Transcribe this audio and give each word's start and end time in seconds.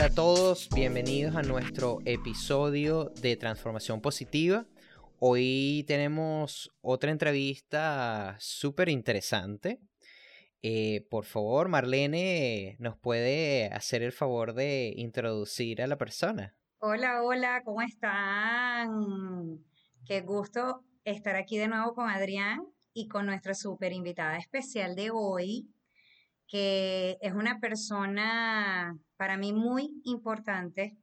Hola 0.00 0.06
a 0.06 0.14
todos, 0.14 0.70
bienvenidos 0.74 1.36
a 1.36 1.42
nuestro 1.42 1.98
episodio 2.06 3.12
de 3.20 3.36
Transformación 3.36 4.00
Positiva. 4.00 4.64
Hoy 5.18 5.84
tenemos 5.86 6.70
otra 6.80 7.10
entrevista 7.10 8.34
súper 8.40 8.88
interesante. 8.88 9.78
Eh, 10.62 11.06
por 11.10 11.26
favor, 11.26 11.68
Marlene, 11.68 12.76
¿nos 12.78 12.96
puede 12.96 13.66
hacer 13.74 14.02
el 14.02 14.12
favor 14.12 14.54
de 14.54 14.94
introducir 14.96 15.82
a 15.82 15.86
la 15.86 15.98
persona? 15.98 16.56
Hola, 16.78 17.22
hola, 17.22 17.60
¿cómo 17.62 17.82
están? 17.82 19.58
Qué 20.06 20.22
gusto 20.22 20.82
estar 21.04 21.36
aquí 21.36 21.58
de 21.58 21.68
nuevo 21.68 21.92
con 21.92 22.08
Adrián 22.08 22.60
y 22.94 23.06
con 23.06 23.26
nuestra 23.26 23.52
súper 23.52 23.92
invitada 23.92 24.38
especial 24.38 24.96
de 24.96 25.10
hoy, 25.12 25.68
que 26.50 27.16
es 27.20 27.32
una 27.32 27.60
persona 27.60 28.98
para 29.16 29.36
mí 29.36 29.52
muy 29.52 30.02
importante, 30.04 30.96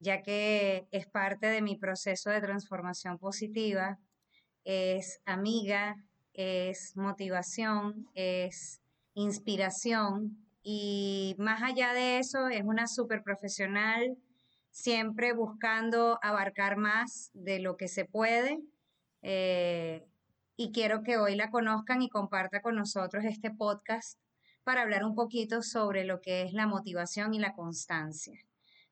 ya 0.00 0.22
que 0.22 0.88
es 0.90 1.06
parte 1.06 1.46
de 1.46 1.62
mi 1.62 1.76
proceso 1.76 2.30
de 2.30 2.40
transformación 2.40 3.16
positiva, 3.16 4.00
es 4.64 5.22
amiga, 5.24 5.94
es 6.34 6.96
motivación, 6.96 8.08
es 8.14 8.82
inspiración 9.14 10.48
y 10.64 11.36
más 11.38 11.62
allá 11.62 11.92
de 11.92 12.18
eso 12.18 12.48
es 12.48 12.64
una 12.64 12.88
súper 12.88 13.22
profesional, 13.22 14.16
siempre 14.72 15.32
buscando 15.32 16.18
abarcar 16.22 16.76
más 16.76 17.30
de 17.34 17.60
lo 17.60 17.76
que 17.76 17.86
se 17.86 18.04
puede. 18.04 18.58
Eh, 19.22 20.04
y 20.56 20.72
quiero 20.72 21.04
que 21.04 21.18
hoy 21.18 21.36
la 21.36 21.52
conozcan 21.52 22.02
y 22.02 22.08
comparta 22.08 22.60
con 22.62 22.74
nosotros 22.74 23.24
este 23.24 23.52
podcast 23.52 24.18
para 24.64 24.82
hablar 24.82 25.04
un 25.04 25.14
poquito 25.14 25.62
sobre 25.62 26.04
lo 26.04 26.20
que 26.20 26.42
es 26.42 26.52
la 26.52 26.66
motivación 26.66 27.34
y 27.34 27.38
la 27.38 27.54
constancia. 27.54 28.38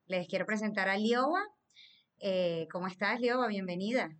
Les 0.06 0.27
quiero 0.27 0.46
presentar 0.46 0.88
a 0.88 0.96
Lioba. 0.96 1.42
Eh, 2.18 2.66
¿Cómo 2.72 2.86
estás, 2.86 3.20
Lioba? 3.20 3.46
Bienvenida. 3.46 4.10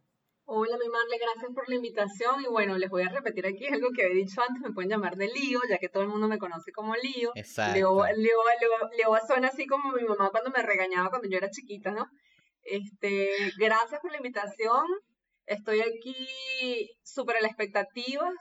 Hola, 0.45 0.77
mi 0.79 0.89
Marle, 0.89 1.19
gracias 1.19 1.53
por 1.55 1.69
la 1.69 1.77
invitación. 1.77 2.43
Y 2.43 2.49
bueno, 2.49 2.77
les 2.79 2.91
voy 2.91 3.03
a 3.03 3.09
repetir 3.09 3.47
aquí 3.47 3.67
algo 3.67 3.91
que 3.95 4.03
he 4.03 4.15
dicho 4.15 4.41
antes, 4.41 4.63
me 4.63 4.73
pueden 4.73 4.91
llamar 4.91 5.17
de 5.17 5.29
Lío, 5.29 5.61
ya 5.69 5.79
que 5.79 5.89
todo 5.89 6.03
el 6.03 6.09
mundo 6.09 6.29
me 6.29 6.39
conoce 6.39 6.73
como 6.73 6.95
Lío. 6.97 7.33
Exacto. 7.35 8.05
Leo, 8.17 8.43
suena 9.27 9.49
así 9.49 9.67
como 9.67 9.93
mi 9.93 10.03
mamá 10.05 10.31
cuando 10.31 10.51
me 10.51 10.63
regañaba 10.63 11.11
cuando 11.11 11.29
yo 11.29 11.37
era 11.37 11.51
chiquita, 11.51 11.91
¿no? 11.93 12.07
Este, 12.63 13.31
gracias 13.59 14.01
por 14.01 14.11
la 14.11 14.17
invitación. 14.19 14.85
Estoy 15.47 15.81
aquí 15.81 16.91
súper 17.03 17.37
a 17.37 17.41
las 17.41 17.51
expectativas 17.51 18.35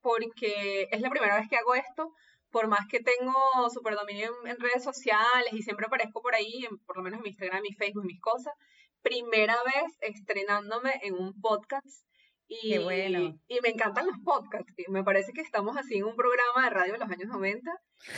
porque 0.00 0.88
es 0.90 1.00
la 1.00 1.10
primera 1.10 1.36
vez 1.36 1.48
que 1.48 1.56
hago 1.56 1.74
esto. 1.74 2.12
Por 2.54 2.68
más 2.68 2.86
que 2.88 3.00
tengo 3.00 3.34
súper 3.68 3.96
dominio 3.96 4.30
en, 4.46 4.60
redes 4.60 4.84
sociales 4.84 5.50
y 5.50 5.62
siempre 5.62 5.86
aparezco 5.86 6.22
por 6.22 6.36
ahí, 6.36 6.64
por 6.86 6.96
lo 6.96 7.02
menos 7.02 7.18
en 7.18 7.24
mi 7.24 7.30
Instagram, 7.30 7.62
mi 7.62 7.74
Facebook, 7.74 8.04
mis 8.04 8.20
cosas, 8.20 8.54
primera 9.02 9.56
vez 9.64 9.98
estrenándome 10.00 10.92
en 11.02 11.14
un 11.14 11.40
podcast. 11.40 12.06
Y, 12.46 12.78
bueno. 12.78 13.36
y 13.48 13.60
me 13.60 13.70
encantan 13.70 14.06
los 14.06 14.18
podcasts. 14.24 14.72
Y 14.76 14.88
me 14.88 15.02
parece 15.02 15.32
que 15.32 15.40
estamos 15.40 15.76
así 15.76 15.96
en 15.96 16.04
un 16.04 16.14
programa 16.14 16.62
de 16.62 16.70
radio 16.70 16.92
de 16.92 16.98
los 17.00 17.10
años 17.10 17.28
90. 17.28 17.68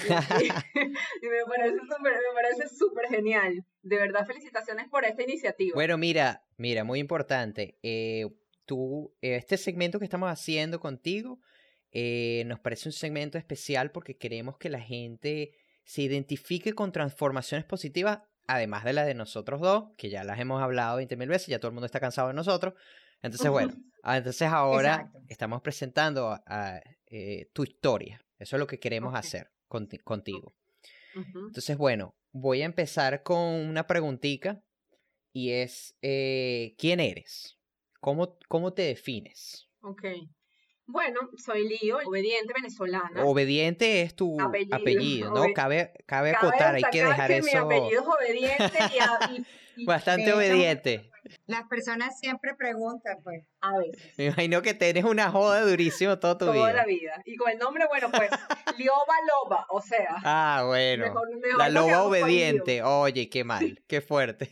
Y, 0.03 0.09
me 1.29 2.35
parece 2.35 2.69
súper 2.77 3.09
genial. 3.09 3.65
De 3.81 3.97
verdad, 3.97 4.27
felicitaciones 4.27 4.87
por 4.91 5.07
esta 5.07 5.23
iniciativa. 5.23 5.73
Bueno, 5.75 5.97
mira, 5.97 6.45
mira, 6.59 6.85
muy 6.85 6.99
importante. 6.99 7.79
Eh, 7.83 8.27
tú, 8.67 9.17
este 9.23 9.57
segmento 9.57 9.99
que 9.99 10.05
estamos 10.05 10.29
haciendo 10.29 10.79
contigo 10.79 11.41
eh, 11.99 12.45
nos 12.45 12.61
parece 12.61 12.91
un 12.91 12.93
segmento 12.93 13.39
especial 13.39 13.91
porque 13.91 14.19
queremos 14.19 14.59
que 14.59 14.69
la 14.69 14.81
gente 14.81 15.53
se 15.83 16.03
identifique 16.03 16.75
con 16.75 16.93
transformaciones 16.93 17.65
positivas 17.65 18.21
además 18.47 18.85
de 18.85 18.93
la 18.93 19.07
de 19.07 19.15
nosotros 19.15 19.63
dos, 19.63 19.87
que 19.97 20.11
ya 20.11 20.23
las 20.23 20.39
hemos 20.39 20.63
hablado 20.63 20.99
20 20.99 21.17
mil 21.17 21.29
veces, 21.29 21.49
ya 21.49 21.59
todo 21.59 21.69
el 21.69 21.75
mundo 21.75 21.87
está 21.87 21.99
cansado 21.99 22.29
de 22.29 22.35
nosotros. 22.35 22.75
Entonces, 23.23 23.51
bueno, 23.51 23.75
ah, 24.03 24.19
entonces 24.19 24.47
ahora 24.47 25.11
estamos 25.29 25.63
presentando 25.63 26.39
eh, 27.07 27.51
tu 27.55 27.65
historia. 27.65 28.23
Eso 28.39 28.57
es 28.57 28.61
lo 28.61 28.67
que 28.67 28.79
queremos 28.79 29.15
hacer 29.15 29.51
contigo. 29.69 30.55
Entonces, 31.15 31.79
bueno, 31.79 32.15
voy 32.31 32.61
a 32.61 32.67
empezar 32.67 33.23
con 33.23 33.39
una 33.39 33.87
preguntita 33.87 34.63
y 35.33 35.53
es, 35.53 35.97
eh, 36.03 36.75
¿quién 36.77 37.01
eres? 37.01 37.59
¿Cómo, 38.01 38.39
¿Cómo 38.49 38.75
te 38.75 38.83
defines? 38.83 39.71
Ok. 39.81 40.05
Bueno, 40.87 41.21
soy 41.37 41.69
Lío, 41.69 41.99
obediente 42.05 42.53
venezolana. 42.55 43.25
Obediente 43.25 44.03
es 44.03 44.15
tu 44.15 44.37
apellido, 44.41 45.35
¿no? 45.35 45.53
Cabe, 45.53 45.93
cabe 46.07 46.31
acotar, 46.31 46.77
hay 46.77 46.83
que 46.93 47.05
dejar 47.05 47.29
que 47.29 47.39
eso. 47.39 47.67
Mi 47.67 47.77
apellido 47.77 48.03
es 48.03 48.07
obediente 48.07 48.79
y, 49.77 49.85
Bastante 49.85 50.33
obediente. 50.33 51.11
Las 51.47 51.67
personas 51.67 52.19
siempre 52.21 52.55
preguntan, 52.55 53.19
pues. 53.25 53.45
A 53.61 53.77
veces. 53.79 54.17
Me 54.17 54.27
imagino 54.27 54.63
que 54.63 54.75
tienes 54.75 55.05
una 55.05 55.31
joda 55.31 55.63
durísima 55.63 56.21
toda 56.21 56.39
tu 56.39 56.45
vida. 56.47 56.55
Toda 56.55 56.73
la 56.73 56.85
vida. 56.85 57.21
Y 57.25 57.37
con 57.37 57.51
el 57.51 57.59
nombre, 57.59 57.85
bueno, 57.89 58.09
pues, 58.11 58.31
Lioba 58.79 59.17
Loba, 59.45 59.67
o 59.71 59.81
sea. 59.81 60.17
Ah, 60.25 60.63
bueno. 60.67 61.13
la 61.59 61.69
loba 61.69 62.05
obediente. 62.05 62.83
Oye, 62.83 63.29
qué 63.29 63.43
mal, 63.43 63.83
qué 63.89 64.01
fuerte. 64.01 64.51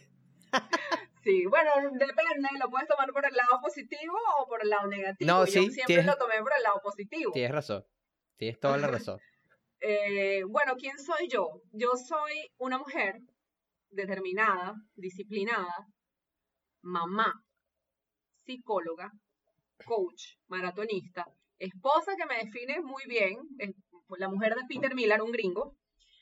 Sí, 1.25 1.47
bueno, 1.47 1.71
depende, 1.93 2.49
lo 2.61 2.69
puedes 2.69 2.87
tomar 2.87 3.11
por 3.11 3.25
el 3.25 3.35
lado 3.35 3.59
positivo 3.63 4.15
o 4.39 4.47
por 4.47 4.63
el 4.63 4.69
lado 4.69 4.87
negativo. 4.89 5.27
No, 5.27 5.47
Yo 5.47 5.63
siempre 5.71 6.03
lo 6.03 6.17
tomé 6.17 6.39
por 6.43 6.53
el 6.55 6.63
lado 6.63 6.81
positivo. 6.83 7.33
Tienes 7.33 7.51
razón, 7.51 7.83
tienes 8.37 8.61
toda 8.61 8.77
la 8.77 8.89
razón. 8.89 9.19
eh, 9.81 10.43
bueno, 10.45 10.75
¿quién 10.77 10.99
soy 10.99 11.29
yo? 11.29 11.63
Yo 11.73 11.93
soy 11.97 12.33
una 12.59 12.77
mujer 12.79 13.15
determinada, 13.89 14.75
disciplinada, 14.97 15.75
mamá, 16.83 17.33
psicóloga, 18.45 19.11
coach, 19.87 20.37
maratonista, 20.49 21.25
esposa 21.59 22.17
que 22.17 22.27
me 22.27 22.37
define 22.45 22.81
muy 22.83 23.05
bien, 23.07 23.39
la 24.19 24.29
mujer 24.29 24.55
de 24.55 24.63
Peter 24.69 24.95
Miller, 24.95 25.23
un 25.23 25.33
gringo, 25.33 25.77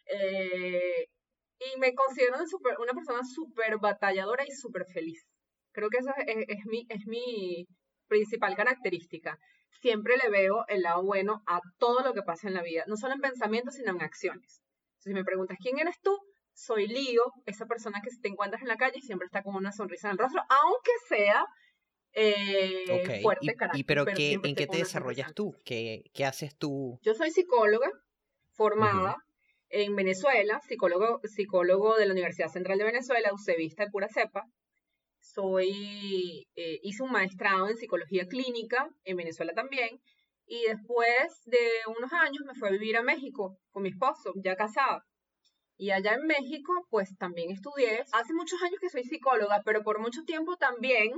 eh, 0.06 1.06
y 1.74 1.78
me 1.78 1.94
considero 1.94 2.36
una 2.78 2.92
persona 2.92 3.20
súper 3.24 3.78
batalladora 3.78 4.44
y 4.46 4.50
súper 4.52 4.84
feliz. 4.92 5.24
Creo 5.72 5.88
que 5.88 5.98
esa 5.98 6.12
es, 6.26 6.66
mi, 6.66 6.86
es 6.88 7.06
mi 7.06 7.66
principal 8.08 8.54
característica. 8.56 9.38
Siempre 9.80 10.16
le 10.16 10.30
veo 10.30 10.64
el 10.68 10.82
lado 10.82 11.02
bueno 11.02 11.42
a 11.46 11.60
todo 11.78 12.02
lo 12.02 12.12
que 12.12 12.22
pasa 12.22 12.48
en 12.48 12.54
la 12.54 12.62
vida, 12.62 12.84
no 12.86 12.96
solo 12.96 13.14
en 13.14 13.20
pensamientos, 13.20 13.74
sino 13.74 13.90
en 13.90 14.02
acciones. 14.02 14.62
si 14.98 15.12
me 15.12 15.24
preguntas 15.24 15.58
quién 15.60 15.78
eres 15.78 15.98
tú, 16.02 16.16
soy 16.54 16.86
Lío, 16.86 17.24
esa 17.46 17.66
persona 17.66 18.00
que 18.02 18.10
te 18.20 18.28
encuentras 18.28 18.62
en 18.62 18.68
la 18.68 18.76
calle 18.76 19.00
siempre 19.00 19.26
está 19.26 19.42
con 19.42 19.56
una 19.56 19.72
sonrisa 19.72 20.08
en 20.08 20.12
el 20.12 20.18
rostro, 20.18 20.42
aunque 20.48 20.90
sea 21.08 21.46
eh, 22.12 23.20
fuerte 23.22 23.54
carácter. 23.54 23.80
¿Y 23.80 23.84
pero, 23.84 24.04
qué, 24.04 24.32
en 24.42 24.54
qué 24.54 24.66
te 24.66 24.78
desarrollas 24.78 25.32
tú? 25.34 25.54
¿Qué, 25.64 26.04
¿Qué, 26.12 26.24
haces 26.24 26.56
tú? 26.56 26.98
Yo 27.02 27.14
soy 27.14 27.30
psicóloga 27.30 27.90
formada 28.52 29.16
en 29.72 29.96
Venezuela, 29.96 30.60
psicólogo, 30.60 31.20
psicólogo 31.24 31.96
de 31.96 32.04
la 32.04 32.12
Universidad 32.12 32.48
Central 32.48 32.76
de 32.76 32.84
Venezuela, 32.84 33.32
UCEVista 33.32 33.84
de 33.84 33.90
pura 33.90 34.06
cepa. 34.06 34.44
Soy, 35.18 36.46
eh, 36.54 36.78
hice 36.82 37.02
un 37.02 37.10
maestrado 37.10 37.68
en 37.68 37.76
psicología 37.78 38.26
clínica 38.26 38.90
en 39.04 39.16
Venezuela 39.16 39.54
también. 39.54 39.98
Y 40.44 40.64
después 40.68 41.40
de 41.46 41.58
unos 41.96 42.12
años 42.12 42.42
me 42.46 42.54
fui 42.54 42.68
a 42.68 42.72
vivir 42.72 42.98
a 42.98 43.02
México 43.02 43.58
con 43.70 43.82
mi 43.82 43.88
esposo, 43.88 44.34
ya 44.44 44.56
casada. 44.56 45.06
Y 45.78 45.90
allá 45.90 46.14
en 46.14 46.26
México, 46.26 46.86
pues 46.90 47.16
también 47.16 47.50
estudié. 47.50 48.04
Hace 48.12 48.34
muchos 48.34 48.62
años 48.62 48.78
que 48.78 48.90
soy 48.90 49.04
psicóloga, 49.04 49.62
pero 49.64 49.82
por 49.82 50.00
mucho 50.00 50.22
tiempo 50.24 50.56
también 50.56 51.12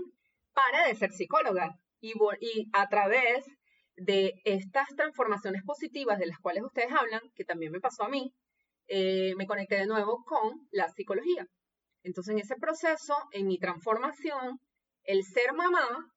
para 0.52 0.87
de 0.87 0.94
ser 0.94 1.11
psicóloga. 1.11 1.76
Y, 2.00 2.12
y 2.40 2.69
a 2.73 2.88
través 2.88 3.44
de 3.96 4.34
estas 4.44 4.88
transformaciones 4.96 5.62
positivas 5.64 6.20
de 6.20 6.26
las 6.26 6.38
cuales 6.38 6.62
ustedes 6.62 6.93
hablan, 6.93 7.20
que 7.34 7.44
también 7.44 7.73
me 7.73 7.81
pasó 7.81 8.05
a 8.05 8.08
mí, 8.08 8.32
eh, 8.86 9.34
me 9.36 9.46
conecté 9.46 9.76
de 9.76 9.86
nuevo 9.86 10.25
con 10.25 10.69
la 10.70 10.88
psicología. 10.88 11.46
Entonces, 12.02 12.32
en 12.32 12.40
ese 12.40 12.56
proceso, 12.56 13.16
en 13.32 13.46
mi 13.46 13.58
transformación, 13.58 14.60
el 15.04 15.25
ser 15.25 15.52
mamá 15.54 16.12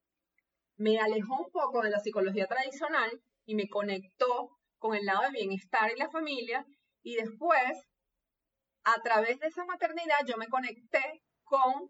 me 0.75 0.99
alejó 0.99 1.41
un 1.45 1.51
poco 1.51 1.81
de 1.81 1.89
la 1.89 1.99
psicología 1.99 2.45
tradicional 2.45 3.21
y 3.45 3.55
me 3.55 3.69
conectó 3.69 4.49
con 4.77 4.95
el 4.95 5.05
lado 5.05 5.23
del 5.23 5.31
bienestar 5.33 5.91
y 5.93 5.97
la 5.97 6.09
familia. 6.09 6.65
Y 7.01 7.15
después, 7.15 7.87
a 8.83 9.01
través 9.01 9.39
de 9.39 9.47
esa 9.47 9.65
maternidad, 9.65 10.19
yo 10.27 10.37
me 10.37 10.47
conecté 10.47 11.23
con 11.43 11.89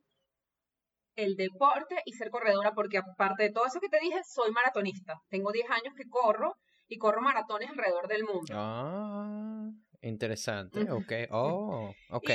el 1.15 1.35
deporte 1.35 1.95
y 2.06 2.13
ser 2.13 2.30
corredora, 2.30 2.73
porque 2.73 3.00
aparte 3.00 3.44
de 3.44 3.51
todo 3.51 3.65
eso 3.65 3.80
que 3.80 3.89
te 3.89 4.00
dije, 4.00 4.21
soy 4.23 4.51
maratonista. 4.51 5.19
Tengo 5.30 5.51
10 5.51 5.69
años 5.71 5.94
que 5.95 6.07
corro 6.07 6.56
y 6.88 6.97
corro 6.97 7.21
maratones 7.21 7.69
alrededor 7.71 8.07
del 8.07 8.23
mundo. 8.23 8.53
Ah. 8.53 9.46
Interesante, 10.01 10.89
ok. 10.91 11.11
Oh, 11.31 11.94
ok. 12.09 12.29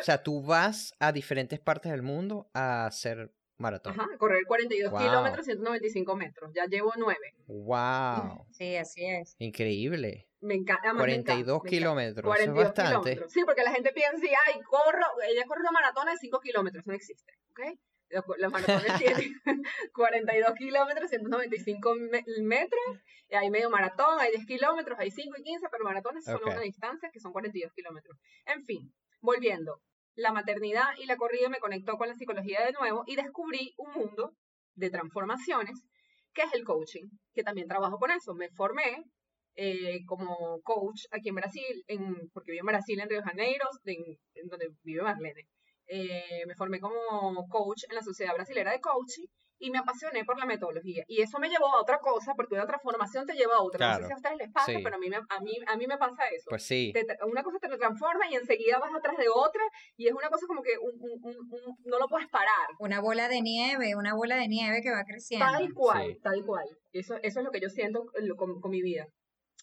O 0.00 0.02
sea, 0.02 0.22
tú 0.22 0.42
vas 0.42 0.94
a 0.98 1.12
diferentes 1.12 1.60
partes 1.60 1.92
del 1.92 2.02
mundo 2.02 2.50
a 2.54 2.86
hacer 2.86 3.32
maratón. 3.56 3.92
Ajá, 3.92 4.08
correr 4.18 4.42
42 4.46 4.90
Wow. 4.90 5.00
kilómetros, 5.00 5.46
195 5.46 6.16
metros. 6.16 6.50
Ya 6.54 6.66
llevo 6.66 6.92
9. 6.96 7.18
Wow, 7.46 8.46
Sí, 8.52 8.76
así 8.76 9.04
es. 9.06 9.36
increíble. 9.38 10.28
Me 10.40 10.54
encanta. 10.54 10.82
además 10.90 11.06
me 11.06 11.14
encanta, 11.14 11.32
42 11.44 11.46
me 11.46 11.52
encanta. 11.54 11.70
kilómetros, 11.70 12.34
eso 12.34 12.42
es 12.42 12.46
42 12.50 12.64
bastante. 12.64 12.90
kilómetros. 13.10 13.32
Sí, 13.32 13.42
porque 13.44 13.62
la 13.62 13.72
gente 13.72 13.92
piensa 13.92 14.26
ay, 14.46 14.60
corro, 14.62 15.06
ella 15.30 15.44
corre 15.46 15.60
una 15.60 15.70
maratona 15.70 16.10
de 16.12 16.18
5 16.18 16.40
kilómetros, 16.40 16.86
no 16.86 16.92
existe, 16.94 17.32
¿ok? 17.52 17.78
Los, 18.38 18.52
maratones 18.52 18.98
tienen 18.98 19.32
42 19.92 20.54
kilómetros, 20.54 21.10
195 21.10 21.94
me- 21.96 22.24
metros, 22.42 22.98
y 23.28 23.34
hay 23.34 23.50
medio 23.50 23.70
maratón, 23.70 24.18
hay 24.20 24.30
10 24.32 24.46
kilómetros, 24.46 24.98
hay 24.98 25.10
5 25.10 25.34
y 25.38 25.42
15, 25.42 25.66
pero 25.70 25.84
maratones 25.84 26.24
son 26.24 26.36
Ok. 26.36 26.46
una 26.46 26.60
distancia 26.60 27.10
que 27.12 27.20
son 27.20 27.32
42 27.32 27.72
kilómetros. 27.74 28.16
En 28.46 28.64
fin, 28.64 28.92
volviendo, 29.20 29.80
la 30.14 30.32
maternidad 30.32 30.88
y 30.98 31.06
la 31.06 31.16
corrida 31.16 31.48
me 31.48 31.58
conectó 31.58 31.96
con 31.96 32.08
la 32.08 32.14
psicología 32.14 32.64
de 32.64 32.72
nuevo 32.72 33.02
y 33.06 33.16
descubrí 33.16 33.74
un 33.78 33.92
mundo 33.94 34.32
de 34.74 34.90
transformaciones 34.90 35.74
que 36.32 36.42
es 36.42 36.52
el 36.52 36.64
coaching, 36.64 37.08
que 37.32 37.42
también 37.42 37.68
trabajo 37.68 37.98
con 37.98 38.10
eso. 38.10 38.34
Me 38.34 38.48
formé 38.50 39.04
eh, 39.56 40.04
como 40.06 40.60
coach 40.62 41.02
aquí 41.12 41.28
en 41.28 41.36
Brasil, 41.36 41.84
en, 41.86 42.28
porque 42.32 42.52
vivo 42.52 42.62
en 42.62 42.66
Brasil, 42.66 42.98
en 43.00 43.08
Río 43.08 43.18
de 43.18 43.24
Janeiro, 43.24 43.68
en, 43.84 44.02
en 44.34 44.48
donde 44.48 44.68
vive 44.82 45.02
Marlene. 45.02 45.46
Eh, 45.88 46.44
me 46.46 46.54
formé 46.54 46.80
como 46.80 47.46
coach 47.48 47.84
en 47.88 47.94
la 47.96 48.02
Sociedad 48.02 48.34
Brasilera 48.34 48.72
de 48.72 48.80
Coaching 48.80 49.26
y 49.58 49.70
me 49.70 49.78
apasioné 49.78 50.24
por 50.24 50.38
la 50.38 50.46
metodología. 50.46 51.04
Y 51.06 51.22
eso 51.22 51.38
me 51.38 51.48
llevó 51.48 51.66
a 51.74 51.80
otra 51.80 51.98
cosa, 52.00 52.34
porque 52.34 52.54
una 52.54 52.66
transformación 52.66 53.24
te 53.24 53.34
lleva 53.34 53.54
a 53.56 53.62
otra. 53.62 53.86
No 53.86 53.92
sé 53.94 53.98
Claro, 54.00 54.06
si 54.08 54.12
a 54.12 54.16
ustedes 54.16 54.36
les 54.38 54.52
pasa, 54.52 54.72
sí. 54.72 54.80
pero 54.82 54.96
a 54.96 54.98
mí, 54.98 55.08
me, 55.08 55.16
a, 55.16 55.40
mí, 55.40 55.52
a 55.66 55.76
mí 55.76 55.86
me 55.86 55.96
pasa 55.96 56.24
eso. 56.34 56.46
Pues 56.48 56.64
sí, 56.66 56.92
Te 56.92 57.06
una 57.24 57.42
cosa 57.42 57.58
te 57.60 57.68
transforma 57.68 58.28
y 58.30 58.34
enseguida 58.34 58.78
vas 58.78 58.90
atrás 58.94 59.16
de 59.16 59.26
otra 59.32 59.62
y 59.96 60.08
es 60.08 60.12
una 60.12 60.28
cosa 60.28 60.46
como 60.46 60.60
que 60.62 60.72
un- 60.78 60.98
un- 61.00 61.20
un- 61.22 61.36
un- 61.52 61.76
no 61.84 61.98
lo 61.98 62.08
puedes 62.08 62.28
parar. 62.28 62.66
Una 62.80 63.00
bola 63.00 63.28
de 63.28 63.40
nieve, 63.42 63.94
una 63.96 64.14
bola 64.14 64.36
de 64.36 64.48
nieve 64.48 64.80
que 64.82 64.90
va 64.90 65.04
creciendo. 65.04 65.46
Tal 65.46 65.72
cual, 65.72 66.12
Sí. 66.14 66.20
tal 66.22 66.44
cual. 66.44 66.66
Eso, 66.92 67.14
eso 67.22 67.38
es 67.40 67.44
lo 67.44 67.50
que 67.50 67.60
yo 67.60 67.68
siento 67.68 68.04
con 68.36 68.70
mi 68.70 68.82
vida. 68.82 69.06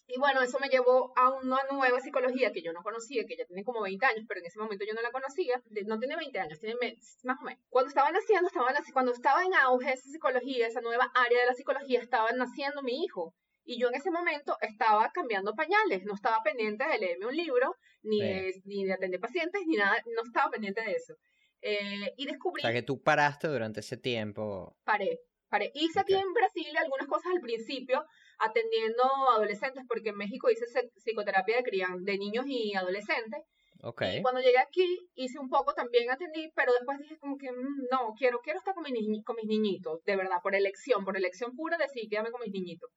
Y 0.06 0.18
bueno, 0.18 0.42
eso 0.42 0.58
me 0.58 0.68
llevó 0.68 1.12
a 1.16 1.30
una 1.30 1.58
nueva 1.70 2.00
psicología 2.00 2.52
que 2.52 2.60
yo 2.62 2.72
no 2.72 2.82
conocía, 2.82 3.24
que 3.26 3.36
ya 3.36 3.44
tiene 3.46 3.64
como 3.64 3.80
20 3.82 4.04
años, 4.04 4.24
pero 4.28 4.40
en 4.40 4.46
ese 4.46 4.58
momento 4.58 4.84
yo 4.84 4.94
no 4.94 5.00
la 5.00 5.10
conocía. 5.12 5.62
No 5.86 5.98
tiene 5.98 6.16
20 6.16 6.38
años, 6.40 6.58
tiene 6.58 6.74
más 7.22 7.38
o 7.40 7.44
menos. 7.44 7.62
Cuando 7.70 7.88
estaba 7.88 8.10
naciendo, 8.10 8.48
estaba 8.48 8.72
cuando 8.92 9.12
estaba 9.12 9.44
en 9.44 9.54
auge 9.54 9.92
esa 9.92 10.08
psicología, 10.10 10.66
esa 10.66 10.80
nueva 10.80 11.10
área 11.14 11.40
de 11.40 11.46
la 11.46 11.54
psicología, 11.54 12.00
estaba 12.00 12.30
naciendo 12.32 12.82
mi 12.82 13.04
hijo. 13.04 13.34
Y 13.64 13.80
yo 13.80 13.88
en 13.88 13.94
ese 13.94 14.10
momento 14.10 14.56
estaba 14.60 15.10
cambiando 15.14 15.54
pañales, 15.54 16.04
no 16.04 16.14
estaba 16.14 16.42
pendiente 16.42 16.84
de 16.84 16.98
leerme 16.98 17.26
un 17.26 17.36
libro, 17.36 17.76
ni, 18.02 18.18
Sí. 18.18 18.26
de, 18.26 18.52
ni 18.64 18.84
de 18.84 18.92
atender 18.94 19.20
pacientes, 19.20 19.62
ni 19.66 19.76
nada, 19.76 20.02
no 20.16 20.22
estaba 20.24 20.50
pendiente 20.50 20.80
de 20.80 20.92
eso. 20.92 21.14
Eh, 21.60 22.12
y 22.16 22.26
o 22.26 22.30
descubrí 22.32 22.60
sea 22.60 22.72
que 22.72 22.82
tú 22.82 23.00
paraste 23.00 23.46
durante 23.46 23.80
ese 23.80 23.96
tiempo. 23.96 24.76
paré, 24.84 25.20
paré. 25.48 25.70
Hice 25.74 26.00
aquí 26.00 26.14
Ok. 26.14 26.22
en 26.22 26.32
Brasil 26.32 26.76
algunas 26.76 27.06
cosas 27.06 27.32
al 27.32 27.40
principio, 27.40 28.04
atendiendo 28.42 29.04
adolescentes, 29.30 29.84
porque 29.88 30.10
en 30.10 30.16
México 30.18 30.50
hice 30.50 30.66
psi- 30.66 30.90
psicoterapia 30.96 31.56
de 31.58 31.62
crian 31.64 32.04
de 32.04 32.18
niños 32.18 32.46
y 32.48 32.74
adolescentes. 32.74 33.40
Ok, 33.82 34.02
Y 34.10 34.20
cuando 34.20 34.40
llegué 34.40 34.58
aquí, 34.58 35.10
hice 35.14 35.38
un 35.38 35.48
poco 35.48 35.74
también 35.74 36.10
atendí, 36.10 36.50
pero 36.54 36.72
después 36.74 36.98
dije 36.98 37.18
como 37.18 37.38
que 37.38 37.50
"Mm, 37.52 37.86
no, 37.90 38.14
quiero, 38.18 38.40
quiero 38.40 38.58
estar 38.58 38.74
con, 38.74 38.84
mis 38.84 39.24
con 39.24 39.36
mis 39.36 39.46
niñitos, 39.46 40.02
de 40.04 40.16
verdad, 40.16 40.38
por 40.42 40.54
elección, 40.54 41.04
por 41.04 41.16
elección 41.16 41.54
pura, 41.56 41.78
decidí 41.78 42.08
quedarme 42.08 42.30
con 42.30 42.42
mis 42.42 42.52
niñitos. 42.52 42.90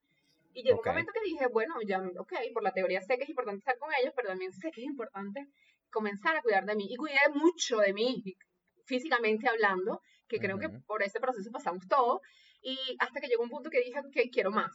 Y 0.52 0.62
llegó 0.64 0.78
Ok. 0.78 0.86
un 0.86 0.86
momento 0.86 1.12
que 1.12 1.20
dije, 1.22 1.46
bueno, 1.48 1.76
ya, 1.86 2.00
ok, 2.18 2.32
por 2.54 2.62
la 2.64 2.72
teoría 2.72 3.00
sé 3.02 3.16
que 3.18 3.24
es 3.24 3.28
importante 3.30 3.58
estar 3.60 3.78
con 3.78 3.90
ellos, 4.00 4.12
pero 4.16 4.28
también 4.30 4.52
sé 4.52 4.70
que 4.72 4.80
es 4.82 4.86
importante 4.86 5.46
comenzar 5.90 6.36
a 6.36 6.42
cuidar 6.42 6.64
de 6.66 6.74
mí. 6.76 6.86
Y 6.90 6.96
cuidé 6.96 7.18
mucho 7.34 7.78
de 7.78 7.92
mí, 7.94 8.22
físicamente 8.86 9.48
hablando, 9.48 10.00
que 10.28 10.38
creo 10.40 10.58
que 10.58 10.68
Ujú. 10.68 10.82
por 10.86 11.02
ese 11.02 11.20
proceso 11.20 11.50
pasamos 11.52 11.86
todos. 11.88 12.20
Y 12.62 12.78
hasta 12.98 13.20
que 13.20 13.28
llegó 13.28 13.42
un 13.44 13.50
punto 13.50 13.70
que 13.70 13.80
dije, 13.80 13.98
ok, 14.00 14.30
quiero 14.32 14.50
más. 14.50 14.72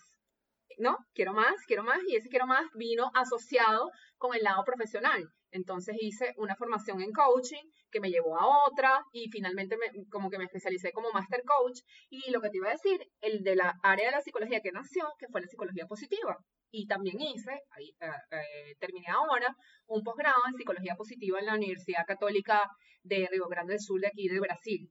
¿No? 0.78 0.98
Quiero 1.14 1.34
más, 1.34 1.56
quiero 1.68 1.84
más. 1.84 2.00
Y 2.08 2.16
ese 2.16 2.30
quiero 2.30 2.48
más 2.48 2.66
vino 2.74 3.12
asociado 3.14 3.92
con 4.18 4.36
el 4.36 4.44
lado 4.44 4.64
profesional. 4.64 5.28
Entonces 5.52 5.96
hice 6.00 6.34
una 6.38 6.56
formación 6.56 7.02
en 7.02 7.12
coaching 7.12 7.64
que 7.92 8.00
me 8.00 8.10
llevó 8.10 8.38
a 8.40 8.48
otra 8.70 9.04
y 9.12 9.30
finalmente 9.30 9.76
me, 9.78 10.06
como 10.10 10.30
que 10.30 10.38
me 10.38 10.46
especialicé 10.46 10.92
como 10.92 11.12
master 11.12 11.44
coach. 11.46 11.80
Y 12.10 12.32
lo 12.32 12.42
que 12.42 12.50
te 12.50 12.58
iba 12.58 12.70
a 12.70 12.74
decir, 12.74 13.00
el 13.20 13.44
de 13.44 13.56
la 13.56 13.76
área 13.84 14.06
de 14.06 14.12
la 14.12 14.22
psicología 14.22 14.62
que 14.62 14.72
nació, 14.72 15.12
que 15.20 15.28
fue 15.28 15.42
la 15.42 15.48
psicología 15.48 15.86
positiva. 15.88 16.38
Y 16.72 16.88
también 16.88 17.20
hice, 17.20 17.52
ahí, 17.72 17.90
eh, 18.00 18.08
eh, 18.32 18.76
terminé 18.80 19.08
ahora, 19.10 19.54
un 19.88 20.04
posgrado 20.04 20.42
en 20.48 20.56
psicología 20.56 20.96
positiva 20.96 21.40
en 21.40 21.48
la 21.48 21.56
Universidad 21.56 22.06
Católica 22.08 22.70
de 23.04 23.28
Río 23.30 23.48
Grande 23.50 23.74
del 23.74 23.82
Sur 23.82 24.00
de 24.00 24.08
aquí 24.08 24.30
de 24.30 24.40
Brasil. 24.40 24.90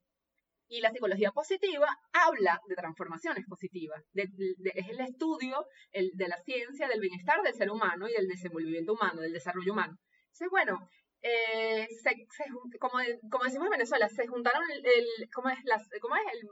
Y 0.73 0.81
la 0.81 0.91
psicología 0.93 1.33
positiva 1.33 1.89
habla 2.13 2.61
de 2.69 2.77
transformaciones 2.77 3.45
positivas. 3.47 4.03
de- 4.13 4.29
es 4.75 4.89
el 4.89 5.01
estudio 5.01 5.67
de 5.93 6.29
la 6.29 6.37
ciencia 6.45 6.87
del 6.89 7.01
bienestar 7.01 7.43
del 7.43 7.55
ser 7.55 7.71
humano 7.71 8.09
y 8.09 8.13
del 8.13 8.29
desenvolvimiento 8.29 8.93
humano, 8.95 9.21
del 9.21 9.33
desarrollo 9.33 9.73
humano. 9.73 9.99
Entonces, 10.29 10.49
bueno, 10.51 10.89
eh, 11.23 11.87
se, 12.03 12.11
se 12.11 12.79
como, 12.79 12.95
como 13.31 13.45
decimos 13.45 13.67
en 13.67 13.73
Venezuela, 13.73 14.09
se 14.09 14.27
juntaron 14.27 14.63
el, 14.71 14.85
el- 14.87 15.31
¿cómo 15.35 15.49
es? 15.51 15.59
Las, 15.65 15.89
¿Cómo 16.01 16.17
es? 16.17 16.23
El, 16.33 16.49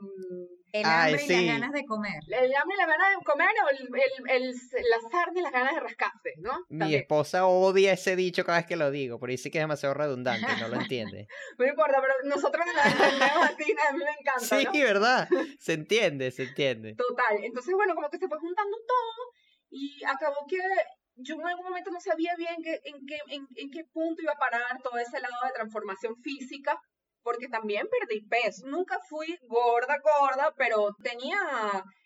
El 0.71 0.85
Ay, 0.85 1.13
hambre 1.13 1.23
y 1.23 1.27
sí. 1.27 1.33
las 1.33 1.45
ganas 1.59 1.71
de 1.73 1.85
comer. 1.85 2.21
el 2.27 2.55
hambre 2.55 2.75
y 2.75 2.77
la 2.77 2.85
gana 2.85 3.09
de 3.09 3.15
comer 3.25 3.49
o 3.65 3.69
el, 3.69 3.89
el, 4.31 4.43
el- 4.43 4.53
la 4.53 5.09
sarna 5.11 5.39
y 5.39 5.41
las 5.43 5.51
ganas 5.51 5.73
de 5.73 5.79
rascarse, 5.79 6.33
¿no? 6.37 6.59
Mi 6.69 6.79
También. 6.79 7.01
esposa 7.01 7.47
odia 7.47 7.93
ese 7.93 8.15
dicho 8.15 8.43
cada 8.45 8.59
vez 8.59 8.67
que 8.67 8.75
lo 8.75 8.91
digo, 8.91 9.19
pero 9.19 9.31
dice 9.31 9.49
que 9.49 9.57
es 9.57 9.63
demasiado 9.63 9.95
redundante, 9.95 10.45
no 10.61 10.67
lo 10.67 10.75
entiende. 10.91 11.27
No 11.57 11.65
importa, 11.65 11.99
pero 12.01 12.13
nosotros 12.25 12.63
nos 12.75 12.85
entendemos 12.85 13.43
así, 13.45 13.75
a 13.89 13.93
mí 13.93 13.99
me 13.99 14.11
encanta, 14.19 14.39
Sí, 14.39 14.65
¿no? 14.65 14.71
¿verdad? 14.73 15.27
Se 15.59 15.73
entiende, 15.73 16.29
se 16.31 16.43
entiende. 16.43 16.93
Total. 16.95 17.43
Entonces, 17.43 17.73
bueno, 17.73 17.95
como 17.95 18.09
que 18.09 18.19
se 18.19 18.27
fue 18.27 18.37
juntando 18.37 18.77
todo 18.87 19.33
y 19.71 20.03
acabó 20.03 20.45
que 20.47 20.57
yo 21.21 21.35
en 21.35 21.47
algún 21.47 21.65
momento 21.65 21.91
no 21.91 21.99
sabía 21.99 22.35
bien 22.35 22.61
que- 22.63 22.79
en, 22.83 23.05
qué, 23.07 23.17
en, 23.27 23.47
en 23.55 23.69
qué 23.71 23.83
punto 23.93 24.21
iba 24.21 24.33
a 24.33 24.37
parar 24.37 24.81
todo 24.83 24.97
ese 24.97 25.19
lado 25.19 25.35
de 25.45 25.51
transformación 25.53 26.15
física, 26.21 26.79
porque 27.21 27.47
también 27.47 27.87
perdí 27.89 28.25
peso. 28.27 28.65
Nunca 28.67 28.97
fui 29.09 29.37
gorda, 29.47 29.97
gorda, 29.99 30.53
pero 30.57 30.89
tenía 31.03 31.37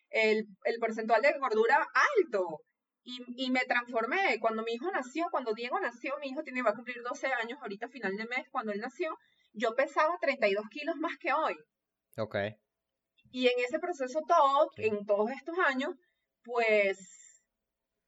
el, 0.10 0.46
el 0.66 0.80
porcentual 0.80 1.22
de 1.22 1.38
gordura 1.40 1.88
alto. 2.18 2.60
Y, 3.06 3.20
y 3.46 3.52
me 3.52 3.66
transformé. 3.66 4.40
Cuando 4.40 4.64
mi 4.64 4.74
hijo 4.74 4.90
nació, 4.92 5.28
cuando 5.30 5.54
Diego 5.54 5.78
nació, 5.80 6.16
mi 6.22 6.28
hijo 6.30 6.42
tiene, 6.42 6.62
va 6.62 6.70
a 6.72 6.76
cumplir 6.76 7.02
12 7.04 7.28
años 7.28 7.60
ahorita 7.62 7.90
final 7.90 8.16
de 8.16 8.26
mes, 8.28 8.46
cuando 8.50 8.72
él 8.72 8.80
nació, 8.80 9.16
yo 9.52 9.76
pesaba 9.76 10.18
32 10.22 10.66
kilos 10.70 10.96
más 10.98 11.18
que 11.20 11.34
hoy. 11.34 11.54
Ok, 12.18 12.36
Y 13.32 13.48
en 13.48 13.60
ese 13.60 13.80
proceso 13.80 14.22
todo, 14.28 14.70
en 14.78 15.06
todos 15.06 15.32
estos 15.32 15.58
años, 15.60 15.92
pues 16.44 16.98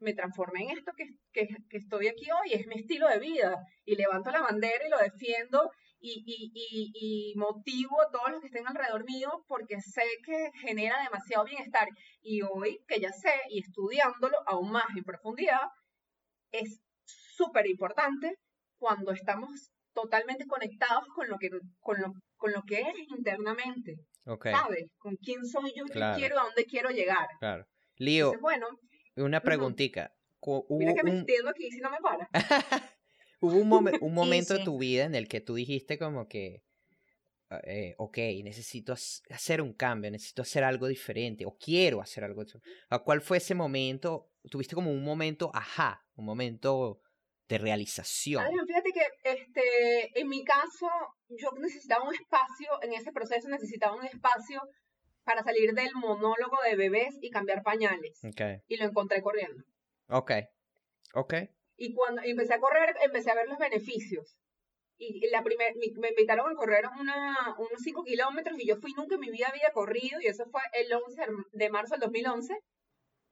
me 0.05 0.13
transformé 0.13 0.59
en 0.63 0.77
esto 0.77 0.91
que, 0.95 1.05
que, 1.33 1.47
que 1.69 1.77
estoy 1.77 2.07
aquí 2.07 2.27
hoy, 2.31 2.53
es 2.53 2.65
mi 2.67 2.75
estilo 2.75 3.07
de 3.09 3.19
vida. 3.19 3.51
Y 3.83 3.95
levanto 3.95 4.31
la 4.31 4.41
bandera 4.41 4.85
y 4.85 4.89
lo 4.89 4.97
defiendo 4.99 5.69
y, 5.99 6.23
y, 6.25 6.51
y, 6.53 6.91
y 7.33 7.35
motivo 7.37 8.01
a 8.01 8.09
todos 8.11 8.29
los 8.31 8.39
que 8.41 8.47
estén 8.47 8.67
alrededor 8.67 9.03
mío 9.05 9.29
porque 9.47 9.81
sé 9.81 10.03
que 10.25 10.49
genera 10.65 11.01
demasiado 11.03 11.43
bienestar. 11.45 11.87
Y 12.21 12.41
hoy, 12.43 12.79
que 12.87 12.99
ya 12.99 13.11
sé, 13.11 13.33
y 13.49 13.59
estudiándolo 13.59 14.37
aún 14.47 14.71
más 14.71 14.85
en 14.95 15.03
profundidad, 15.03 15.61
es 16.51 16.79
súper 17.05 17.67
importante 17.67 18.35
cuando 18.77 19.11
estamos 19.11 19.49
totalmente 19.93 20.45
conectados 20.45 21.05
con 21.15 21.27
lo 21.29 21.37
que, 21.37 21.49
con 21.79 21.99
lo, 22.01 22.11
con 22.37 22.51
lo 22.51 22.61
que 22.63 22.79
eres 22.81 23.07
internamente. 23.17 23.95
ok, 24.25 24.47
¿sabes? 24.51 24.85
Con 24.97 25.15
quién 25.17 25.45
soy 25.45 25.71
yo, 25.75 25.85
qué 25.85 25.93
Claro. 25.93 26.17
quiero, 26.17 26.39
a 26.39 26.43
dónde 26.43 26.65
quiero 26.65 26.89
llegar. 26.89 27.27
claro. 27.39 27.63
Lío, 27.97 28.25
Entonces, 28.25 28.41
bueno, 28.41 28.67
una 29.23 29.41
preguntita. 29.41 30.13
Cu- 30.39 30.65
mira 30.69 30.93
que 30.93 31.03
me 31.03 31.11
un, 31.11 31.17
extiendo 31.17 31.49
aquí 31.49 31.71
si 31.71 31.79
no 31.79 31.89
me 31.89 31.97
para. 31.99 32.29
hubo 33.39 33.57
un, 33.57 33.97
un 34.01 34.13
momento 34.13 34.53
de 34.53 34.59
sí. 34.59 34.65
tu 34.65 34.77
vida 34.77 35.05
en 35.05 35.15
el 35.15 35.27
que 35.27 35.41
tú 35.41 35.55
dijiste 35.55 35.97
como 35.97 36.27
que, 36.27 36.63
ah, 37.49 37.61
eh, 37.63 37.95
ok, 37.97 38.17
necesito 38.43 38.93
hac- 38.93 39.21
hacer 39.31 39.61
un 39.61 39.73
cambio, 39.73 40.11
necesito 40.11 40.41
hacer 40.41 40.63
algo 40.63 40.87
diferente, 40.87 41.45
o 41.45 41.57
quiero 41.57 42.01
hacer 42.01 42.23
algo 42.23 42.43
diferente. 42.43 42.69
¿A 42.89 42.99
¿Cuál 42.99 43.21
fue 43.21 43.37
ese 43.37 43.55
momento? 43.55 44.31
Tuviste 44.49 44.75
como 44.75 44.91
un 44.91 45.03
momento, 45.03 45.51
ajá, 45.53 46.05
un 46.15 46.25
momento 46.25 47.01
de 47.47 47.57
realización. 47.57 48.43
Adrián, 48.43 48.65
fíjate 48.67 48.91
que 48.91 49.05
este, 49.23 50.19
en 50.19 50.27
mi 50.27 50.43
caso, 50.43 50.87
yo 51.29 51.49
necesitaba 51.59 52.07
un 52.07 52.13
espacio, 52.13 52.69
en 52.81 52.93
ese 52.93 53.11
proceso 53.11 53.47
necesitaba 53.49 53.95
un 53.95 54.05
espacio 54.05 54.61
para 55.25 55.43
salir 55.43 55.73
del 55.73 55.93
monólogo 55.95 56.57
de 56.63 56.75
bebés 56.75 57.17
y 57.21 57.29
cambiar 57.29 57.63
pañales. 57.63 58.23
Y 58.67 58.77
lo 58.77 58.85
encontré 58.85 59.21
corriendo. 59.21 59.63
ok, 60.07 60.31
ok, 61.13 61.33
Y 61.77 61.93
cuando 61.93 62.21
empecé 62.23 62.53
a 62.53 62.59
correr, 62.59 62.95
empecé 63.01 63.31
a 63.31 63.35
ver 63.35 63.47
los 63.49 63.57
beneficios. 63.57 64.37
Y 64.97 65.27
la 65.29 65.43
primer, 65.43 65.75
me 65.75 66.09
invitaron 66.09 66.49
a 66.49 66.55
correr 66.55 66.85
una, 66.99 67.55
unos 67.57 67.81
5 67.83 68.03
kilómetros 68.05 68.57
y 68.57 68.65
yo 68.65 68.77
fui, 68.77 68.93
nunca 68.93 69.15
en 69.15 69.21
mi 69.21 69.29
vida 69.29 69.47
había 69.49 69.71
corrido, 69.73 70.21
y 70.21 70.27
eso 70.27 70.45
fue 70.45 70.61
el 70.71 70.93
11 70.93 71.21
de 71.51 71.69
marzo 71.69 71.95
del 71.95 72.01
2011. 72.01 72.57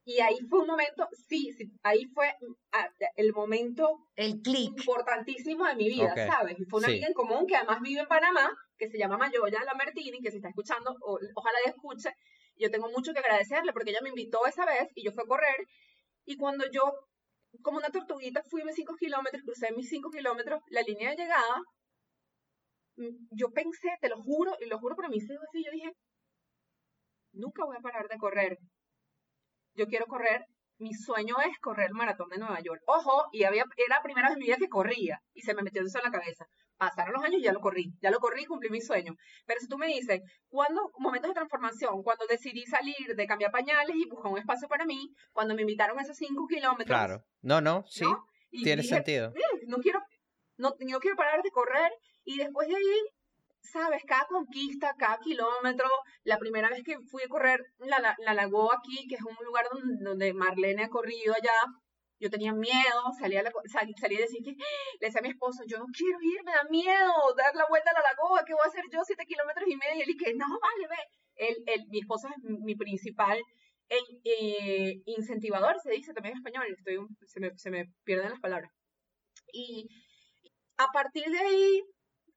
Y 0.05 0.19
ahí 0.19 0.37
fue 0.49 0.59
un 0.59 0.67
momento, 0.67 1.07
sí, 1.29 1.53
sí 1.53 1.71
ahí 1.81 2.05
fue 2.07 2.35
ah, 2.73 2.89
el 3.15 3.31
momento 3.31 4.07
el 4.15 4.41
clic 4.41 4.77
importantísimo 4.77 5.65
de 5.65 5.75
mi 5.75 5.87
vida, 5.87 6.13
¿sabes? 6.27 6.59
Y 6.59 6.65
fue 6.65 6.79
una 6.79 6.89
amiga 6.89 7.07
en 7.07 7.13
común 7.13 7.47
que 7.47 7.55
además 7.55 7.79
vive 7.81 8.01
en 8.01 8.07
Panamá, 8.07 8.51
que 8.77 8.89
se 8.89 8.97
llama 8.97 9.17
Mayoya 9.17 9.63
Lamertini, 9.63 10.21
que 10.21 10.31
se 10.31 10.37
está 10.37 10.49
escuchando, 10.49 10.93
ojalá 11.35 11.59
ella 11.59 11.71
escuche. 11.71 12.09
Yo 12.57 12.69
tengo 12.69 12.89
mucho 12.89 13.13
que 13.13 13.19
agradecerle 13.19 13.71
porque 13.71 13.91
ella 13.91 14.01
me 14.03 14.09
invitó 14.09 14.45
esa 14.45 14.65
vez 14.65 14.89
y 14.93 15.05
yo 15.05 15.11
fui 15.13 15.23
a 15.23 15.27
correr. 15.27 15.55
Y 16.25 16.35
cuando 16.35 16.69
yo, 16.69 16.83
como 17.61 17.77
una 17.77 17.89
tortuguita, 17.89 18.43
fui 18.43 18.63
mis 18.65 18.75
cinco 18.75 18.95
kilómetros, 18.95 19.41
crucé 19.43 19.71
mis 19.71 19.87
cinco 19.87 20.09
kilómetros, 20.09 20.61
la 20.67 20.81
línea 20.81 21.11
de 21.11 21.15
llegada, 21.15 21.61
mm, 22.97 23.27
yo 23.31 23.51
pensé, 23.51 23.89
te 24.01 24.09
lo 24.09 24.21
juro, 24.21 24.55
y 24.59 24.65
lo 24.65 24.79
juro 24.79 24.95
por 24.95 25.09
mis 25.09 25.23
hijos, 25.29 25.47
y 25.53 25.65
yo 25.65 25.71
dije, 25.71 25.91
nunca 27.31 27.65
voy 27.65 27.77
a 27.77 27.81
parar 27.81 28.07
de 28.07 28.17
correr 28.17 28.57
yo 29.75 29.87
quiero 29.87 30.05
correr, 30.05 30.45
mi 30.77 30.93
sueño 30.93 31.35
es 31.49 31.57
correr 31.59 31.87
el 31.87 31.93
maratón 31.93 32.29
de 32.29 32.37
Nueva 32.37 32.59
York. 32.61 32.81
Ojo, 32.87 33.25
y 33.31 33.43
había, 33.43 33.63
era 33.77 33.97
la 33.97 34.01
primera 34.01 34.27
vez 34.27 34.35
en 34.35 34.39
mi 34.39 34.47
vida 34.47 34.57
que 34.57 34.67
corría 34.67 35.21
y 35.33 35.41
se 35.41 35.53
me 35.53 35.61
metió 35.61 35.81
eso 35.81 35.97
en 35.99 36.03
la 36.05 36.11
cabeza. 36.11 36.45
Pasaron 36.77 37.13
los 37.13 37.23
años 37.23 37.39
y 37.39 37.43
ya 37.43 37.53
lo 37.53 37.61
corrí, 37.61 37.93
ya 38.01 38.09
lo 38.09 38.19
corrí 38.19 38.43
y 38.43 38.45
cumplí 38.45 38.69
mi 38.69 38.81
sueño. 38.81 39.15
Pero 39.45 39.59
si 39.59 39.67
tú 39.67 39.77
me 39.77 39.87
dices, 39.87 40.21
¿cuándo, 40.49 40.91
momentos 40.97 41.29
de 41.29 41.35
transformación, 41.35 42.03
cuando 42.03 42.25
decidí 42.27 42.65
salir 42.65 43.15
de 43.15 43.27
cambiar 43.27 43.51
pañales 43.51 43.95
y 43.95 44.09
buscar 44.09 44.31
un 44.31 44.39
espacio 44.39 44.67
para 44.67 44.85
mí, 44.85 45.13
cuando 45.31 45.55
me 45.55 45.61
invitaron 45.61 45.97
a 45.99 46.01
esos 46.01 46.17
cinco 46.17 46.47
kilómetros. 46.47 46.87
Claro, 46.87 47.23
no, 47.41 47.61
no, 47.61 47.85
sí, 47.87 48.05
tiene 48.49 48.83
sentido. 48.83 49.29
Mm, 49.31 49.69
no 49.69 49.77
quiero, 49.77 50.01
no, 50.57 50.75
no 50.79 50.99
quiero 50.99 51.15
parar 51.15 51.41
de 51.41 51.51
correr 51.51 51.91
y 52.25 52.37
después 52.37 52.67
de 52.67 52.75
ahí 52.75 53.01
sabes, 53.63 54.03
cada 54.05 54.25
conquista, 54.27 54.93
cada 54.97 55.17
kilómetro, 55.19 55.87
la 56.23 56.37
primera 56.37 56.69
vez 56.69 56.83
que 56.83 56.99
fui 56.99 57.23
a 57.23 57.27
correr 57.27 57.59
la, 57.79 57.99
la, 57.99 58.15
la 58.19 58.33
Lagoa 58.33 58.75
aquí, 58.77 59.07
que 59.07 59.15
es 59.15 59.21
un 59.21 59.45
lugar 59.45 59.65
donde, 60.01 60.33
Marlene 60.33 60.83
ha 60.83 60.89
corrido 60.89 61.33
allá, 61.33 61.53
yo 62.19 62.29
tenía 62.29 62.53
miedo, 62.53 63.01
salí 63.19 63.35
a, 63.35 63.43
la, 63.43 63.51
salí, 63.65 63.93
a 64.15 64.19
decir 64.19 64.43
que, 64.43 64.51
le 64.51 65.07
decía 65.07 65.19
a 65.19 65.23
mi 65.23 65.29
esposo, 65.29 65.63
yo 65.65 65.77
no 65.79 65.85
quiero 65.95 66.19
ir, 66.21 66.43
me 66.45 66.51
da 66.51 66.63
miedo 66.69 67.11
dar 67.35 67.55
la 67.55 67.65
vuelta 67.67 67.91
a 67.91 67.93
la 67.93 68.07
lagoa, 68.09 68.43
¿qué 68.45 68.53
voy 68.53 68.63
a 68.65 68.69
hacer 68.69 68.85
yo? 68.91 69.01
Siete 69.03 69.25
kilómetros 69.25 69.67
y 69.67 69.75
medio, 69.75 70.05
y 70.05 70.11
él 70.11 70.17
que 70.17 70.33
no, 70.33 70.45
vale, 70.47 70.87
ve. 70.87 71.03
El, 71.35 71.63
el, 71.65 71.87
mi 71.89 71.99
esposo 71.99 72.27
es 72.27 72.43
mi 72.43 72.75
principal 72.75 73.41
eh, 73.89 75.01
incentivador, 75.05 75.79
se 75.81 75.91
dice 75.91 76.13
también 76.13 76.33
en 76.33 76.39
español, 76.39 76.65
estoy, 76.69 76.97
se, 77.27 77.39
me, 77.39 77.57
se 77.57 77.71
me 77.71 77.85
pierden 78.03 78.29
las 78.29 78.39
palabras. 78.39 78.71
Y 79.51 79.87
a 80.77 80.87
partir 80.87 81.25
de 81.25 81.39
ahí, 81.39 81.83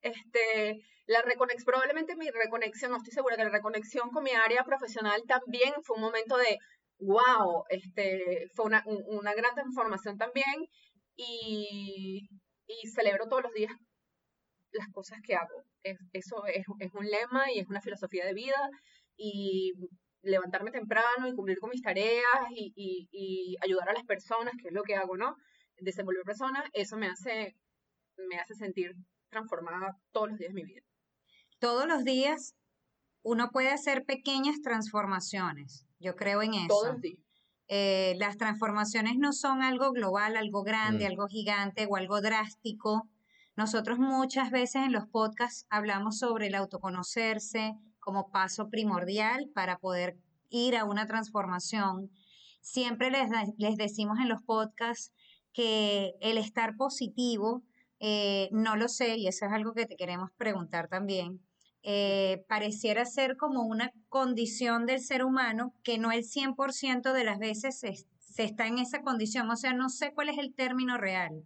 este, 0.06 0.80
la 1.06 1.22
reconexión, 1.22 1.64
probablemente 1.64 2.16
mi 2.16 2.28
reconexión, 2.30 2.90
no 2.90 2.98
estoy 2.98 3.12
segura 3.12 3.36
que 3.36 3.44
la 3.44 3.50
reconexión 3.50 4.10
con 4.10 4.24
mi 4.24 4.32
área 4.32 4.64
profesional 4.64 5.22
también 5.26 5.72
fue 5.82 5.96
un 5.96 6.02
momento 6.02 6.36
de, 6.36 6.58
wow, 6.98 7.64
este, 7.68 8.48
fue 8.54 8.66
una, 8.66 8.82
una 8.86 9.34
gran 9.34 9.54
transformación 9.54 10.16
también 10.18 10.66
y, 11.16 12.28
y, 12.66 12.88
celebro 12.90 13.26
todos 13.28 13.44
los 13.44 13.52
días 13.52 13.72
las 14.72 14.88
cosas 14.92 15.18
que 15.24 15.34
hago. 15.34 15.64
eso 16.12 16.46
es, 16.46 16.64
es, 16.80 16.94
un 16.94 17.06
lema 17.06 17.50
y 17.52 17.60
es 17.60 17.66
una 17.68 17.80
filosofía 17.80 18.26
de 18.26 18.34
vida 18.34 18.70
y 19.16 19.72
levantarme 20.22 20.70
temprano 20.72 21.28
y 21.28 21.34
cumplir 21.34 21.58
con 21.58 21.70
mis 21.70 21.82
tareas 21.82 22.50
y, 22.50 22.72
y, 22.74 23.08
y 23.12 23.56
ayudar 23.62 23.88
a 23.90 23.94
las 23.94 24.04
personas, 24.04 24.54
que 24.60 24.68
es 24.68 24.74
lo 24.74 24.82
que 24.82 24.96
hago, 24.96 25.16
¿no? 25.16 25.36
Desenvolver 25.78 26.24
personas, 26.24 26.64
eso 26.72 26.96
me 26.96 27.06
hace, 27.08 27.54
me 28.16 28.36
hace 28.38 28.54
sentir 28.54 28.92
transformada 29.28 29.98
todos 30.12 30.30
los 30.30 30.38
días 30.38 30.54
de 30.54 30.54
mi 30.54 30.64
vida. 30.64 30.82
Todos 31.58 31.86
los 31.86 32.04
días 32.04 32.54
uno 33.22 33.50
puede 33.50 33.70
hacer 33.70 34.04
pequeñas 34.04 34.60
transformaciones. 34.62 35.86
Yo 35.98 36.14
creo 36.16 36.42
en 36.42 36.54
eso. 36.54 36.68
Todos 36.68 36.92
los 36.92 37.00
días. 37.00 37.18
Eh, 37.68 38.14
las 38.18 38.36
transformaciones 38.36 39.16
no 39.18 39.32
son 39.32 39.62
algo 39.62 39.90
global, 39.90 40.36
algo 40.36 40.62
grande, 40.62 41.04
mm. 41.04 41.08
algo 41.08 41.26
gigante 41.26 41.86
o 41.90 41.96
algo 41.96 42.20
drástico. 42.20 43.08
Nosotros 43.56 43.98
muchas 43.98 44.50
veces 44.50 44.82
en 44.84 44.92
los 44.92 45.06
podcasts 45.06 45.66
hablamos 45.70 46.18
sobre 46.18 46.46
el 46.46 46.54
autoconocerse 46.54 47.74
como 47.98 48.30
paso 48.30 48.68
primordial 48.68 49.50
para 49.54 49.78
poder 49.78 50.16
ir 50.48 50.76
a 50.76 50.84
una 50.84 51.06
transformación. 51.06 52.10
Siempre 52.60 53.10
les, 53.10 53.28
les 53.58 53.76
decimos 53.76 54.18
en 54.20 54.28
los 54.28 54.42
podcasts 54.42 55.12
que 55.52 56.14
el 56.20 56.38
estar 56.38 56.76
positivo 56.76 57.62
eh, 57.98 58.48
no 58.52 58.76
lo 58.76 58.88
sé, 58.88 59.16
y 59.16 59.26
eso 59.26 59.46
es 59.46 59.52
algo 59.52 59.72
que 59.72 59.86
te 59.86 59.96
queremos 59.96 60.30
preguntar 60.36 60.88
también. 60.88 61.40
Eh, 61.82 62.44
pareciera 62.48 63.04
ser 63.04 63.36
como 63.36 63.62
una 63.62 63.92
condición 64.08 64.86
del 64.86 65.00
ser 65.00 65.24
humano 65.24 65.72
que 65.84 65.98
no 65.98 66.10
el 66.10 66.24
100% 66.24 67.12
de 67.12 67.24
las 67.24 67.38
veces 67.38 67.78
se, 67.78 67.94
se, 68.18 68.44
está 68.44 68.66
en 68.66 68.78
esa 68.78 69.02
condición. 69.02 69.48
O 69.50 69.56
sea, 69.56 69.72
no 69.72 69.88
sé 69.88 70.12
cuál 70.12 70.28
es 70.28 70.38
el 70.38 70.54
término 70.54 70.98
real. 70.98 71.44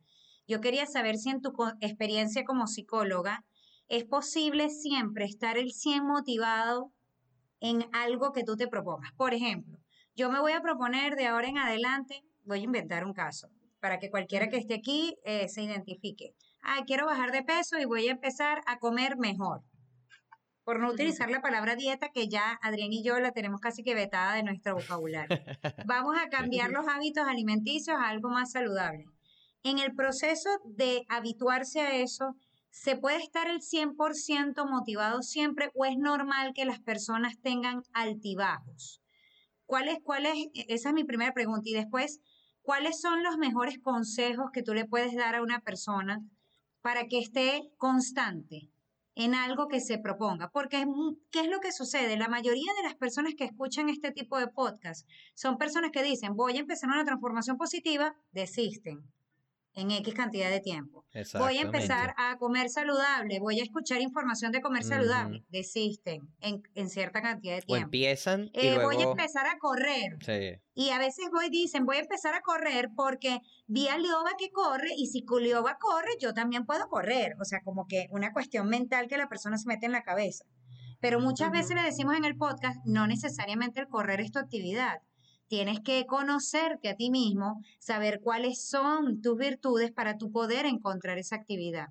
Yo 0.49 0.61
quería 0.61 0.87
saber 0.87 1.19
si 1.19 1.31
en 1.31 1.43
tu 1.43 1.53
experiencia 1.81 2.45
como 2.45 2.67
psicóloga 2.67 3.45
es 3.89 4.05
posible 4.05 4.71
siempre 4.71 5.27
estar 5.27 5.59
el 5.59 5.73
100 5.73 6.07
motivado 6.07 6.93
en 7.61 7.85
algo 7.93 8.33
que 8.33 8.45
tú 8.45 8.57
te 8.57 8.67
propongas. 8.67 9.13
Por 9.13 9.35
ejemplo, 9.35 9.79
yo 10.17 10.31
me 10.31 10.41
voy 10.41 10.53
a 10.53 10.63
proponer 10.63 11.17
de 11.17 11.27
ahora 11.27 11.49
en 11.49 11.59
adelante, 11.59 12.25
voy 12.45 12.61
a 12.61 12.65
inventar 12.65 13.05
un 13.05 13.13
caso 13.13 13.51
para 13.81 13.99
que 13.99 14.11
cualquiera 14.11 14.49
que 14.49 14.59
esté 14.59 14.75
aquí 14.75 15.17
eh, 15.25 15.49
se 15.49 15.63
identifique. 15.63 16.35
Ah, 16.63 16.83
quiero 16.87 17.07
bajar 17.07 17.33
de 17.33 17.43
peso 17.43 17.79
y 17.79 17.85
voy 17.85 18.09
a 18.09 18.13
empezar 18.13 18.61
a 18.67 18.79
comer 18.79 19.17
mejor. 19.17 19.63
Por 20.65 20.79
no 20.79 20.91
utilizar 20.91 21.31
la 21.31 21.41
palabra 21.41 21.75
dieta, 21.75 22.11
que 22.11 22.29
ya 22.29 22.59
Adrián 22.63 22.93
y 22.93 23.03
yo 23.03 23.19
la 23.19 23.33
tenemos 23.33 23.61
casi 23.61 23.83
que 23.83 23.95
vetada 23.95 24.35
de 24.35 24.43
nuestro 24.43 24.75
vocabulario. 24.75 25.29
Vamos 25.87 26.17
a 26.19 26.29
cambiar 26.29 26.71
los 26.71 26.87
hábitos 26.87 27.27
alimenticios 27.27 27.97
a 27.97 28.09
algo 28.09 28.29
más 28.29 28.53
saludable. 28.53 29.07
En 29.63 29.79
el 29.79 29.95
proceso 29.95 30.51
de 30.65 31.05
habituarse 31.09 31.81
a 31.81 31.97
eso, 31.97 32.37
¿se 32.71 32.97
puede 32.97 33.19
estar 33.19 33.49
el 33.49 33.61
100% 33.61 34.69
motivado 34.71 35.23
siempre 35.23 35.71
o 35.75 35.87
es 35.87 35.97
normal 35.97 36.53
que 36.55 36.67
las 36.67 36.81
personas 36.81 37.41
tengan 37.41 37.83
altibajos? 37.93 39.03
¿Cuál 39.67 39.89
es, 39.89 39.99
cuál 40.03 40.27
es? 40.27 40.35
E-, 40.55 40.67
esa 40.69 40.91
es 40.91 40.95
mi 40.95 41.05
primera 41.05 41.33
pregunta. 41.33 41.63
Y 41.65 41.73
después, 41.73 42.21
¿cuáles 42.71 43.01
son 43.01 43.25
los 43.25 43.37
mejores 43.37 43.81
consejos 43.81 44.53
que 44.53 44.63
tú 44.63 44.75
le 44.75 44.85
puedes 44.85 45.13
dar 45.17 45.35
a 45.35 45.43
una 45.43 45.59
persona 45.59 46.25
para 46.83 47.09
que 47.09 47.19
esté 47.19 47.73
constante 47.79 48.71
en 49.17 49.35
algo 49.35 49.67
que 49.67 49.81
se 49.81 49.99
proponga? 49.99 50.53
Porque, 50.53 50.87
¿qué 51.33 51.41
es 51.41 51.49
lo 51.49 51.59
que 51.59 51.73
sucede? 51.73 52.17
La 52.17 52.29
mayoría 52.29 52.73
de 52.77 52.85
las 52.85 52.95
personas 52.95 53.35
que 53.37 53.43
escuchan 53.43 53.89
este 53.89 54.13
tipo 54.13 54.39
de 54.39 54.47
podcast 54.47 55.05
son 55.35 55.59
personas 55.59 55.91
que 55.91 56.05
dicen, 56.05 56.37
voy 56.37 56.59
a 56.59 56.61
empezar 56.61 56.89
una 56.91 57.05
transformación 57.05 57.57
positiva, 57.57 58.15
desisten 58.31 59.03
en 59.75 59.91
X 59.91 60.15
cantidad 60.15 60.51
de 60.51 60.61
tiempo. 60.61 61.05
Voy 61.39 61.59
a 61.59 61.63
empezar 61.63 62.15
a 62.17 62.37
comer 62.39 62.71
saludable, 62.71 63.41
voy 63.41 63.59
a 63.61 63.63
escuchar 63.63 64.01
información 64.01 64.53
de 64.53 64.61
comer 64.61 64.85
saludable. 64.85 65.45
Desisten 65.49 66.29
en, 66.41 66.63
en, 66.75 66.89
cierta 66.89 67.21
cantidad 67.21 67.57
de 67.57 67.63
tiempo. 67.63 67.83
O 67.83 67.85
empiezan 67.85 68.51
y 68.53 68.67
eh, 68.67 68.79
Voy 68.79 68.97
a 68.97 69.11
empezar 69.11 69.47
a 69.47 69.59
correr. 69.59 70.19
Y 70.75 70.91
a 70.91 70.99
veces 70.99 71.27
voy, 71.33 71.51
dicen, 71.51 71.85
voy 71.85 71.97
a 71.97 72.01
empezar 72.01 72.35
a 72.35 72.43
correr 72.43 72.91
porque 72.95 73.41
vi 73.67 73.89
a 73.89 73.99
Lioba 73.99 74.31
que 74.39 74.51
corre 74.51 74.91
y 74.97 75.07
si 75.07 75.25
Lioba 75.41 75.79
corre, 75.79 76.11
yo 76.21 76.33
también 76.33 76.65
puedo 76.65 76.89
correr. 76.89 77.35
O 77.41 77.45
sea, 77.45 77.61
como 77.65 77.87
que 77.87 78.07
una 78.11 78.33
cuestión 78.33 78.69
mental 78.69 79.09
que 79.09 79.19
la 79.19 79.29
persona 79.29 79.59
se 79.59 79.67
mete 79.67 79.87
en 79.87 79.93
la 79.93 80.03
cabeza. 80.03 80.45
Pero 81.01 81.19
muchas 81.19 81.51
veces 81.51 81.75
le 81.75 81.83
decimos 81.83 82.15
en 82.17 82.25
el 82.25 82.37
podcast, 82.37 82.79
no 82.85 83.07
necesariamente 83.07 83.81
el 83.81 83.89
correr 83.89 84.21
es 84.21 84.33
tu 84.33 84.39
actividad 84.39 85.01
Tienes 85.51 85.81
que 85.81 86.07
conocerte 86.07 86.89
a 86.89 86.95
ti 86.95 87.11
mismo, 87.11 87.61
saber 87.81 88.21
cuáles 88.23 88.69
son 88.69 89.21
tus 89.21 89.37
virtudes 89.37 89.91
para 89.91 90.17
tu 90.17 90.31
poder 90.31 90.65
encontrar 90.65 91.19
esa 91.19 91.35
actividad. 91.35 91.89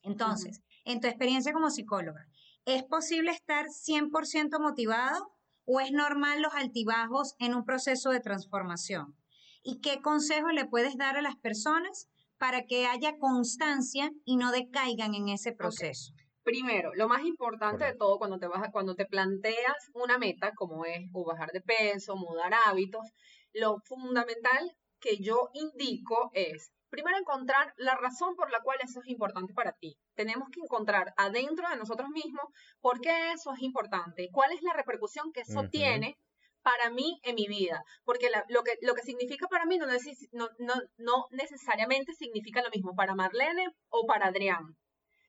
Entonces, 0.00 0.62
en 0.86 0.98
tu 0.98 1.06
experiencia 1.06 1.52
como 1.52 1.68
psicóloga, 1.68 2.26
¿es 2.64 2.82
posible 2.84 3.30
estar 3.30 3.66
100% 3.66 4.58
motivado 4.58 5.34
o 5.66 5.80
es 5.80 5.92
normal 5.92 6.40
los 6.40 6.54
altibajos 6.54 7.34
en 7.38 7.54
un 7.54 7.66
proceso 7.66 8.08
de 8.08 8.20
transformación? 8.20 9.18
¿Y 9.62 9.80
qué 9.80 10.00
consejo 10.00 10.48
le 10.48 10.64
puedes 10.64 10.96
dar 10.96 11.18
a 11.18 11.22
las 11.22 11.36
personas 11.36 12.08
para 12.38 12.64
que 12.64 12.86
haya 12.86 13.18
constancia 13.18 14.12
y 14.24 14.36
no 14.36 14.50
decaigan 14.50 15.14
en 15.14 15.28
ese 15.28 15.52
proceso? 15.52 16.14
Primero, 16.42 16.92
lo 16.94 17.08
más 17.08 17.24
importante 17.24 17.84
de 17.84 17.94
todo 17.94 18.18
cuando 18.18 18.38
te 18.38 18.48
vas 18.48 18.68
cuando 18.72 18.96
te 18.96 19.06
planteas 19.06 19.90
una 19.94 20.18
meta 20.18 20.52
como 20.54 20.84
es 20.84 21.08
o 21.12 21.24
bajar 21.24 21.50
de 21.52 21.60
peso, 21.60 22.16
mudar 22.16 22.52
hábitos, 22.66 23.06
lo 23.52 23.78
fundamental 23.84 24.76
que 24.98 25.18
yo 25.18 25.50
indico 25.54 26.30
es 26.34 26.72
primero 26.90 27.16
encontrar 27.16 27.72
la 27.76 27.94
razón 27.94 28.34
por 28.36 28.50
la 28.50 28.60
cual 28.60 28.78
eso 28.82 29.00
es 29.00 29.08
importante 29.08 29.54
para 29.54 29.72
ti. 29.72 29.96
Tenemos 30.14 30.48
que 30.50 30.60
encontrar 30.60 31.14
adentro 31.16 31.68
de 31.68 31.76
nosotros 31.76 32.08
mismos 32.10 32.44
por 32.80 33.00
qué 33.00 33.32
eso 33.32 33.52
es 33.52 33.62
importante, 33.62 34.28
cuál 34.32 34.52
es 34.52 34.62
la 34.62 34.74
repercusión 34.74 35.32
que 35.32 35.40
eso 35.40 35.62
tiene 35.70 36.18
para 36.62 36.90
mí 36.90 37.18
en 37.22 37.34
mi 37.34 37.46
vida, 37.46 37.82
porque 38.04 38.28
lo, 38.48 38.62
que, 38.62 38.72
lo 38.82 38.94
que 38.94 39.02
significa 39.02 39.48
para 39.48 39.64
mí 39.64 39.78
no, 39.78 39.86
no, 39.86 40.48
no, 40.58 40.74
no 40.96 41.26
necesariamente 41.30 42.12
significa 42.14 42.62
lo 42.62 42.70
mismo 42.70 42.94
para 42.94 43.14
Marlene 43.14 43.68
o 43.88 44.06
para 44.06 44.26
Adrián. 44.26 44.76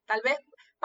Tal 0.05 0.21
vez 0.21 0.37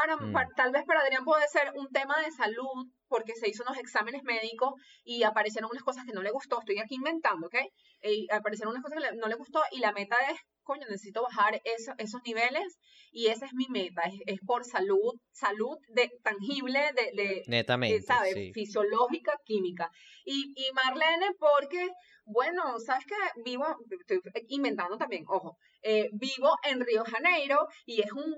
Mm. 0.07 0.33
Para, 0.33 0.49
tal 0.55 0.73
vez 0.73 0.85
para 0.85 1.01
Adrián 1.01 1.25
puede 1.25 1.47
ser 1.49 1.73
un 1.75 1.89
tema 1.89 2.19
de 2.21 2.31
salud 2.31 2.87
porque 3.09 3.35
se 3.35 3.49
hizo 3.49 3.65
unos 3.65 3.79
exámenes 3.79 4.23
médicos 4.23 4.75
y 5.03 5.23
aparecieron 5.23 5.71
unas 5.71 5.83
cosas 5.83 6.05
que 6.05 6.13
no 6.13 6.23
le 6.23 6.31
gustó. 6.31 6.61
Estoy 6.61 6.79
aquí 6.79 6.97
inventando, 6.97 7.47
¿ok? 7.47 7.57
Y 8.03 8.27
aparecieron 8.31 8.73
unas 8.73 8.83
cosas 8.83 9.03
que 9.03 9.17
no 9.17 9.29
le 9.29 9.35
gustó 9.35 9.61
y 9.73 9.81
la 9.81 9.93
meta 9.93 10.17
es, 10.31 10.39
coño, 10.63 10.87
necesito 10.89 11.23
bajar 11.23 11.61
esos 11.65 12.23
niveles 12.25 12.79
y 13.11 13.27
esa 13.27 13.47
es 13.47 13.55
mi 13.55 13.67
meta. 13.71 14.03
Es, 14.27 14.39
por 14.47 14.65
salud, 14.65 15.15
salud 15.33 15.79
de, 15.89 16.11
tangible, 16.23 16.91
de, 16.95 17.23
de 17.23 17.43
Netamente, 17.47 18.03
¿sabes? 18.03 18.35
Fisiológica, 18.53 19.33
química. 19.45 19.91
Y, 20.25 20.53
y 20.55 20.73
Marlene, 20.75 21.31
porque 21.39 21.89
bueno, 22.31 22.79
sabes 22.79 23.07
que 23.07 23.15
vivo, 23.43 23.65
estoy 23.91 24.21
inventando 24.49 24.99
también, 24.99 25.25
ojo, 25.29 25.57
eh, 25.83 26.11
vivo 26.13 26.51
en 26.63 26.81
Río 26.81 27.03
Janeiro 27.05 27.67
y 27.87 28.03
es 28.03 28.13
un 28.13 28.37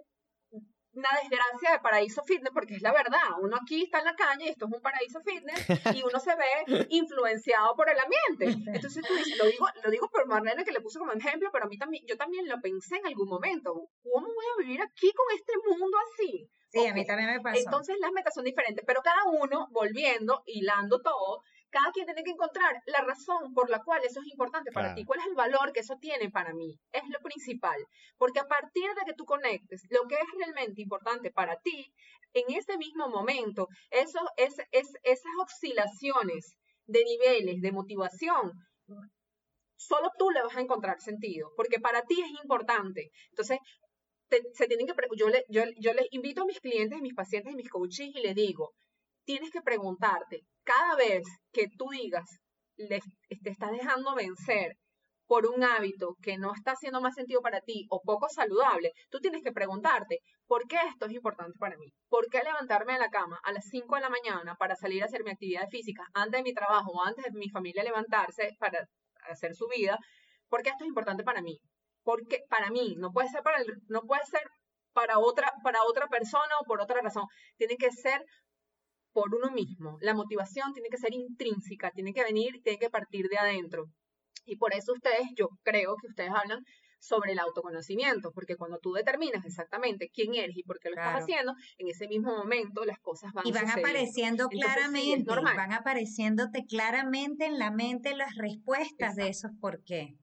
una 0.92 1.08
desgracia 1.22 1.72
de 1.72 1.78
paraíso 1.80 2.22
fitness, 2.24 2.52
porque 2.52 2.74
es 2.74 2.82
la 2.82 2.92
verdad, 2.92 3.38
uno 3.40 3.56
aquí 3.60 3.82
está 3.84 4.00
en 4.00 4.06
la 4.06 4.16
calle 4.16 4.46
y 4.46 4.48
esto 4.48 4.66
es 4.66 4.72
un 4.72 4.82
paraíso 4.82 5.20
fitness 5.20 5.96
y 5.96 6.02
uno 6.02 6.18
se 6.18 6.34
ve 6.36 6.66
influenciado 6.90 7.74
por 7.76 7.88
el 7.88 7.98
ambiente. 7.98 8.72
Entonces 8.72 9.04
tú 9.06 9.14
dices, 9.14 9.38
lo 9.38 9.44
digo, 9.46 9.66
lo 9.82 9.90
digo 9.90 10.08
por 10.10 10.26
Marlene 10.26 10.64
que 10.64 10.72
le 10.72 10.80
puse 10.80 10.98
como 10.98 11.12
ejemplo, 11.12 11.50
pero 11.52 11.66
a 11.66 11.68
mí 11.68 11.78
también, 11.78 12.04
yo 12.06 12.16
también 12.16 12.48
lo 12.48 12.60
pensé 12.60 12.96
en 12.96 13.06
algún 13.06 13.28
momento, 13.28 13.72
¿cómo 14.02 14.26
voy 14.26 14.46
a 14.54 14.62
vivir 14.62 14.82
aquí 14.82 15.12
con 15.12 15.26
este 15.36 15.52
mundo 15.68 15.96
así? 16.12 16.50
Sí, 16.70 16.86
a 16.86 16.94
mí 16.94 17.04
también 17.04 17.30
me 17.30 17.40
pasó. 17.40 17.58
Entonces 17.58 17.96
las 18.00 18.12
metas 18.12 18.32
son 18.32 18.44
diferentes, 18.44 18.84
pero 18.86 19.00
cada 19.02 19.24
uno, 19.24 19.68
volviendo, 19.70 20.42
hilando 20.46 21.00
todo, 21.00 21.42
cada 21.70 21.92
quien 21.92 22.06
tiene 22.06 22.24
que 22.24 22.30
encontrar 22.30 22.82
la 22.86 23.02
razón 23.02 23.54
por 23.54 23.70
la 23.70 23.82
cual 23.82 24.02
eso 24.04 24.20
es 24.20 24.26
importante 24.28 24.72
para 24.72 24.94
ti, 24.94 25.04
cuál 25.04 25.20
es 25.20 25.26
el 25.26 25.34
valor 25.34 25.72
que 25.72 25.80
eso 25.80 25.96
tiene 26.00 26.30
para 26.30 26.52
mí, 26.52 26.78
es 26.92 27.02
lo 27.08 27.18
principal, 27.20 27.78
porque 28.18 28.40
a 28.40 28.48
partir 28.48 28.90
de 28.94 29.04
que 29.06 29.14
tú 29.14 29.24
conectes 29.24 29.82
lo 29.90 30.06
que 30.08 30.16
es 30.16 30.28
realmente 30.36 30.82
importante 30.82 31.30
para 31.30 31.56
ti, 31.60 31.92
en 32.32 32.44
ese 32.56 32.76
mismo 32.76 33.08
momento, 33.08 33.68
eso, 33.90 34.20
es, 34.36 34.54
esas 34.72 35.32
oscilaciones 35.42 36.56
de 36.86 37.04
niveles 37.04 37.60
de 37.60 37.72
motivación, 37.72 38.52
solo 39.76 40.10
tú 40.18 40.30
le 40.30 40.42
vas 40.42 40.56
a 40.56 40.60
encontrar 40.60 41.00
sentido, 41.00 41.52
porque 41.56 41.80
para 41.80 42.02
ti 42.02 42.20
es 42.20 42.42
importante. 42.42 43.10
Entonces, 43.30 43.58
se 44.52 44.66
tienen 44.66 44.86
que, 44.86 44.94
yo, 45.16 45.28
le, 45.28 45.44
yo, 45.48 45.62
yo 45.78 45.92
les 45.92 46.06
invito 46.12 46.42
a 46.42 46.46
mis 46.46 46.60
clientes, 46.60 47.00
mis 47.00 47.14
pacientes 47.14 47.52
y 47.52 47.56
mis 47.56 47.68
coaches 47.68 48.10
y 48.14 48.20
les 48.20 48.34
digo, 48.34 48.72
tienes 49.24 49.50
que 49.50 49.60
preguntarte, 49.60 50.44
cada 50.64 50.96
vez 50.96 51.22
que 51.52 51.66
tú 51.76 51.88
digas, 51.90 52.28
te 52.76 53.00
estás 53.50 53.72
dejando 53.72 54.14
vencer 54.14 54.76
por 55.26 55.46
un 55.46 55.62
hábito 55.62 56.16
que 56.22 56.38
no 56.38 56.52
está 56.52 56.72
haciendo 56.72 57.00
más 57.00 57.14
sentido 57.14 57.40
para 57.40 57.60
ti 57.60 57.86
o 57.88 58.00
poco 58.02 58.28
saludable, 58.28 58.90
tú 59.10 59.20
tienes 59.20 59.44
que 59.44 59.52
preguntarte, 59.52 60.18
¿por 60.48 60.66
qué 60.66 60.76
esto 60.88 61.06
es 61.06 61.12
importante 61.12 61.56
para 61.56 61.76
mí? 61.76 61.86
¿Por 62.08 62.26
qué 62.28 62.42
levantarme 62.42 62.94
de 62.94 62.98
la 62.98 63.10
cama 63.10 63.38
a 63.44 63.52
las 63.52 63.64
5 63.70 63.94
de 63.94 64.00
la 64.00 64.08
mañana 64.08 64.56
para 64.56 64.74
salir 64.74 65.02
a 65.02 65.06
hacer 65.06 65.22
mi 65.22 65.30
actividad 65.30 65.68
física 65.68 66.02
antes 66.14 66.38
de 66.38 66.42
mi 66.42 66.52
trabajo 66.52 66.90
o 66.90 67.04
antes 67.04 67.24
de 67.24 67.38
mi 67.38 67.48
familia 67.48 67.84
levantarse 67.84 68.56
para 68.58 68.84
hacer 69.30 69.54
su 69.54 69.68
vida? 69.68 69.98
¿Por 70.48 70.62
qué 70.62 70.70
esto 70.70 70.82
es 70.82 70.88
importante 70.88 71.22
para 71.22 71.42
mí? 71.42 71.60
Porque 72.02 72.40
para 72.48 72.70
mí, 72.70 72.96
no 72.98 73.12
puede 73.12 73.28
ser 73.28 73.42
para 73.44 73.58
no 73.86 74.02
puede 74.02 74.24
ser 74.24 74.42
para 74.92 75.20
otra, 75.20 75.52
para 75.62 75.84
otra 75.84 76.08
persona 76.08 76.58
o 76.60 76.64
por 76.64 76.80
otra 76.80 77.00
razón. 77.02 77.26
Tiene 77.56 77.76
que 77.76 77.92
ser 77.92 78.24
por 79.12 79.34
uno 79.34 79.50
mismo. 79.50 79.98
La 80.00 80.14
motivación 80.14 80.72
tiene 80.72 80.88
que 80.88 80.98
ser 80.98 81.12
intrínseca, 81.12 81.90
tiene 81.90 82.12
que 82.12 82.24
venir, 82.24 82.60
tiene 82.62 82.78
que 82.78 82.90
partir 82.90 83.28
de 83.28 83.38
adentro. 83.38 83.86
Y 84.44 84.56
por 84.56 84.74
eso 84.74 84.92
ustedes, 84.92 85.28
yo 85.36 85.48
creo 85.62 85.96
que 86.00 86.08
ustedes 86.08 86.30
hablan 86.30 86.60
sobre 87.00 87.32
el 87.32 87.38
autoconocimiento, 87.38 88.30
porque 88.32 88.56
cuando 88.56 88.78
tú 88.78 88.92
determinas 88.92 89.44
exactamente 89.44 90.10
quién 90.12 90.34
eres 90.34 90.56
y 90.56 90.62
por 90.62 90.78
qué 90.78 90.90
lo 90.90 90.96
estás 90.96 91.22
haciendo, 91.22 91.54
en 91.78 91.88
ese 91.88 92.06
mismo 92.06 92.36
momento 92.36 92.84
las 92.84 92.98
cosas 92.98 93.32
van 93.32 93.46
y 93.46 93.52
van 93.52 93.70
apareciendo 93.70 94.48
claramente, 94.48 95.24
van 95.34 95.72
apareciéndote 95.72 96.64
claramente 96.66 97.46
en 97.46 97.58
la 97.58 97.70
mente 97.70 98.14
las 98.14 98.34
respuestas 98.36 99.16
de 99.16 99.28
esos 99.28 99.50
por 99.60 99.82
qué. 99.82 100.16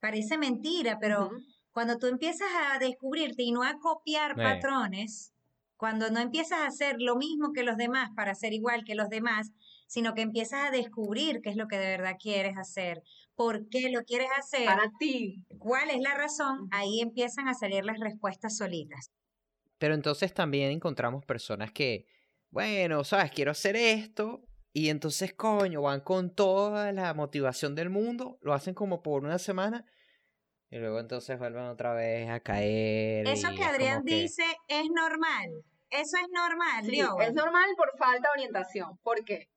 Parece 0.00 0.38
mentira, 0.38 0.98
pero 1.00 1.30
cuando 1.70 1.98
tú 1.98 2.06
empiezas 2.06 2.48
a 2.54 2.78
descubrirte 2.78 3.42
y 3.42 3.52
no 3.52 3.62
a 3.62 3.74
copiar 3.78 4.36
patrones, 4.36 5.34
cuando 5.76 6.10
no 6.10 6.20
empiezas 6.20 6.60
a 6.60 6.66
hacer 6.66 6.96
lo 6.98 7.16
mismo 7.16 7.52
que 7.52 7.62
los 7.62 7.76
demás 7.76 8.10
para 8.16 8.34
ser 8.34 8.52
igual 8.52 8.84
que 8.84 8.94
los 8.94 9.08
demás, 9.08 9.52
sino 9.86 10.14
que 10.14 10.22
empiezas 10.22 10.68
a 10.68 10.70
descubrir 10.70 11.40
qué 11.42 11.50
es 11.50 11.56
lo 11.56 11.68
que 11.68 11.78
de 11.78 11.86
verdad 11.86 12.16
quieres 12.20 12.56
hacer, 12.56 13.02
por 13.34 13.68
qué 13.68 13.90
lo 13.90 14.02
quieres 14.02 14.28
hacer, 14.38 14.66
para 14.66 14.90
ti, 14.98 15.44
cuál 15.58 15.90
es 15.90 16.00
la 16.00 16.14
razón, 16.14 16.68
ahí 16.70 17.00
empiezan 17.00 17.48
a 17.48 17.54
salir 17.54 17.84
las 17.84 18.00
respuestas 18.00 18.56
solitas. 18.56 19.10
Pero 19.78 19.94
entonces 19.94 20.32
también 20.32 20.70
encontramos 20.70 21.24
personas 21.24 21.70
que, 21.70 22.06
bueno, 22.50 23.04
sabes, 23.04 23.30
quiero 23.30 23.50
hacer 23.50 23.76
esto, 23.76 24.42
y 24.72 24.90
entonces, 24.90 25.32
coño, 25.32 25.80
van 25.80 26.00
con 26.00 26.34
toda 26.34 26.92
la 26.92 27.14
motivación 27.14 27.74
del 27.74 27.88
mundo, 27.88 28.38
lo 28.42 28.52
hacen 28.52 28.74
como 28.74 29.02
por 29.02 29.24
una 29.24 29.38
semana, 29.38 29.86
y 30.70 30.78
luego 30.78 30.98
entonces 30.98 31.38
vuelven 31.38 31.64
otra 31.64 31.94
vez 31.94 32.28
a 32.28 32.40
caer. 32.40 33.26
Eso 33.28 33.48
que 33.54 33.64
Adrián 33.64 34.04
dice 34.04 34.44
es 34.68 34.86
normal. 34.90 35.64
Eso 35.90 36.16
es 36.16 36.28
normal, 36.32 36.84
sí, 36.84 37.00
Es 37.20 37.32
normal 37.32 37.68
por 37.76 37.96
falta 37.96 38.28
de 38.28 38.40
orientación. 38.40 38.98
¿Por 39.04 39.24
qué? 39.24 39.48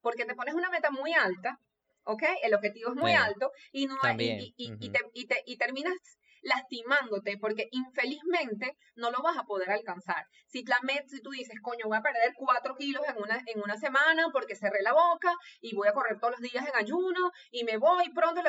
Porque 0.00 0.24
te 0.24 0.34
pones 0.34 0.54
una 0.54 0.70
meta 0.70 0.90
muy 0.90 1.12
alta, 1.12 1.58
¿ok? 2.04 2.22
El 2.42 2.54
objetivo 2.54 2.90
es 2.90 2.96
muy 2.96 3.12
alto 3.12 3.50
y, 3.72 3.86
no 3.86 3.96
y, 4.16 4.54
y, 4.56 4.90
te, 4.90 5.42
y, 5.46 5.56
terminas 5.56 5.94
lastimándote 6.42 7.38
porque 7.38 7.68
infelizmente 7.72 8.76
no 8.94 9.10
lo 9.10 9.20
vas 9.22 9.36
a 9.36 9.44
poder 9.44 9.70
alcanzar. 9.70 10.26
Si 10.46 10.64
la 10.64 10.78
meta, 10.82 11.08
si 11.08 11.20
tú 11.20 11.30
dices, 11.30 11.58
coño, 11.60 11.86
voy 11.86 11.96
a 11.96 12.02
perder 12.02 12.32
cuatro 12.36 12.76
kilos 12.76 13.02
en 13.08 13.20
una, 13.20 13.42
en 13.46 13.60
una 13.60 13.76
semana 13.76 14.28
porque 14.32 14.54
cerré 14.54 14.82
la 14.82 14.92
boca 14.92 15.32
y 15.60 15.74
voy 15.74 15.88
a 15.88 15.92
correr 15.92 16.20
todos 16.20 16.38
los 16.38 16.40
días 16.40 16.66
en 16.68 16.76
ayuno 16.76 17.32
y 17.50 17.64
me 17.64 17.78
voy 17.78 18.10
pronto, 18.10 18.42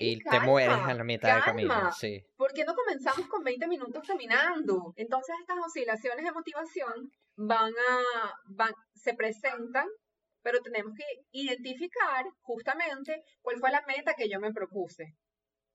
y 0.00 0.18
te 0.18 0.40
mueres 0.40 0.78
a 0.78 0.94
la 0.94 1.04
mitad 1.04 1.34
del 1.34 1.44
camino. 1.44 1.92
Sí. 1.92 2.24
¿Por 2.36 2.52
qué 2.52 2.64
no 2.64 2.74
comenzamos 2.74 3.26
con 3.28 3.42
20 3.42 3.68
minutos 3.68 4.02
caminando? 4.06 4.92
Entonces 4.96 5.34
estas 5.40 5.58
oscilaciones 5.64 6.24
de 6.24 6.32
motivación 6.32 7.10
van 7.36 7.72
a, 7.72 8.32
van, 8.46 8.72
se 8.94 9.14
presentan, 9.14 9.86
pero 10.42 10.60
tenemos 10.60 10.92
que 10.96 11.04
identificar 11.32 12.24
justamente 12.40 13.22
cuál 13.42 13.58
fue 13.58 13.70
la 13.70 13.82
meta 13.86 14.14
que 14.14 14.28
yo 14.28 14.40
me 14.40 14.52
propuse. 14.52 15.14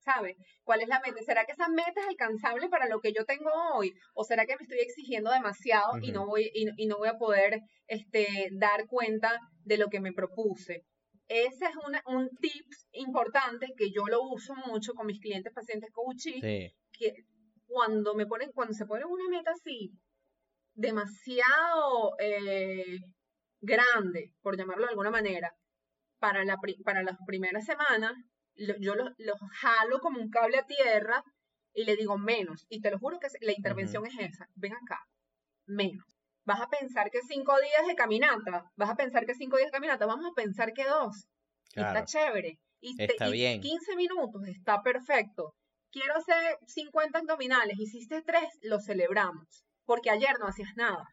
¿Sabes? 0.02 0.38
¿Cuál 0.64 0.82
es 0.82 0.88
la 0.88 1.02
meta? 1.02 1.22
¿Será 1.26 1.44
que 1.44 1.52
esa 1.52 1.68
meta 1.68 2.00
es 2.02 2.08
alcanzable 2.08 2.70
para 2.70 2.88
lo 2.88 3.02
que 3.02 3.12
yo 3.12 3.26
tengo 3.26 3.52
hoy? 3.74 3.94
¿O 4.14 4.24
será 4.24 4.46
que 4.46 4.56
me 4.56 4.64
estoy 4.64 4.80
exigiendo 4.80 5.30
demasiado 5.30 5.98
y, 6.02 6.14
no 6.14 6.26
voy, 6.26 6.50
y, 6.54 6.70
y, 6.78 6.88
no 6.88 6.98
voy 6.98 7.10
a 7.10 7.18
poder 7.18 7.60
este, 7.86 8.48
dar 8.54 8.88
cuenta 8.88 9.38
de 9.66 9.78
lo 9.78 9.90
que 9.90 10.00
me 10.00 10.14
propuse? 10.14 10.86
Ese 11.30 11.66
es 11.66 11.76
un 12.08 12.28
tip 12.42 12.66
importante 12.94 13.68
que 13.78 13.92
yo 13.92 14.08
lo 14.08 14.24
uso 14.24 14.56
mucho 14.66 14.94
con 14.96 15.06
mis 15.06 15.20
clientes, 15.20 15.54
pacientes, 15.54 15.92
coaches, 15.94 16.42
que 16.42 17.14
cuando 17.68 18.16
me 18.16 18.26
ponen, 18.26 18.52
cuando 18.52 18.74
se 18.74 18.88
ponen 18.88 19.06
una 19.08 19.30
meta 19.30 19.52
así, 19.52 19.92
demasiado 20.74 22.16
eh, 22.18 22.98
grande, 23.62 24.34
por 24.42 24.58
llamarlo 24.58 24.86
de 24.86 24.90
alguna 24.90 25.12
manera, 25.12 25.54
para, 26.18 26.44
la, 26.46 26.58
para 26.84 27.04
las 27.04 27.18
primeras 27.28 27.64
semanas, 27.64 28.14
yo 28.80 28.96
los, 28.96 29.12
jalo 29.52 30.00
como 30.00 30.20
un 30.20 30.32
cable 30.32 30.58
a 30.58 30.66
tierra 30.66 31.24
y 31.74 31.86
le 31.86 31.96
digo 31.96 32.18
menos. 32.18 32.66
Y 32.70 32.82
te 32.82 32.90
lo 32.90 32.98
juro 32.98 33.20
que 33.20 33.28
la 33.42 33.52
intervención 33.52 34.04
es 34.08 34.18
esa. 34.18 34.48
Ven 34.56 34.74
acá, 34.74 34.98
menos 35.68 36.19
vas 36.46 36.62
a 36.62 36.68
pensar 36.68 37.10
que 37.12 37.22
cinco 37.22 37.54
días 37.60 37.88
de 37.88 37.96
caminata, 37.96 38.72
vas 38.76 38.90
a 38.90 38.96
pensar 38.96 39.26
que 39.26 39.36
cinco 39.36 39.58
días 39.58 39.68
de 39.68 39.78
caminata, 39.78 40.06
vamos 40.06 40.26
a 40.26 40.34
pensar 40.36 40.74
que 40.74 40.86
dos. 40.86 41.28
está 41.76 42.04
chévere. 42.06 42.60
Y, 42.82 42.96
está 43.02 43.30
bien. 43.30 43.62
15 43.62 43.96
minutos, 43.96 44.48
está 44.48 44.82
perfecto. 44.82 45.54
Quiero 45.92 46.16
hacer 46.16 46.58
50 46.66 47.20
abdominales, 47.20 47.78
hiciste 47.78 48.22
tres, 48.22 48.48
lo 48.62 48.80
celebramos. 48.80 49.66
Porque 49.86 50.10
ayer 50.10 50.40
no 50.40 50.48
hacías 50.48 50.76
nada 50.76 51.04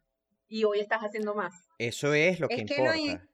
y 0.49 0.65
hoy 0.65 0.81
estás 0.81 1.01
haciendo 1.01 1.35
más. 1.35 1.55
Eso 1.79 2.15
es 2.15 2.41
lo 2.41 2.49
que 2.49 2.61
importa. 2.61 3.27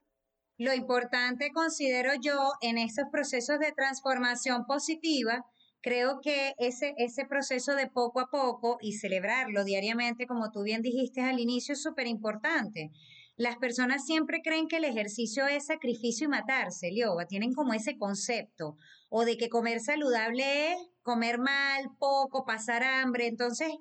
lo 0.59 0.75
importante, 0.75 1.51
considero 1.53 2.13
yo, 2.21 2.53
en 2.61 2.79
esos 2.79 3.07
procesos 3.11 3.59
de 3.59 3.73
transformación 3.73 4.65
positiva, 4.67 5.45
creo 5.83 6.21
que 6.21 6.55
ese, 6.59 6.95
ese 6.97 7.27
proceso 7.27 7.75
de 7.75 7.89
poco 7.89 8.21
a 8.21 8.31
poco 8.31 8.79
y 8.81 8.93
celebrarlo 8.95 9.65
diariamente, 9.65 10.27
como 10.27 10.51
tú 10.51 10.63
bien 10.63 10.81
dijiste 10.81 11.21
al 11.21 11.41
inicio, 11.41 11.75
es 11.75 11.83
súper 11.83 12.07
importante. 12.07 12.91
Las 13.37 13.57
personas 13.57 14.05
siempre 14.05 14.41
creen 14.43 14.69
que 14.69 14.77
el 14.77 14.85
ejercicio 14.85 15.47
es 15.47 15.67
sacrificio 15.67 16.27
y 16.27 16.29
matarse, 16.29 16.91
Lioba, 16.91 17.27
tienen 17.27 17.55
como 17.55 17.75
ese 17.75 17.97
concepto, 17.99 18.77
o 19.09 19.25
de 19.25 19.37
que 19.37 19.49
comer 19.49 19.81
saludable 19.81 20.73
es 20.73 20.79
comer 21.03 21.39
mal, 21.39 21.91
poco, 21.99 22.45
pasar 22.45 22.85
hambre. 22.85 23.27
Entonces, 23.27 23.73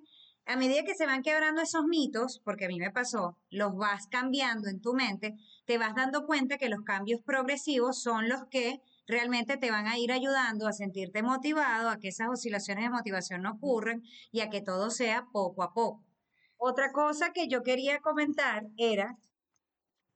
a 0.46 0.56
medida 0.56 0.84
que 0.84 0.96
se 0.96 1.06
van 1.06 1.22
quebrando 1.22 1.62
esos 1.62 1.84
mitos, 1.86 2.42
porque 2.44 2.66
a 2.66 2.68
mí 2.68 2.80
me 2.80 2.92
pasó, 2.92 3.38
los 3.50 3.76
vas 3.76 4.08
cambiando 4.08 4.70
en 4.70 4.82
tu 4.82 4.94
mente, 4.94 5.36
te 5.66 5.78
vas 5.78 5.96
dando 5.96 6.26
cuenta 6.26 6.58
que 6.58 6.70
los 6.70 6.84
cambios 6.84 7.22
progresivos 7.22 8.02
son 8.02 8.28
los 8.28 8.46
que 8.50 8.82
realmente 9.12 9.58
te 9.58 9.69
van 9.69 9.88
a 9.88 9.97
ir 9.97 10.12
ayudando 10.12 10.67
a 10.67 10.74
sentirte 10.74 11.21
motivado, 11.21 11.89
a 11.89 12.00
que 12.00 12.08
esas 12.08 12.30
oscilaciones 12.30 12.86
de 12.86 12.89
motivación 12.89 13.43
no 13.43 13.52
ocurren 13.52 14.04
y 14.32 14.39
a 14.39 14.50
que 14.50 14.62
todo 14.62 14.89
sea 14.89 15.28
poco 15.32 15.63
a 15.63 15.74
poco. 15.74 16.04
Otra 16.58 16.91
cosa 16.91 17.32
que 17.34 17.47
yo 17.47 17.63
quería 17.63 18.00
comentar 18.00 18.65
era 18.78 19.17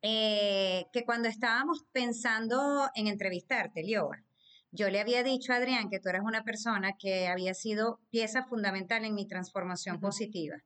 eh, 0.01 0.85
que 0.93 1.03
cuando 1.03 1.27
estábamos 1.27 1.85
pensando 1.91 2.89
en 2.93 3.07
entrevistarte, 3.07 3.83
Lioba, 3.83 4.23
yo 4.71 4.89
le 4.89 4.99
había 4.99 5.23
dicho 5.23 5.53
a 5.53 5.55
Adrián 5.55 5.89
que 5.89 5.99
tú 5.99 6.09
eras 6.09 6.23
una 6.23 6.43
persona 6.43 6.93
que 6.99 7.27
había 7.27 7.53
sido 7.53 7.99
pieza 8.09 8.43
fundamental 8.43 9.05
en 9.05 9.15
mi 9.15 9.25
transformación 9.25 9.99
positiva, 9.99 10.57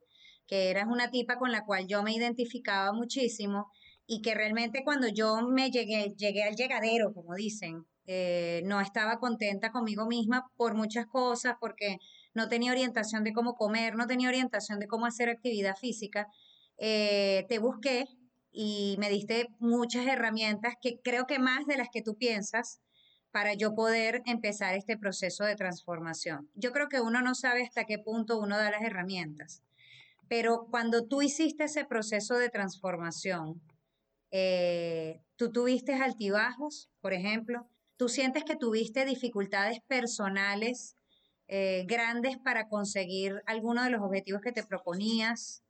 que 0.47 0.69
eras 0.69 0.87
una 0.87 1.11
tipa 1.11 1.37
con 1.37 1.51
la 1.51 1.63
cual 1.63 1.87
yo 1.87 2.03
me 2.03 2.13
identificaba 2.13 2.91
muchísimo 2.91 3.71
y 4.05 4.21
que 4.21 4.33
realmente 4.33 4.83
cuando 4.83 5.07
yo 5.07 5.41
me 5.47 5.69
llegué, 5.69 6.15
llegué 6.17 6.43
al 6.43 6.55
llegadero, 6.55 7.13
como 7.13 7.35
dicen, 7.35 7.85
eh, 8.11 8.63
no 8.65 8.81
estaba 8.81 9.19
contenta 9.19 9.71
conmigo 9.71 10.07
misma 10.07 10.49
por 10.57 10.73
muchas 10.73 11.05
cosas, 11.05 11.57
porque 11.59 11.99
no 12.33 12.49
tenía 12.49 12.71
orientación 12.71 13.23
de 13.23 13.33
cómo 13.33 13.53
comer, 13.53 13.93
no 13.95 14.07
tenía 14.07 14.29
orientación 14.29 14.79
de 14.79 14.87
cómo 14.87 15.05
hacer 15.05 15.29
actividad 15.29 15.75
física. 15.75 16.25
Eh, 16.79 17.45
te 17.49 17.59
busqué 17.59 18.07
y 18.51 18.95
me 18.97 19.11
diste 19.11 19.49
muchas 19.59 20.07
herramientas 20.07 20.73
que 20.81 20.99
creo 21.03 21.27
que 21.27 21.37
más 21.37 21.67
de 21.67 21.77
las 21.77 21.89
que 21.93 22.01
tú 22.01 22.17
piensas 22.17 22.81
para 23.29 23.53
yo 23.53 23.75
poder 23.75 24.23
empezar 24.25 24.73
este 24.73 24.97
proceso 24.97 25.43
de 25.43 25.55
transformación. 25.55 26.49
Yo 26.55 26.71
creo 26.71 26.89
que 26.89 27.01
uno 27.01 27.21
no 27.21 27.35
sabe 27.35 27.61
hasta 27.63 27.85
qué 27.85 27.99
punto 27.99 28.39
uno 28.39 28.57
da 28.57 28.71
las 28.71 28.81
herramientas, 28.81 29.61
pero 30.27 30.65
cuando 30.71 31.05
tú 31.05 31.21
hiciste 31.21 31.65
ese 31.65 31.85
proceso 31.85 32.39
de 32.39 32.49
transformación, 32.49 33.61
eh, 34.31 35.21
tú 35.35 35.51
tuviste 35.51 35.93
altibajos, 35.93 36.89
por 37.01 37.13
ejemplo, 37.13 37.69
tú 37.99 38.07
sientes 38.07 38.45
que 38.45 38.55
tuviste 38.55 39.03
dificultades 39.03 39.81
personales 39.81 40.95
eh, 41.49 41.83
grandes 41.85 42.38
para 42.38 42.69
conseguir 42.69 43.43
alguno 43.45 43.83
de 43.83 43.89
los 43.89 44.01
objetivos 44.01 44.41
que 44.41 44.53
te 44.53 44.63
proponías, 44.63 45.63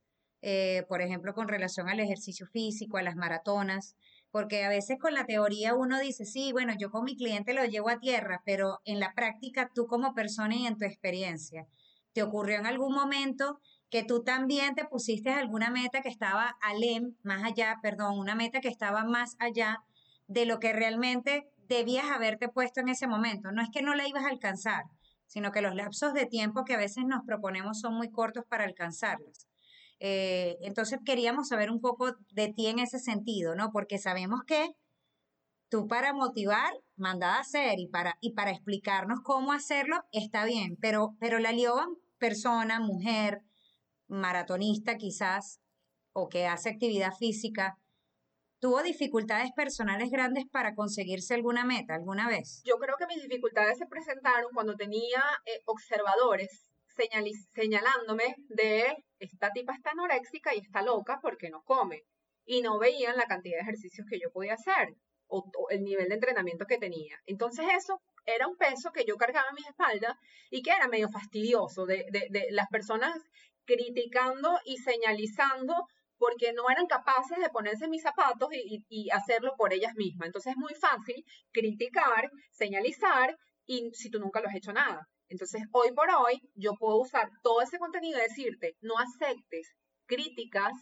eh, 0.43 0.85
por 0.87 1.01
ejemplo, 1.01 1.33
con 1.33 1.47
relación 1.47 1.89
al 1.89 1.99
ejercicio 1.99 2.45
físico, 2.45 2.97
a 2.97 3.01
las 3.01 3.15
maratonas, 3.15 3.95
porque 4.29 4.63
a 4.63 4.69
veces 4.69 4.99
con 4.99 5.15
la 5.15 5.25
teoría 5.25 5.73
uno 5.73 5.99
dice, 5.99 6.23
sí, 6.23 6.51
bueno, 6.51 6.73
yo 6.77 6.91
con 6.91 7.03
mi 7.03 7.17
cliente 7.17 7.55
lo 7.55 7.65
llevo 7.65 7.89
a 7.89 7.99
tierra, 7.99 8.43
pero 8.45 8.79
en 8.85 8.99
la 8.99 9.15
práctica 9.15 9.71
tú 9.73 9.87
como 9.87 10.13
persona 10.13 10.55
y 10.55 10.67
en 10.67 10.77
tu 10.77 10.85
experiencia, 10.85 11.65
¿te 12.13 12.21
ocurrió 12.21 12.59
en 12.59 12.67
algún 12.67 12.93
momento 12.93 13.59
que 13.89 14.03
tú 14.03 14.21
también 14.23 14.75
te 14.75 14.85
pusiste 14.85 15.31
alguna 15.31 15.71
meta 15.71 16.01
que 16.03 16.09
estaba 16.09 16.57
alem, 16.61 17.15
más 17.23 17.43
allá, 17.43 17.79
perdón, 17.81 18.19
una 18.19 18.35
meta 18.35 18.61
que 18.61 18.67
estaba 18.67 19.03
más 19.03 19.35
allá 19.39 19.83
de 20.27 20.45
lo 20.45 20.59
que 20.59 20.73
realmente 20.73 21.49
debías 21.69 22.09
haberte 22.11 22.49
puesto 22.49 22.81
en 22.81 22.89
ese 22.89 23.07
momento? 23.07 23.51
No 23.51 23.61
es 23.61 23.69
que 23.71 23.81
no 23.81 23.95
la 23.95 24.07
ibas 24.07 24.25
a 24.25 24.29
alcanzar, 24.29 24.83
sino 25.25 25.51
que 25.51 25.61
los 25.61 25.75
lapsos 25.75 26.13
de 26.13 26.25
tiempo 26.25 26.65
que 26.65 26.73
a 26.73 26.77
veces 26.77 27.05
nos 27.05 27.23
proponemos 27.25 27.79
son 27.79 27.93
muy 27.93 28.09
cortos 28.09 28.43
para 28.49 28.65
alcanzarlos. 28.65 29.47
Eh, 29.99 30.57
entonces 30.61 30.99
queríamos 31.05 31.49
saber 31.49 31.71
un 31.71 31.79
poco 31.79 32.15
de 32.31 32.51
ti 32.51 32.67
en 32.67 32.79
ese 32.79 32.99
sentido, 32.99 33.55
¿no? 33.55 33.71
Porque 33.71 33.99
sabemos 33.99 34.41
que 34.45 34.69
tú 35.69 35.87
para 35.87 36.13
motivar, 36.13 36.71
mandada 36.95 37.35
a 37.35 37.41
hacer 37.41 37.79
y 37.79 37.87
para, 37.87 38.17
y 38.21 38.33
para 38.33 38.51
explicarnos 38.51 39.19
cómo 39.23 39.53
hacerlo, 39.53 39.97
está 40.11 40.45
bien, 40.45 40.77
pero, 40.81 41.15
pero 41.19 41.37
la 41.39 41.51
Lioban, 41.51 41.89
persona, 42.17 42.79
mujer, 42.79 43.41
maratonista 44.07 44.97
quizás, 44.97 45.59
o 46.11 46.27
que 46.27 46.47
hace 46.47 46.69
actividad 46.69 47.13
física, 47.13 47.77
¿Tuvo 48.59 48.83
dificultades 48.83 49.51
personales 49.55 50.11
grandes 50.11 50.45
para 50.51 50.75
conseguirse 50.75 51.33
alguna 51.33 51.63
meta 51.63 51.95
alguna 51.95 52.27
vez? 52.27 52.61
Yo 52.65 52.75
creo 52.75 52.97
que 52.97 53.07
mis 53.07 53.23
dificultades 53.23 53.77
se 53.77 53.85
presentaron 53.85 54.51
cuando 54.53 54.75
tenía 54.75 55.23
eh, 55.45 55.61
observadores 55.65 56.65
señalándome 57.53 58.35
de 58.49 58.97
esta 59.19 59.51
tipa 59.51 59.73
está 59.73 59.91
anoréxica 59.91 60.53
y 60.53 60.59
está 60.59 60.81
loca 60.81 61.19
porque 61.21 61.49
no 61.49 61.61
come. 61.63 62.03
Y 62.45 62.61
no 62.61 62.79
veían 62.79 63.15
la 63.15 63.25
cantidad 63.25 63.57
de 63.57 63.61
ejercicios 63.61 64.07
que 64.09 64.19
yo 64.19 64.31
podía 64.31 64.55
hacer 64.55 64.95
o, 65.27 65.45
el 65.69 65.83
nivel 65.83 66.09
de 66.09 66.15
entrenamiento 66.15 66.65
que 66.65 66.77
tenía. 66.77 67.15
Entonces 67.25 67.65
eso 67.77 68.01
era 68.25 68.47
un 68.47 68.57
peso 68.57 68.91
que 68.91 69.05
yo 69.05 69.15
cargaba 69.17 69.49
en 69.49 69.55
mis 69.55 69.67
espaldas 69.67 70.17
y 70.49 70.61
que 70.61 70.71
era 70.71 70.87
medio 70.87 71.09
fastidioso 71.09 71.85
de, 71.85 72.05
de 72.11 72.47
las 72.49 72.67
personas 72.69 73.15
criticando 73.65 74.59
y 74.65 74.77
señalizando 74.77 75.75
porque 76.19 76.53
no 76.53 76.69
eran 76.69 76.85
capaces 76.85 77.39
de 77.39 77.49
ponerse 77.49 77.87
mis 77.87 78.03
zapatos 78.03 78.49
y, 78.51 79.09
hacerlo 79.11 79.53
por 79.57 79.73
ellas 79.73 79.95
mismas. 79.95 80.27
Entonces 80.27 80.51
es 80.51 80.57
muy 80.57 80.75
fácil 80.75 81.23
criticar, 81.51 82.29
señalizar 82.51 83.35
y 83.65 83.89
si 83.93 84.11
tú 84.11 84.19
nunca 84.19 84.41
lo 84.41 84.49
has 84.49 84.55
hecho 84.55 84.73
nada. 84.73 85.07
Entonces, 85.29 85.61
hoy 85.71 85.91
por 85.93 86.09
hoy, 86.09 86.41
yo 86.55 86.73
puedo 86.73 86.97
usar 86.97 87.29
todo 87.43 87.61
ese 87.61 87.77
contenido 87.77 88.19
y 88.19 88.23
decirte, 88.23 88.75
no 88.81 88.95
aceptes 88.97 89.75
críticas 90.07 90.73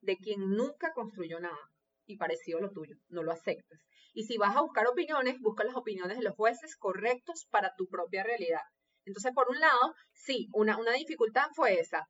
de 0.00 0.16
quien 0.16 0.50
nunca 0.50 0.92
construyó 0.94 1.40
nada 1.40 1.58
y 2.06 2.16
parecido 2.16 2.58
a 2.58 2.62
lo 2.62 2.70
tuyo, 2.70 2.94
no 3.08 3.22
lo 3.22 3.32
aceptes. 3.32 3.80
Y 4.12 4.24
si 4.24 4.38
vas 4.38 4.56
a 4.56 4.62
buscar 4.62 4.86
opiniones, 4.86 5.40
busca 5.40 5.64
las 5.64 5.74
opiniones 5.74 6.18
de 6.18 6.22
los 6.22 6.36
jueces 6.36 6.76
correctos 6.76 7.46
para 7.50 7.74
tu 7.76 7.88
propia 7.88 8.22
realidad. 8.22 8.62
Entonces, 9.04 9.32
por 9.34 9.50
un 9.50 9.58
lado, 9.58 9.94
sí, 10.12 10.48
una, 10.52 10.78
una 10.78 10.92
dificultad 10.92 11.48
fue 11.54 11.80
esa. 11.80 12.06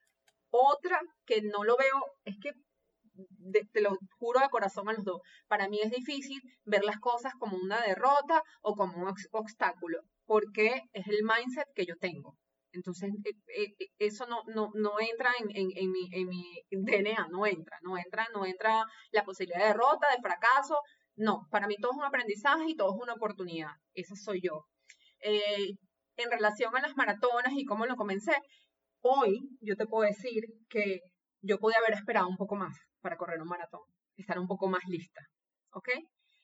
Otra 0.57 1.01
que 1.27 1.43
no 1.43 1.64
lo 1.64 1.77
veo 1.77 1.99
es 2.25 2.37
que 2.40 2.53
te 3.73 3.81
lo 3.81 3.99
juro 4.21 4.38
de 4.38 4.49
corazón 4.51 4.88
a 4.88 4.93
los 4.93 5.05
dos. 5.05 5.21
Para 5.49 5.69
mí 5.69 5.81
es 5.81 5.90
difícil 5.90 6.40
ver 6.64 6.85
las 6.85 7.01
cosas 7.01 7.33
como 7.40 7.57
una 7.57 7.81
derrota 7.81 8.40
o 8.62 8.77
como 8.77 9.03
un 9.03 9.12
obstáculo 9.33 9.99
porque 10.27 10.83
es 10.93 11.09
el 11.09 11.25
mindset 11.25 11.67
que 11.75 11.87
yo 11.87 11.97
tengo. 11.97 12.37
Entonces, 12.71 13.11
eh, 13.25 13.33
eh, 13.49 13.75
eh, 13.81 13.87
eso 13.99 14.27
no, 14.27 14.43
no, 14.47 14.71
no 14.75 14.93
entra 15.01 15.33
en, 15.40 15.49
en, 15.51 15.90
mi, 15.90 16.09
en 16.12 16.29
mi 16.29 16.45
DNA, 16.71 17.27
no 17.33 17.47
entra, 17.47 17.77
no 17.83 17.99
entra, 17.99 18.29
no 18.33 18.47
entra 18.47 18.85
la 19.11 19.25
posibilidad 19.25 19.59
de 19.59 19.73
derrota, 19.73 20.07
de 20.14 20.23
fracaso. 20.23 20.79
No, 21.17 21.49
para 21.51 21.67
mí 21.67 21.75
todo 21.81 21.90
es 21.93 21.99
un 21.99 22.05
aprendizaje 22.05 22.67
y 22.69 22.77
todo 22.77 22.95
es 22.95 23.03
una 23.03 23.14
oportunidad. 23.14 23.73
Esa 23.93 24.14
soy 24.14 24.40
yo. 24.40 24.67
en 25.21 26.31
relación 26.31 26.77
a 26.77 26.81
las 26.81 26.97
maratonas 26.97 27.53
y 27.57 27.64
cómo 27.64 27.87
lo 27.87 27.97
comencé, 27.97 28.37
hoy 29.05 29.40
yo 29.61 29.77
te 29.77 29.87
puedo 29.87 30.09
decir 30.09 30.45
que 30.69 31.01
yo 31.43 31.59
podía 31.59 31.79
haber 31.79 31.95
esperado 31.95 32.29
un 32.29 32.37
poco 32.37 32.57
más 32.57 32.75
para 33.01 33.17
correr 33.17 33.40
un 33.40 33.49
maratón, 33.49 33.83
estar 34.17 34.38
un 34.38 34.47
poco 34.47 34.69
más 34.69 34.83
lista, 34.88 35.21
¿ok? 35.73 35.88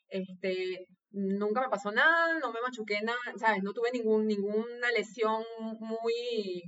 Este, 0.08 0.86
nunca 1.10 1.62
me 1.62 1.68
pasó 1.68 1.90
nada, 1.90 2.38
no 2.38 2.52
me 2.52 2.60
machuqué 2.60 3.00
nada, 3.02 3.18
¿sabes? 3.36 3.62
No 3.62 3.72
tuve 3.72 3.90
ningún, 3.92 4.26
ninguna 4.26 4.90
lesión 4.90 5.42
muy 5.78 6.62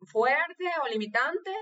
fuerte 0.00 0.64
o 0.82 0.88
limitante. 0.88 1.52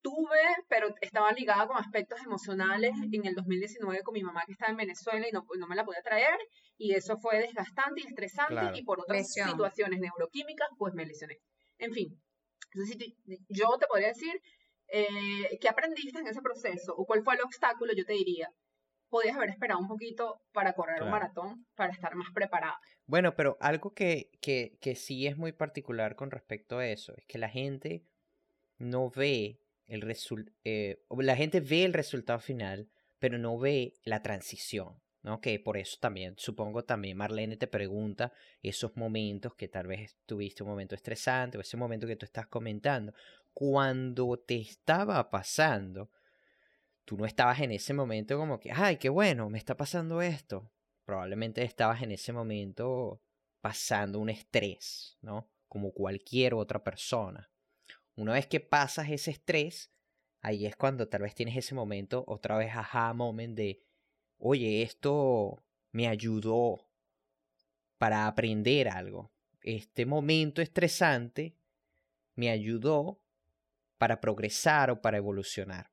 Tuve, 0.00 0.40
pero 0.68 0.94
estaba 1.00 1.32
ligada 1.32 1.66
con 1.66 1.76
aspectos 1.76 2.20
emocionales 2.24 2.92
en 3.12 3.26
el 3.26 3.34
2019 3.34 4.02
con 4.02 4.14
mi 4.14 4.22
mamá 4.22 4.42
que 4.46 4.52
estaba 4.52 4.70
en 4.70 4.76
Venezuela 4.76 5.26
y 5.28 5.32
no, 5.32 5.44
no 5.58 5.66
me 5.66 5.74
la 5.74 5.84
podía 5.84 6.02
traer. 6.02 6.38
Y 6.76 6.94
eso 6.94 7.16
fue 7.18 7.40
desgastante 7.40 8.02
y 8.02 8.06
estresante. 8.06 8.78
Y 8.78 8.84
por 8.84 9.00
otras 9.00 9.28
situaciones 9.32 9.98
neuroquímicas, 10.00 10.68
pues 10.78 10.94
me 10.94 11.04
lesioné. 11.04 11.38
En 11.78 11.92
fin, 11.92 12.08
entonces, 12.72 13.14
yo 13.48 13.76
te 13.78 13.86
podría 13.86 14.08
decir, 14.08 14.40
eh, 14.88 15.58
¿qué 15.60 15.68
aprendiste 15.68 16.18
en 16.18 16.26
ese 16.26 16.40
proceso? 16.40 16.94
¿O 16.96 17.06
cuál 17.06 17.22
fue 17.22 17.34
el 17.34 17.42
obstáculo? 17.42 17.92
Yo 17.94 18.04
te 18.04 18.12
diría, 18.12 18.50
podías 19.08 19.36
haber 19.36 19.50
esperado 19.50 19.80
un 19.80 19.88
poquito 19.88 20.40
para 20.52 20.72
correr 20.72 21.02
un 21.02 21.10
maratón, 21.10 21.66
para 21.74 21.92
estar 21.92 22.14
más 22.14 22.28
preparada. 22.34 22.78
Bueno, 23.06 23.34
pero 23.34 23.56
algo 23.60 23.94
que, 23.94 24.30
que, 24.40 24.78
que 24.80 24.94
sí 24.94 25.26
es 25.26 25.36
muy 25.36 25.52
particular 25.52 26.14
con 26.16 26.30
respecto 26.30 26.78
a 26.78 26.86
eso, 26.86 27.14
es 27.16 27.24
que 27.26 27.38
la 27.38 27.48
gente 27.48 28.04
no 28.78 29.10
ve 29.10 29.60
el 29.86 30.02
resultado, 30.02 30.56
eh, 30.64 31.02
la 31.18 31.36
gente 31.36 31.60
ve 31.60 31.84
el 31.84 31.94
resultado 31.94 32.38
final, 32.38 32.90
pero 33.18 33.38
no 33.38 33.58
ve 33.58 33.94
la 34.04 34.22
transición, 34.22 35.00
¿no? 35.22 35.40
Que 35.40 35.58
por 35.58 35.76
eso 35.76 35.96
también, 36.00 36.34
supongo 36.38 36.84
también 36.84 37.16
Marlene 37.16 37.56
te 37.56 37.66
pregunta 37.66 38.32
esos 38.62 38.96
momentos 38.96 39.54
que 39.54 39.68
tal 39.68 39.86
vez 39.86 40.16
tuviste 40.26 40.62
un 40.62 40.70
momento 40.70 40.94
estresante 40.94 41.58
o 41.58 41.60
ese 41.60 41.76
momento 41.76 42.06
que 42.06 42.16
tú 42.16 42.24
estás 42.24 42.46
comentando. 42.46 43.12
Cuando 43.52 44.36
te 44.38 44.56
estaba 44.56 45.30
pasando, 45.30 46.10
tú 47.04 47.16
no 47.16 47.24
estabas 47.24 47.60
en 47.60 47.72
ese 47.72 47.94
momento 47.94 48.36
como 48.38 48.60
que, 48.60 48.70
ay, 48.70 48.96
qué 48.98 49.08
bueno, 49.08 49.50
me 49.50 49.58
está 49.58 49.76
pasando 49.76 50.22
esto. 50.22 50.70
Probablemente 51.04 51.62
estabas 51.62 52.02
en 52.02 52.12
ese 52.12 52.32
momento 52.32 53.22
pasando 53.60 54.20
un 54.20 54.28
estrés, 54.28 55.16
¿no? 55.22 55.50
Como 55.66 55.92
cualquier 55.92 56.54
otra 56.54 56.84
persona. 56.84 57.50
Una 58.14 58.34
vez 58.34 58.46
que 58.46 58.60
pasas 58.60 59.08
ese 59.10 59.30
estrés, 59.30 59.90
ahí 60.40 60.66
es 60.66 60.76
cuando 60.76 61.08
tal 61.08 61.22
vez 61.22 61.34
tienes 61.34 61.56
ese 61.56 61.74
momento, 61.74 62.24
otra 62.26 62.58
vez, 62.58 62.74
ajá, 62.74 63.12
moment 63.14 63.56
de, 63.56 63.82
oye, 64.38 64.82
esto 64.82 65.62
me 65.92 66.08
ayudó 66.08 66.86
para 67.98 68.26
aprender 68.26 68.88
algo. 68.88 69.30
Este 69.62 70.06
momento 70.06 70.62
estresante 70.62 71.56
me 72.36 72.50
ayudó 72.50 73.20
para 73.98 74.20
progresar 74.20 74.90
o 74.90 75.02
para 75.02 75.16
evolucionar. 75.16 75.90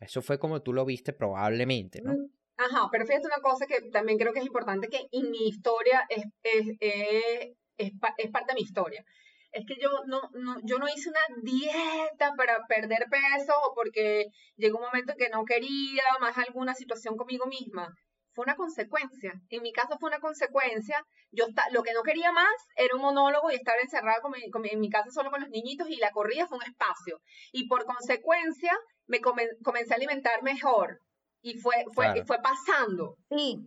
Eso 0.00 0.22
fue 0.22 0.38
como 0.38 0.62
tú 0.62 0.72
lo 0.72 0.84
viste 0.84 1.12
probablemente, 1.12 2.00
¿no? 2.00 2.12
Mm, 2.12 2.30
ajá, 2.56 2.88
pero 2.90 3.04
fíjate 3.04 3.26
una 3.26 3.42
cosa 3.42 3.66
que 3.66 3.82
también 3.90 4.18
creo 4.18 4.32
que 4.32 4.38
es 4.38 4.46
importante, 4.46 4.88
que 4.88 5.08
en 5.12 5.30
mi 5.30 5.48
historia 5.48 6.06
es, 6.08 6.24
es, 6.42 6.66
es, 6.80 7.52
es, 7.76 8.30
parte 8.30 8.52
de 8.52 8.54
mi 8.54 8.62
historia. 8.62 9.04
Es 9.52 9.66
que 9.66 9.76
yo 9.80 9.90
no, 10.06 10.20
no, 10.34 10.56
yo 10.64 10.78
no 10.78 10.86
hice 10.88 11.10
una 11.10 11.42
dieta 11.42 12.32
para 12.36 12.58
perder 12.66 13.06
peso 13.10 13.52
o 13.64 13.74
porque 13.74 14.26
llegó 14.56 14.78
un 14.78 14.84
momento 14.84 15.14
que 15.18 15.28
no 15.28 15.44
quería, 15.44 16.02
más 16.20 16.38
alguna 16.38 16.74
situación 16.74 17.16
conmigo 17.16 17.46
misma. 17.46 17.88
Fue 18.32 18.44
una 18.44 18.54
consecuencia. 18.54 19.32
En 19.48 19.62
mi 19.62 19.72
caso 19.72 19.96
fue 19.98 20.08
una 20.08 20.20
consecuencia. 20.20 21.04
Yo 21.32 21.46
lo 21.72 21.82
que 21.82 21.92
no 21.92 22.02
quería 22.02 22.30
más 22.30 22.54
era 22.76 22.94
un 22.94 23.02
monólogo 23.02 23.50
y 23.50 23.56
estar 23.56 23.74
encerrada 23.80 24.20
en 24.64 24.80
mi 24.80 24.88
casa 24.88 25.10
solo 25.10 25.30
con 25.30 25.40
los 25.40 25.50
niñitos 25.50 25.88
y 25.88 25.96
la 25.96 26.12
corrida 26.12 26.46
fue 26.46 26.58
un 26.58 26.64
espacio. 26.64 27.20
Y 27.52 27.66
por 27.66 27.84
consecuencia 27.84 28.72
me 29.06 29.20
comencé 29.20 29.92
a 29.92 29.96
alimentar 29.96 30.42
mejor. 30.42 31.00
Y 31.42 31.58
fue, 31.58 31.84
fue, 31.92 32.24
fue 32.24 32.38
pasando. 32.40 33.16
Sí, 33.30 33.58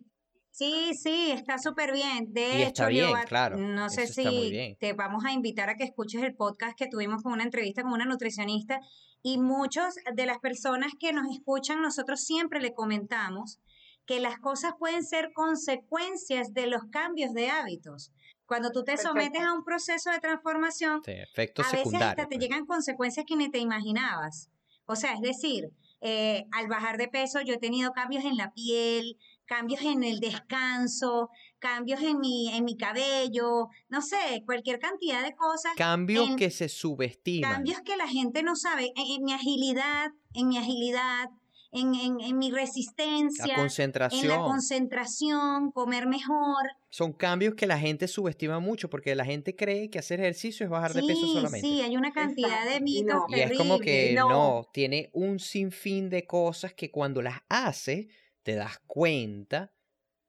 Sí, 0.54 0.94
sí, 0.94 1.32
está 1.32 1.58
súper 1.58 1.92
bien. 1.92 2.32
De 2.32 2.60
y 2.60 2.62
hecho, 2.62 2.68
está 2.68 2.88
bien, 2.88 3.12
claro. 3.28 3.58
no 3.58 3.90
sé 3.90 4.06
si 4.06 4.78
te 4.80 4.94
vamos 4.94 5.26
a 5.26 5.32
invitar 5.32 5.68
a 5.72 5.76
que 5.76 5.84
escuches 5.84 6.22
el 6.22 6.36
podcast 6.36 6.78
que 6.78 6.88
tuvimos 6.88 7.24
con 7.24 7.34
una 7.34 7.42
entrevista 7.42 7.82
con 7.82 7.92
una 7.92 8.06
nutricionista 8.06 8.80
y 9.24 9.40
muchos 9.40 9.96
de 10.14 10.26
las 10.28 10.38
personas 10.38 10.92
que 11.00 11.12
nos 11.12 11.26
escuchan, 11.34 11.82
nosotros 11.82 12.22
siempre 12.22 12.62
le 12.62 12.72
comentamos 12.72 13.62
que 14.06 14.20
las 14.20 14.38
cosas 14.38 14.74
pueden 14.78 15.04
ser 15.04 15.32
consecuencias 15.34 16.54
de 16.54 16.68
los 16.68 16.84
cambios 16.92 17.34
de 17.34 17.50
hábitos. 17.50 18.12
Cuando 18.46 18.72
tú 18.72 18.84
te 18.84 18.98
sometes 18.98 19.42
a 19.42 19.54
un 19.54 19.64
proceso 19.64 20.12
de 20.12 20.20
transformación, 20.20 21.02
a 21.08 21.72
veces 21.72 21.94
hasta 21.96 22.16
te 22.16 22.36
pues. 22.36 22.40
llegan 22.40 22.68
consecuencias 22.68 23.26
que 23.28 23.36
ni 23.36 23.50
te 23.50 23.58
imaginabas. 23.58 24.52
O 24.86 24.96
sea, 24.96 25.14
es 25.14 25.22
decir, 25.22 25.72
eh, 26.02 26.46
al 26.52 26.68
bajar 26.68 26.98
de 26.98 27.08
peso 27.08 27.40
yo 27.42 27.54
he 27.54 27.60
tenido 27.60 27.94
cambios 27.94 28.26
en 28.26 28.36
la 28.36 28.52
piel, 28.52 29.18
cambios 29.46 29.82
en 29.82 30.04
el 30.04 30.20
descanso, 30.20 31.30
cambios 31.60 32.02
en 32.02 32.20
mi, 32.20 32.50
en 32.54 32.66
mi 32.66 32.78
cabello, 32.78 33.70
no 33.90 34.02
sé, 34.02 34.44
cualquier 34.46 34.80
cantidad 34.80 35.24
de 35.24 35.34
cosas. 35.36 35.74
Cambios 35.76 36.36
que 36.36 36.50
se 36.50 36.70
subestiman. 36.70 37.52
Cambios 37.52 37.82
que 37.82 37.98
la 37.98 38.08
gente 38.08 38.44
no 38.44 38.56
sabe, 38.56 38.92
en, 38.96 39.24
mi 39.24 39.34
agilidad, 39.34 40.12
en 40.34 40.48
mi 40.48 40.58
agilidad, 40.58 41.30
en, 41.72 41.96
en, 41.96 42.20
en, 42.22 42.38
mi 42.38 42.52
resistencia, 42.52 43.48
la 43.48 43.56
concentración. 43.56 44.24
en 44.24 44.30
la 44.30 44.38
concentración, 44.38 45.72
comer 45.72 46.06
mejor. 46.08 46.70
Son 46.90 47.14
cambios 47.14 47.56
que 47.56 47.66
la 47.66 47.80
gente 47.80 48.08
subestima 48.08 48.60
mucho 48.60 48.90
porque 48.90 49.16
la 49.16 49.26
gente 49.26 49.56
cree 49.56 49.90
que 49.90 49.98
hacer 49.98 50.20
ejercicio 50.20 50.66
es 50.66 50.70
bajar 50.70 50.94
de 50.94 51.02
peso 51.02 51.26
solamente. 51.26 51.68
Sí, 51.68 51.82
hay 51.82 51.98
una 51.98 52.12
cantidad 52.12 52.70
de 52.70 52.80
mitos 52.80 53.24
Y 53.30 53.40
es 53.40 53.58
como 53.58 53.80
que 53.80 54.14
no. 54.14 54.68
tiene 54.72 55.10
un 55.14 55.40
sinfín 55.40 56.10
de 56.10 56.28
cosas 56.28 56.74
que 56.76 56.92
cuando 56.92 57.24
las 57.24 57.42
hace 57.50 58.10
te 58.44 58.56
das 58.56 58.80
cuenta 58.86 59.74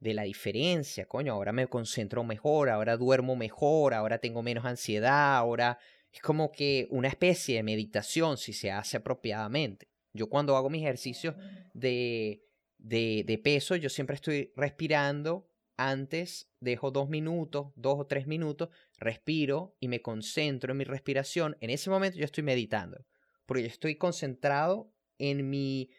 de 0.00 0.14
la 0.14 0.22
diferencia, 0.22 1.06
coño, 1.06 1.32
ahora 1.32 1.52
me 1.52 1.66
concentro 1.66 2.24
mejor, 2.24 2.68
ahora 2.68 2.96
duermo 2.96 3.36
mejor, 3.36 3.94
ahora 3.94 4.18
tengo 4.18 4.42
menos 4.42 4.64
ansiedad, 4.64 5.36
ahora 5.36 5.78
es 6.12 6.20
como 6.20 6.52
que 6.52 6.86
una 6.90 7.08
especie 7.08 7.56
de 7.56 7.62
meditación 7.62 8.36
si 8.36 8.52
se 8.52 8.70
hace 8.70 8.98
apropiadamente. 8.98 9.88
Yo 10.12 10.28
cuando 10.28 10.56
hago 10.56 10.70
mis 10.70 10.82
ejercicios 10.82 11.34
de, 11.72 12.44
de, 12.78 13.24
de 13.26 13.38
peso, 13.38 13.76
yo 13.76 13.88
siempre 13.88 14.14
estoy 14.14 14.52
respirando 14.56 15.50
antes, 15.76 16.50
dejo 16.60 16.90
dos 16.90 17.08
minutos, 17.08 17.72
dos 17.74 17.98
o 17.98 18.06
tres 18.06 18.26
minutos, 18.26 18.68
respiro 18.98 19.76
y 19.80 19.88
me 19.88 20.02
concentro 20.02 20.72
en 20.72 20.78
mi 20.78 20.84
respiración. 20.84 21.56
En 21.60 21.70
ese 21.70 21.90
momento 21.90 22.18
yo 22.18 22.24
estoy 22.24 22.44
meditando, 22.44 23.04
porque 23.46 23.62
yo 23.62 23.68
estoy 23.68 23.96
concentrado 23.96 24.92
en 25.18 25.48
mi 25.48 25.90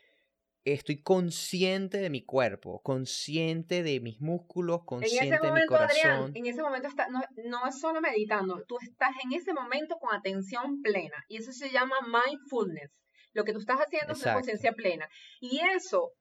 estoy 0.65 1.01
consciente 1.01 1.99
de 1.99 2.09
mi 2.09 2.25
cuerpo, 2.25 2.81
consciente 2.81 3.83
de 3.83 3.99
mis 3.99 4.19
músculos, 4.19 4.83
consciente 4.83 5.39
de 5.39 5.51
mi 5.51 5.65
corazón. 5.67 6.31
en 6.33 6.45
ese 6.47 6.61
momento 6.63 6.87
está, 6.87 7.07
no, 7.07 7.21
no, 7.45 7.67
es 7.67 7.79
solo 7.79 8.01
meditando, 8.01 8.63
tú 8.67 8.77
estás 8.81 9.11
en 9.23 9.33
ese 9.33 9.53
momento 9.53 9.97
con 9.97 10.13
atención 10.13 10.81
plena 10.81 11.23
y 11.29 11.37
eso 11.37 11.51
se 11.51 11.69
llama 11.69 11.95
mindfulness. 12.01 12.91
Lo 13.33 13.43
que 13.43 13.53
tú 13.53 13.59
estás 13.59 13.77
haciendo 13.77 14.13
es 14.13 14.23
conciencia 14.23 14.71
plena. 14.71 15.07
Y 15.41 15.59
eso 15.75 16.13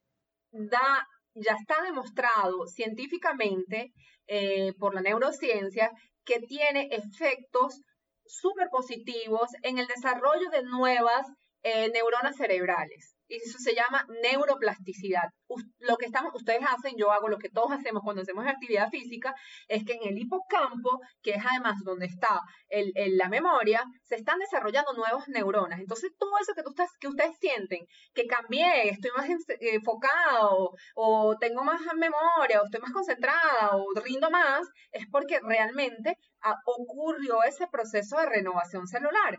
da, 0.50 1.06
ya 1.34 1.52
está 1.52 1.82
demostrado 1.84 2.66
científicamente 2.66 3.92
eh, 4.26 4.72
por 4.78 4.94
la 4.94 5.00
neurociencia 5.00 5.90
que 6.24 6.40
tiene 6.40 6.88
efectos 6.90 7.80
súper 8.26 8.68
positivos 8.68 9.48
en 9.62 9.78
el 9.78 9.86
desarrollo 9.86 10.50
de 10.50 10.64
nuevas 10.64 11.26
eh, 11.62 11.88
neuronas 11.92 12.36
cerebrales 12.36 13.13
y 13.34 13.48
eso 13.48 13.58
se 13.58 13.74
llama 13.74 14.06
neuroplasticidad. 14.22 15.30
Lo 15.78 15.96
que 15.96 16.08
ustedes 16.34 16.62
hacen, 16.66 16.94
yo 16.96 17.12
hago 17.12 17.28
lo 17.28 17.38
que 17.38 17.50
todos 17.50 17.72
hacemos 17.72 18.02
cuando 18.04 18.22
hacemos 18.22 18.46
actividad 18.46 18.90
física, 18.90 19.34
es 19.68 19.84
que 19.84 19.94
en 19.94 20.08
el 20.08 20.18
hipocampo, 20.18 21.00
que 21.22 21.32
es 21.32 21.44
además 21.44 21.76
donde 21.84 22.06
está 22.06 22.40
la 22.70 23.28
memoria, 23.28 23.84
se 24.02 24.16
están 24.16 24.38
desarrollando 24.38 24.92
nuevas 24.94 25.28
neuronas. 25.28 25.80
Entonces, 25.80 26.12
todo 26.18 26.32
eso 26.40 26.54
que, 26.54 26.62
tú 26.62 26.74
que 27.00 27.08
ustedes 27.08 27.36
sienten, 27.40 27.80
que 28.14 28.26
cambié, 28.26 28.88
estoy 28.90 29.10
más 29.16 29.28
enfocado, 29.60 30.70
o 30.94 31.36
tengo 31.38 31.64
más 31.64 31.80
memoria, 31.96 32.60
o 32.60 32.64
estoy 32.64 32.80
más 32.80 32.92
concentrada, 32.92 33.70
o 33.72 33.84
rindo 34.00 34.30
más, 34.30 34.66
es 34.92 35.06
porque 35.10 35.40
realmente 35.40 36.16
ah, 36.42 36.56
ocurrió 36.66 37.42
ese 37.42 37.66
proceso 37.66 38.16
de 38.18 38.26
renovación 38.26 38.86
celular 38.86 39.38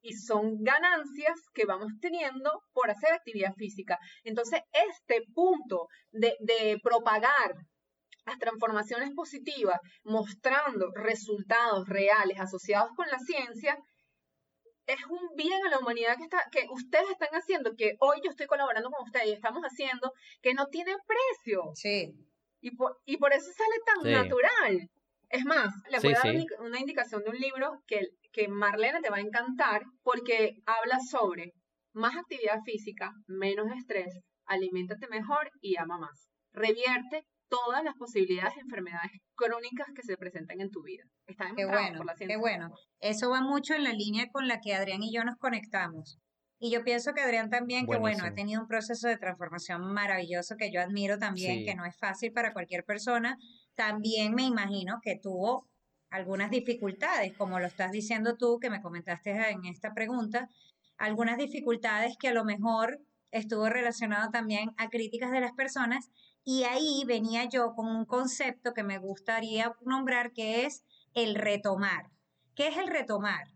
y 0.00 0.14
son 0.14 0.62
ganancias 0.62 1.38
que 1.54 1.64
vamos 1.64 1.92
teniendo 2.00 2.62
por 2.72 2.90
hacer 2.90 3.12
actividad 3.12 3.54
física. 3.54 3.98
Entonces, 4.24 4.60
este 4.72 5.22
punto 5.34 5.88
de, 6.10 6.34
de 6.40 6.78
propagar 6.82 7.54
las 8.26 8.38
transformaciones 8.38 9.10
positivas, 9.14 9.80
mostrando 10.04 10.90
resultados 10.94 11.88
reales 11.88 12.38
asociados 12.38 12.90
con 12.94 13.06
la 13.08 13.18
ciencia, 13.18 13.78
es 14.88 14.98
un 15.08 15.36
bien 15.36 15.66
a 15.66 15.70
la 15.70 15.78
humanidad 15.78 16.16
que, 16.16 16.24
está, 16.24 16.44
que 16.50 16.66
ustedes 16.70 17.10
están 17.10 17.28
haciendo, 17.32 17.74
que 17.76 17.96
hoy 18.00 18.20
yo 18.24 18.30
estoy 18.30 18.46
colaborando 18.46 18.90
con 18.90 19.04
ustedes 19.04 19.28
y 19.28 19.32
estamos 19.32 19.62
haciendo, 19.62 20.12
que 20.40 20.54
no 20.54 20.66
tiene 20.68 20.92
precio. 21.06 21.70
Sí. 21.74 22.14
Y 22.60 22.74
por, 22.74 22.98
y 23.04 23.18
por 23.18 23.32
eso 23.32 23.50
sale 23.52 23.76
tan 23.84 24.12
natural. 24.12 24.90
Es 25.28 25.44
más, 25.44 25.74
le 25.90 26.00
voy 26.00 26.14
a 26.14 26.20
dar 26.24 26.60
una 26.60 26.80
indicación 26.80 27.22
de 27.22 27.30
un 27.30 27.36
libro 27.36 27.82
que, 27.86 28.00
que 28.38 28.46
Marlene 28.46 29.00
te 29.00 29.10
va 29.10 29.16
a 29.16 29.20
encantar 29.20 29.82
porque 30.04 30.62
habla 30.64 31.00
sobre 31.00 31.54
más 31.92 32.16
actividad 32.16 32.60
física, 32.64 33.10
menos 33.26 33.66
estrés, 33.76 34.20
aliméntate 34.46 35.08
mejor 35.08 35.50
y 35.60 35.76
ama 35.76 35.98
más. 35.98 36.28
Revierte 36.52 37.24
todas 37.48 37.82
las 37.82 37.94
posibilidades 37.96 38.54
de 38.54 38.60
enfermedades 38.60 39.10
crónicas 39.34 39.88
que 39.92 40.02
se 40.02 40.16
presentan 40.16 40.60
en 40.60 40.70
tu 40.70 40.84
vida. 40.84 41.02
Está 41.26 41.52
qué 41.56 41.66
bueno, 41.66 41.96
por 41.96 42.06
la 42.06 42.14
ciencia. 42.14 42.36
Qué 42.36 42.40
bueno. 42.40 42.68
Eso 43.00 43.30
va 43.30 43.40
mucho 43.40 43.74
en 43.74 43.82
la 43.82 43.92
línea 43.92 44.28
con 44.30 44.46
la 44.46 44.60
que 44.60 44.74
Adrián 44.74 45.02
y 45.02 45.12
yo 45.12 45.24
nos 45.24 45.36
conectamos. 45.38 46.18
Y 46.60 46.70
yo 46.70 46.84
pienso 46.84 47.12
que 47.14 47.22
Adrián 47.22 47.50
también, 47.50 47.86
que 47.86 47.98
bueno, 47.98 48.24
ha 48.24 48.34
tenido 48.34 48.60
un 48.60 48.68
proceso 48.68 49.08
de 49.08 49.16
transformación 49.16 49.92
maravilloso 49.92 50.54
que 50.56 50.70
yo 50.72 50.80
admiro 50.80 51.18
también, 51.18 51.64
que 51.64 51.74
no 51.74 51.84
es 51.84 51.96
fácil 51.98 52.32
para 52.32 52.52
cualquier 52.52 52.84
persona. 52.84 53.36
También 53.74 54.34
me 54.34 54.42
imagino 54.42 54.98
que 55.02 55.18
tuvo 55.20 55.68
algunas 56.10 56.50
dificultades, 56.50 57.36
como 57.36 57.58
lo 57.58 57.66
estás 57.66 57.92
diciendo 57.92 58.36
tú, 58.36 58.58
que 58.60 58.70
me 58.70 58.82
comentaste 58.82 59.30
en 59.50 59.64
esta 59.66 59.94
pregunta, 59.94 60.48
algunas 60.96 61.38
dificultades 61.38 62.16
que 62.18 62.28
a 62.28 62.34
lo 62.34 62.44
mejor 62.44 63.00
estuvo 63.30 63.68
relacionado 63.68 64.30
también 64.30 64.72
a 64.76 64.88
críticas 64.88 65.30
de 65.30 65.40
las 65.40 65.52
personas 65.52 66.10
y 66.44 66.64
ahí 66.64 67.04
venía 67.06 67.44
yo 67.44 67.74
con 67.74 67.86
un 67.86 68.04
concepto 68.04 68.72
que 68.72 68.82
me 68.82 68.98
gustaría 68.98 69.74
nombrar 69.82 70.32
que 70.32 70.64
es 70.64 70.82
el 71.14 71.34
retomar. 71.34 72.10
¿Qué 72.54 72.68
es 72.68 72.78
el 72.78 72.88
retomar? 72.88 73.52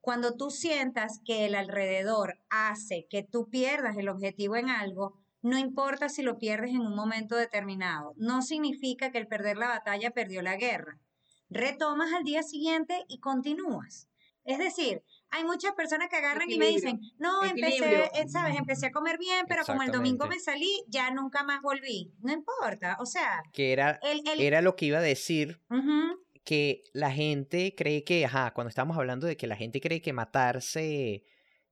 Cuando 0.00 0.36
tú 0.36 0.50
sientas 0.50 1.20
que 1.24 1.46
el 1.46 1.54
alrededor 1.54 2.38
hace 2.48 3.06
que 3.10 3.22
tú 3.22 3.50
pierdas 3.50 3.96
el 3.96 4.08
objetivo 4.08 4.56
en 4.56 4.70
algo, 4.70 5.18
no 5.42 5.58
importa 5.58 6.08
si 6.08 6.22
lo 6.22 6.38
pierdes 6.38 6.70
en 6.70 6.80
un 6.80 6.94
momento 6.94 7.36
determinado, 7.36 8.14
no 8.16 8.42
significa 8.42 9.10
que 9.10 9.18
el 9.18 9.28
perder 9.28 9.56
la 9.56 9.68
batalla 9.68 10.10
perdió 10.10 10.40
la 10.42 10.56
guerra. 10.56 10.98
Retomas 11.50 12.12
al 12.12 12.24
día 12.24 12.42
siguiente 12.42 13.04
y 13.08 13.20
continúas. 13.20 14.08
Es 14.44 14.58
decir, 14.58 15.02
hay 15.30 15.44
muchas 15.44 15.74
personas 15.74 16.08
que 16.08 16.16
agarran 16.16 16.50
y 16.50 16.58
me 16.58 16.68
dicen, 16.68 17.00
no, 17.18 17.44
empecé, 17.44 18.04
eh, 18.04 18.28
sabes, 18.28 18.56
empecé 18.56 18.86
a 18.86 18.92
comer 18.92 19.18
bien, 19.18 19.44
pero 19.46 19.62
como 19.64 19.82
el 19.82 19.90
domingo 19.90 20.26
me 20.26 20.40
salí, 20.40 20.84
ya 20.88 21.10
nunca 21.10 21.42
más 21.42 21.60
volví. 21.60 22.14
No 22.20 22.32
importa, 22.32 22.96
o 22.98 23.04
sea. 23.04 23.42
Que 23.52 23.72
era, 23.72 24.00
era 24.38 24.62
lo 24.62 24.74
que 24.74 24.86
iba 24.86 24.98
a 24.98 25.02
decir, 25.02 25.60
que 26.44 26.82
la 26.94 27.12
gente 27.12 27.74
cree 27.76 28.04
que, 28.04 28.24
ajá, 28.24 28.54
cuando 28.54 28.70
estamos 28.70 28.96
hablando 28.96 29.26
de 29.26 29.36
que 29.36 29.46
la 29.46 29.56
gente 29.56 29.82
cree 29.82 30.00
que 30.00 30.14
matarse 30.14 31.24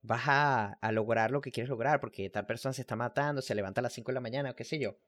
vas 0.03 0.25
a, 0.27 0.79
lograr 0.93 1.31
lo 1.31 1.41
que 1.41 1.51
quieres 1.51 1.71
lograr, 1.71 1.99
porque 1.99 2.29
tal 2.31 2.47
persona 2.47 2.73
se 2.73 2.83
está 2.83 2.95
matando, 2.95 3.41
se 3.43 3.55
levanta 3.55 3.81
a 3.81 3.83
las 3.83 3.95
5 3.95 4.11
de 4.11 4.15
la 4.15 4.21
mañana, 4.21 4.51
o 4.51 4.55
qué 4.55 4.65
sé 4.65 4.79
yo. 4.79 4.99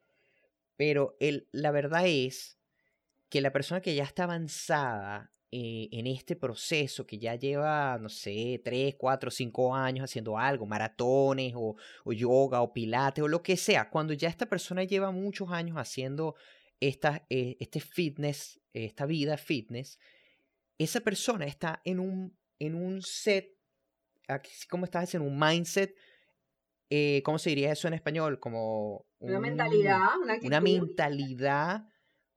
Pero 0.77 1.17
el, 1.21 1.49
la 1.53 1.71
verdad 1.71 2.07
es 2.07 2.58
que 3.29 3.41
la 3.41 3.53
persona 3.53 3.81
que 3.81 3.95
ya 3.95 4.05
está 4.05 4.25
avanzada 4.25 5.33
eh, 5.51 5.89
en 5.93 6.07
este 6.07 6.37
proceso, 6.37 7.07
que 7.07 7.19
ya 7.19 7.35
lleva, 7.35 7.97
no 7.99 8.11
sé, 8.11 8.61
3, 8.63 8.97
4, 8.99 9.31
5 9.31 9.75
años 9.75 10.05
haciendo 10.05 10.37
algo, 10.37 10.67
maratones 10.67 11.55
o, 11.57 11.75
o 12.05 12.13
yoga 12.13 12.61
o 12.61 12.73
pilates 12.73 13.25
o 13.25 13.29
lo 13.29 13.43
que 13.43 13.57
sea, 13.57 13.89
cuando 13.89 14.13
ya 14.13 14.29
esta 14.29 14.47
persona 14.47 14.85
lleva 14.85 15.11
muchos 15.11 15.51
años 15.51 15.79
haciendo 15.79 16.35
esta, 16.81 17.25
eh, 17.31 17.57
este 17.61 17.81
fitness, 17.81 18.61
esta 18.75 19.07
vida 19.07 19.39
fitness, 19.39 19.99
esa 20.77 21.01
persona 21.01 21.47
está 21.47 21.81
en 21.85 21.99
un, 21.99 22.37
en 22.59 22.75
un 22.75 23.01
set, 23.01 23.57
aquí, 24.29 24.51
¿cómo 24.69 24.85
estás? 24.85 25.15
En 25.15 25.23
un 25.23 25.39
mindset, 25.39 25.97
eh, 26.91 27.23
¿cómo 27.25 27.39
se 27.39 27.51
diría 27.51 27.73
eso 27.73 27.89
en 27.89 27.95
español? 27.95 28.39
Como 28.39 29.07
una 29.19 29.41
mentalidad, 29.41 30.19
una, 30.23 30.39
una 30.43 30.61
mentalidad 30.61 31.89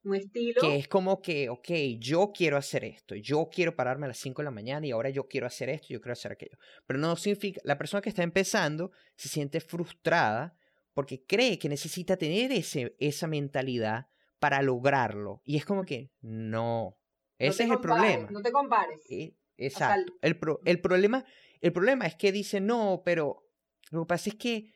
un 0.03 0.15
estilo. 0.15 0.61
que 0.61 0.77
es 0.77 0.87
como 0.87 1.21
que, 1.21 1.49
ok, 1.49 1.69
yo 1.99 2.31
quiero 2.33 2.57
hacer 2.57 2.83
esto, 2.83 3.15
yo 3.15 3.49
quiero 3.51 3.75
pararme 3.75 4.05
a 4.05 4.09
las 4.09 4.17
5 4.17 4.41
de 4.41 4.45
la 4.45 4.51
mañana 4.51 4.85
y 4.85 4.91
ahora 4.91 5.09
yo 5.09 5.27
quiero 5.27 5.47
hacer 5.47 5.69
esto, 5.69 5.87
yo 5.89 6.01
quiero 6.01 6.13
hacer 6.13 6.31
aquello. 6.31 6.57
Pero 6.85 6.99
no 6.99 7.15
significa, 7.15 7.61
la 7.63 7.77
persona 7.77 8.01
que 8.01 8.09
está 8.09 8.23
empezando 8.23 8.91
se 9.15 9.29
siente 9.29 9.59
frustrada 9.59 10.55
porque 10.93 11.23
cree 11.25 11.57
que 11.57 11.69
necesita 11.69 12.17
tener 12.17 12.51
ese, 12.51 12.95
esa 12.99 13.27
mentalidad 13.27 14.07
para 14.39 14.61
lograrlo. 14.61 15.41
Y 15.45 15.57
es 15.57 15.65
como 15.65 15.83
que, 15.85 16.11
no, 16.21 16.97
ese 17.37 17.63
es 17.63 17.71
el 17.71 17.79
problema. 17.79 18.27
No 18.29 18.41
te 18.41 18.51
compares. 18.51 18.99
Eh, 19.09 19.35
exacto. 19.57 20.13
El, 20.21 20.37
el, 20.65 20.81
problema, 20.81 21.25
el 21.61 21.73
problema 21.73 22.05
es 22.05 22.15
que 22.15 22.31
dicen, 22.31 22.65
no, 22.65 23.01
pero 23.05 23.47
lo 23.91 24.01
que 24.01 24.07
pasa 24.07 24.29
es 24.29 24.35
que 24.35 24.73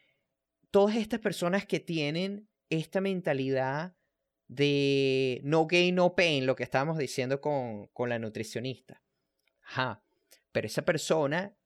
todas 0.71 0.95
estas 0.95 1.19
personas 1.19 1.65
que 1.65 1.79
tienen 1.79 2.49
esta 2.69 3.01
mentalidad 3.01 3.95
de 4.47 5.41
no 5.43 5.65
gain, 5.67 5.95
no 5.95 6.15
pain, 6.15 6.45
lo 6.45 6.55
que 6.55 6.63
estábamos 6.63 6.97
diciendo 6.97 7.41
con, 7.41 7.88
con 7.88 8.10
la 8.10 8.19
nutricionista. 8.19 9.01
Ajá, 9.63 10.03
pero 10.51 10.67
esa 10.67 10.84
persona 10.84 11.58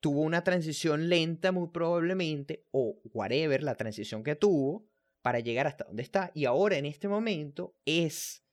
tuvo 0.00 0.20
una 0.20 0.44
transición 0.44 1.08
lenta 1.08 1.52
muy 1.52 1.68
probablemente, 1.68 2.64
o 2.70 3.00
whatever, 3.12 3.62
la 3.62 3.74
transición 3.74 4.22
que 4.22 4.36
tuvo 4.36 4.86
para 5.22 5.40
llegar 5.40 5.66
hasta 5.66 5.84
donde 5.84 6.02
está. 6.02 6.30
Y 6.34 6.44
ahora 6.44 6.76
en 6.76 6.86
este 6.86 7.08
momento 7.08 7.74
es 7.84 8.44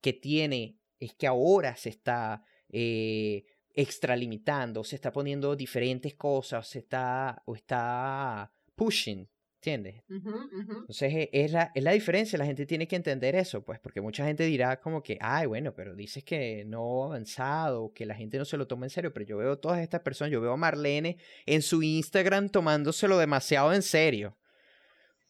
que 0.00 0.12
tiene, 0.12 0.78
es 0.98 1.14
que 1.14 1.26
ahora 1.26 1.76
se 1.76 1.90
está 1.90 2.44
eh, 2.70 3.44
extralimitando, 3.74 4.84
se 4.84 4.96
está 4.96 5.12
poniendo 5.12 5.54
diferentes 5.56 6.14
cosas, 6.14 6.66
se 6.68 6.78
está, 6.78 7.42
o 7.44 7.54
está 7.54 8.50
pushing, 8.74 9.28
¿entiendes? 9.66 10.04
Entonces 10.08 11.12
e, 11.12 11.30
es 11.32 11.50
la, 11.50 11.72
es 11.74 11.82
la 11.82 11.92
diferencia, 11.92 12.38
la 12.38 12.46
gente 12.46 12.66
tiene 12.66 12.86
que 12.86 12.96
entender 12.96 13.34
eso, 13.34 13.64
pues, 13.64 13.80
porque 13.80 14.00
mucha 14.00 14.24
gente 14.24 14.44
dirá 14.44 14.80
como 14.80 15.02
que, 15.02 15.18
ay, 15.20 15.46
bueno, 15.46 15.74
pero 15.74 15.94
dices 15.94 16.22
que 16.24 16.64
no 16.64 17.04
avanzado, 17.04 17.92
que 17.92 18.06
la 18.06 18.14
gente 18.14 18.38
no 18.38 18.44
se 18.44 18.56
lo 18.56 18.66
toma 18.66 18.86
en 18.86 18.90
serio, 18.90 19.12
pero 19.12 19.26
yo 19.26 19.36
veo 19.38 19.58
todas 19.58 19.80
estas 19.80 20.00
personas, 20.02 20.32
yo 20.32 20.40
veo 20.40 20.52
a 20.52 20.56
Marlene 20.56 21.18
en 21.46 21.62
su 21.62 21.82
Instagram 21.82 22.48
tomándoselo 22.48 23.18
demasiado 23.18 23.72
en 23.72 23.82
serio. 23.82 24.36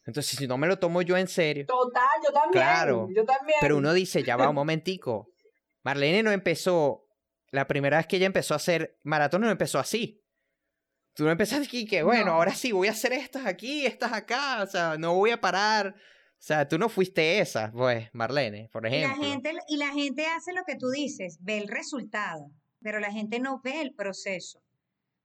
Entonces, 0.04 0.38
si 0.38 0.46
no 0.46 0.56
me 0.56 0.68
lo 0.68 0.78
tomo 0.78 1.02
yo 1.02 1.16
en 1.16 1.26
serio. 1.26 1.66
Total, 1.66 2.02
yo 2.24 2.32
también. 2.32 2.52
Claro. 2.52 3.08
Yo 3.12 3.24
también. 3.24 3.58
Pero 3.60 3.76
uno 3.76 3.92
dice, 3.92 4.22
ya 4.22 4.36
va 4.36 4.48
un 4.48 4.54
momentico. 4.54 5.32
Marlene 5.82 6.22
no 6.22 6.30
empezó 6.30 7.06
la 7.50 7.66
primera 7.66 7.96
vez 7.96 8.06
que 8.06 8.16
ella 8.16 8.26
empezó 8.26 8.54
a 8.54 8.58
hacer 8.58 8.98
maratón 9.02 9.40
no 9.40 9.50
empezó 9.50 9.78
así. 9.78 10.22
Tú 11.16 11.24
no 11.24 11.30
empezaste 11.30 11.66
aquí 11.66 11.86
que, 11.86 12.02
bueno, 12.02 12.32
ahora 12.32 12.54
sí, 12.54 12.72
voy 12.72 12.88
a 12.88 12.92
hacer 12.92 13.12
estas 13.12 13.46
aquí, 13.46 13.86
estas 13.86 14.12
acá, 14.12 14.62
o 14.62 14.66
sea, 14.66 14.96
no 14.98 15.14
voy 15.14 15.30
a 15.30 15.40
parar. 15.40 15.94
O 15.96 16.42
sea, 16.46 16.68
tú 16.68 16.78
no 16.78 16.88
fuiste 16.88 17.40
esa, 17.40 17.72
pues, 17.72 18.10
Marlene, 18.12 18.68
por 18.70 18.86
ejemplo. 18.86 19.16
Y 19.16 19.20
la 19.20 19.26
gente, 19.26 19.52
y 19.68 19.76
la 19.78 19.92
gente 19.92 20.26
hace 20.26 20.52
lo 20.52 20.62
que 20.64 20.76
tú 20.76 20.90
dices, 20.90 21.38
ve 21.40 21.56
el 21.56 21.68
resultado, 21.68 22.50
pero 22.82 23.00
la 23.00 23.10
gente 23.10 23.40
no 23.40 23.60
ve 23.64 23.80
el 23.80 23.94
proceso 23.94 24.62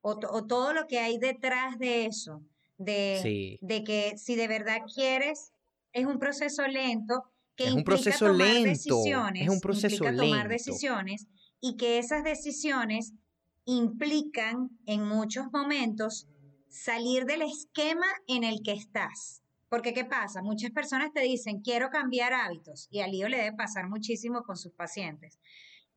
o, 0.02 0.20
o 0.30 0.46
todo 0.46 0.74
lo 0.74 0.88
que 0.88 1.00
hay 1.00 1.18
detrás 1.18 1.78
de 1.78 2.06
eso, 2.06 2.42
de, 2.78 3.60
de 3.62 3.84
que 3.84 4.18
si 4.18 4.36
de 4.36 4.48
verdad 4.48 4.80
quieres, 4.94 5.54
es 5.94 6.06
un 6.06 6.20
proceso 6.20 6.68
lento 6.68 7.24
que 7.56 7.66
es 7.66 7.74
un 7.74 7.84
proceso 7.84 8.28
tomar 8.28 8.48
lento, 8.48 8.70
decisiones, 8.70 9.44
es 9.44 9.50
un 9.50 9.60
proceso 9.60 10.04
lento. 10.06 10.24
tomar 10.24 10.48
decisiones 10.48 11.28
y 11.60 11.78
que 11.78 12.00
esas 12.00 12.24
decisiones 12.24 13.14
implican 13.66 14.70
en 14.86 15.08
muchos 15.08 15.52
momentos 15.52 16.28
salir 16.68 17.26
del 17.26 17.42
esquema 17.42 18.08
en 18.28 18.44
el 18.44 18.62
que 18.64 18.74
estás. 18.74 19.42
Porque 19.70 19.94
¿qué 19.94 20.04
pasa? 20.04 20.42
Muchas 20.42 20.72
personas 20.72 21.14
te 21.14 21.22
dicen, 21.22 21.62
quiero 21.62 21.90
cambiar 21.90 22.34
hábitos, 22.34 22.88
y 22.92 23.00
a 23.00 23.08
Lío 23.08 23.30
le 23.30 23.38
debe 23.38 23.56
pasar 23.56 23.88
muchísimo 23.88 24.44
con 24.44 24.58
sus 24.58 24.74
pacientes. 24.74 25.40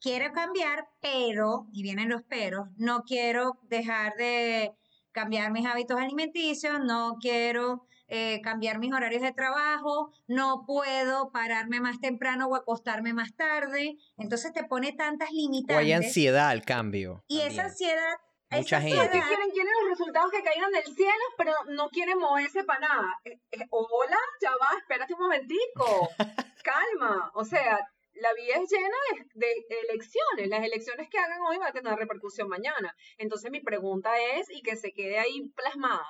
Quiero 0.01 0.33
cambiar, 0.33 0.87
pero, 1.01 1.67
y 1.73 1.83
vienen 1.83 2.09
los 2.09 2.23
peros, 2.23 2.69
no 2.77 3.03
quiero 3.03 3.59
dejar 3.63 4.15
de 4.17 4.73
cambiar 5.13 5.51
mis 5.51 5.67
hábitos 5.67 5.99
alimenticios, 5.99 6.79
no 6.85 7.17
quiero 7.21 7.87
eh, 8.09 8.41
cambiar 8.43 8.79
mis 8.79 8.93
horarios 8.93 9.23
de 9.23 9.33
trabajo, 9.33 10.13
no 10.27 10.65
puedo 10.67 11.31
pararme 11.33 11.81
más 11.81 12.01
temprano 12.01 12.47
o 12.47 12.55
acostarme 12.55 13.13
más 13.13 13.35
tarde. 13.37 13.97
Entonces 14.19 14.53
te 14.53 14.65
pone 14.65 14.93
tantas 14.93 15.31
limitantes. 15.31 15.77
O 15.77 15.81
hay 15.81 15.93
ansiedad 15.93 16.49
al 16.49 16.63
cambio. 16.63 17.25
Y 17.29 17.41
esa 17.41 17.65
ansiedad 17.65 18.15
Mucha 18.51 18.81
gente. 18.81 19.11
quieren, 19.11 19.51
quieren 19.51 19.73
los 19.81 19.99
resultados 19.99 20.31
que 20.31 20.43
caigan 20.43 20.71
del 20.71 20.85
cielo, 20.85 21.25
pero 21.37 21.53
no 21.69 21.89
quieren 21.89 22.19
moverse 22.19 22.65
para 22.65 22.81
nada. 22.81 23.21
Eh, 23.25 23.39
eh, 23.53 23.67
hola, 23.71 24.19
ya 24.41 24.51
va, 24.51 24.79
espérate 24.79 25.15
un 25.15 25.21
momentico. 25.21 26.09
Calma. 26.65 27.31
O 27.35 27.45
sea, 27.45 27.81
la 28.15 28.33
vida 28.35 28.55
es 28.63 28.71
llena 28.71 28.97
de, 29.35 29.47
de, 29.69 29.81
elecciones. 29.91 30.49
Las 30.49 30.65
elecciones 30.65 31.09
que 31.11 31.19
hagan 31.19 31.41
hoy 31.43 31.59
van 31.59 31.69
a 31.69 31.73
tener 31.73 31.95
repercusión 31.95 32.49
mañana. 32.49 32.95
Entonces 33.19 33.51
mi 33.51 33.61
pregunta 33.61 34.11
es, 34.37 34.49
y 34.51 34.63
que 34.63 34.77
se 34.77 34.93
quede 34.93 35.19
ahí 35.19 35.51
plasmada, 35.57 36.07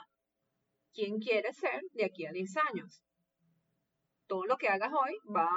quién 0.95 1.19
quiere 1.19 1.53
ser 1.53 1.83
de 1.93 2.05
aquí 2.05 2.27
a 2.27 2.33
10 2.33 2.57
años. 2.73 3.03
Todo 4.27 4.45
lo 4.47 4.57
que 4.57 4.69
hagas 4.69 4.93
hoy 4.93 5.19
va 5.35 5.51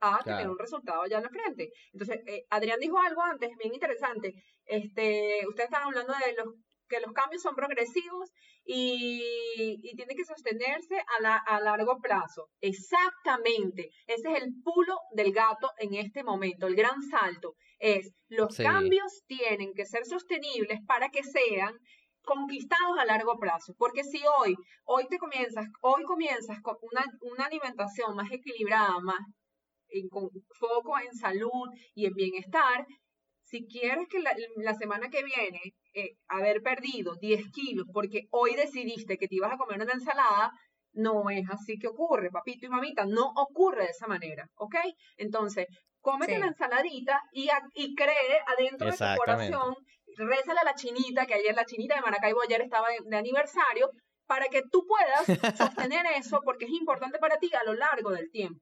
a 0.00 0.22
tener 0.22 0.48
un 0.48 0.58
resultado 0.58 1.02
allá 1.02 1.18
en 1.18 1.24
la 1.24 1.28
frente. 1.30 1.70
Entonces, 1.92 2.20
eh, 2.26 2.44
Adrián 2.50 2.80
dijo 2.80 2.98
algo 2.98 3.22
antes, 3.22 3.50
bien 3.58 3.74
interesante. 3.74 4.34
Este, 4.64 5.40
ustedes 5.48 5.68
están 5.68 5.84
hablando 5.84 6.12
de 6.12 6.34
los 6.34 6.54
que 6.90 7.00
los 7.00 7.12
cambios 7.12 7.40
son 7.40 7.54
progresivos 7.54 8.30
y, 8.64 9.22
y 9.82 9.94
tienen 9.94 10.16
que 10.16 10.24
sostenerse 10.24 10.96
a, 10.98 11.36
a, 11.36 11.60
largo 11.60 11.98
plazo. 12.02 12.48
Exactamente. 12.60 13.90
Ese 14.06 14.32
es 14.32 14.42
el 14.42 14.52
pulo 14.62 14.98
del 15.12 15.32
gato 15.32 15.70
en 15.78 15.94
este 15.94 16.24
momento. 16.24 16.66
El 16.66 16.74
gran 16.74 17.00
salto 17.02 17.54
es 17.78 18.12
los 18.28 18.56
cambios 18.56 19.22
tienen 19.26 19.72
que 19.72 19.86
ser 19.86 20.04
sostenibles 20.04 20.80
para 20.86 21.08
que 21.08 21.22
sean 21.22 21.78
conquistados 22.30 22.96
a 22.98 23.04
largo 23.04 23.36
plazo. 23.38 23.74
Porque 23.76 24.04
si 24.04 24.22
hoy, 24.38 24.54
hoy 24.84 25.06
te 25.08 25.18
comienzas, 25.18 25.66
hoy 25.82 26.04
comienzas 26.04 26.60
con 26.62 26.76
una, 26.80 27.04
una 27.22 27.46
alimentación 27.46 28.14
más 28.14 28.30
equilibrada, 28.30 29.00
más 29.00 29.18
con 30.10 30.28
foco 30.50 30.98
en 31.00 31.12
salud 31.12 31.68
y 31.94 32.06
en 32.06 32.14
bienestar, 32.14 32.86
si 33.42 33.66
quieres 33.66 34.06
que 34.08 34.20
la, 34.20 34.32
la 34.58 34.74
semana 34.74 35.08
que 35.08 35.24
viene 35.24 35.60
eh, 35.92 36.10
haber 36.28 36.62
perdido 36.62 37.16
10 37.20 37.50
kilos 37.50 37.86
porque 37.92 38.28
hoy 38.30 38.54
decidiste 38.54 39.16
que 39.16 39.26
te 39.26 39.34
ibas 39.34 39.52
a 39.52 39.56
comer 39.56 39.82
una 39.82 39.94
ensalada, 39.94 40.52
no 40.92 41.28
es 41.30 41.44
así 41.50 41.76
que 41.76 41.88
ocurre, 41.88 42.30
papito 42.30 42.66
y 42.66 42.68
mamita, 42.68 43.06
no 43.06 43.32
ocurre 43.34 43.84
de 43.84 43.90
esa 43.90 44.06
manera, 44.06 44.46
¿ok? 44.54 44.76
Entonces, 45.16 45.66
cómete 46.00 46.38
la 46.38 46.46
ensaladita 46.46 47.20
y, 47.32 47.48
y 47.74 47.94
cree 47.96 48.40
adentro 48.46 48.88
de 48.88 48.96
tu 48.96 49.18
corazón 49.18 49.74
rézale 50.20 50.60
a 50.60 50.64
la 50.64 50.74
chinita, 50.74 51.26
que 51.26 51.34
ayer 51.34 51.54
la 51.54 51.64
chinita 51.64 51.96
de 51.96 52.02
Maracaibo 52.02 52.42
ayer 52.42 52.60
estaba 52.60 52.88
de, 53.04 53.16
aniversario, 53.16 53.90
para 54.26 54.46
que 54.48 54.62
tú 54.70 54.86
puedas 54.86 55.56
sostener 55.56 56.04
eso, 56.16 56.40
porque 56.44 56.66
es 56.66 56.72
importante 56.72 57.18
para 57.18 57.38
ti 57.38 57.50
a 57.54 57.64
lo 57.64 57.74
largo 57.74 58.10
del 58.10 58.30
tiempo. 58.30 58.60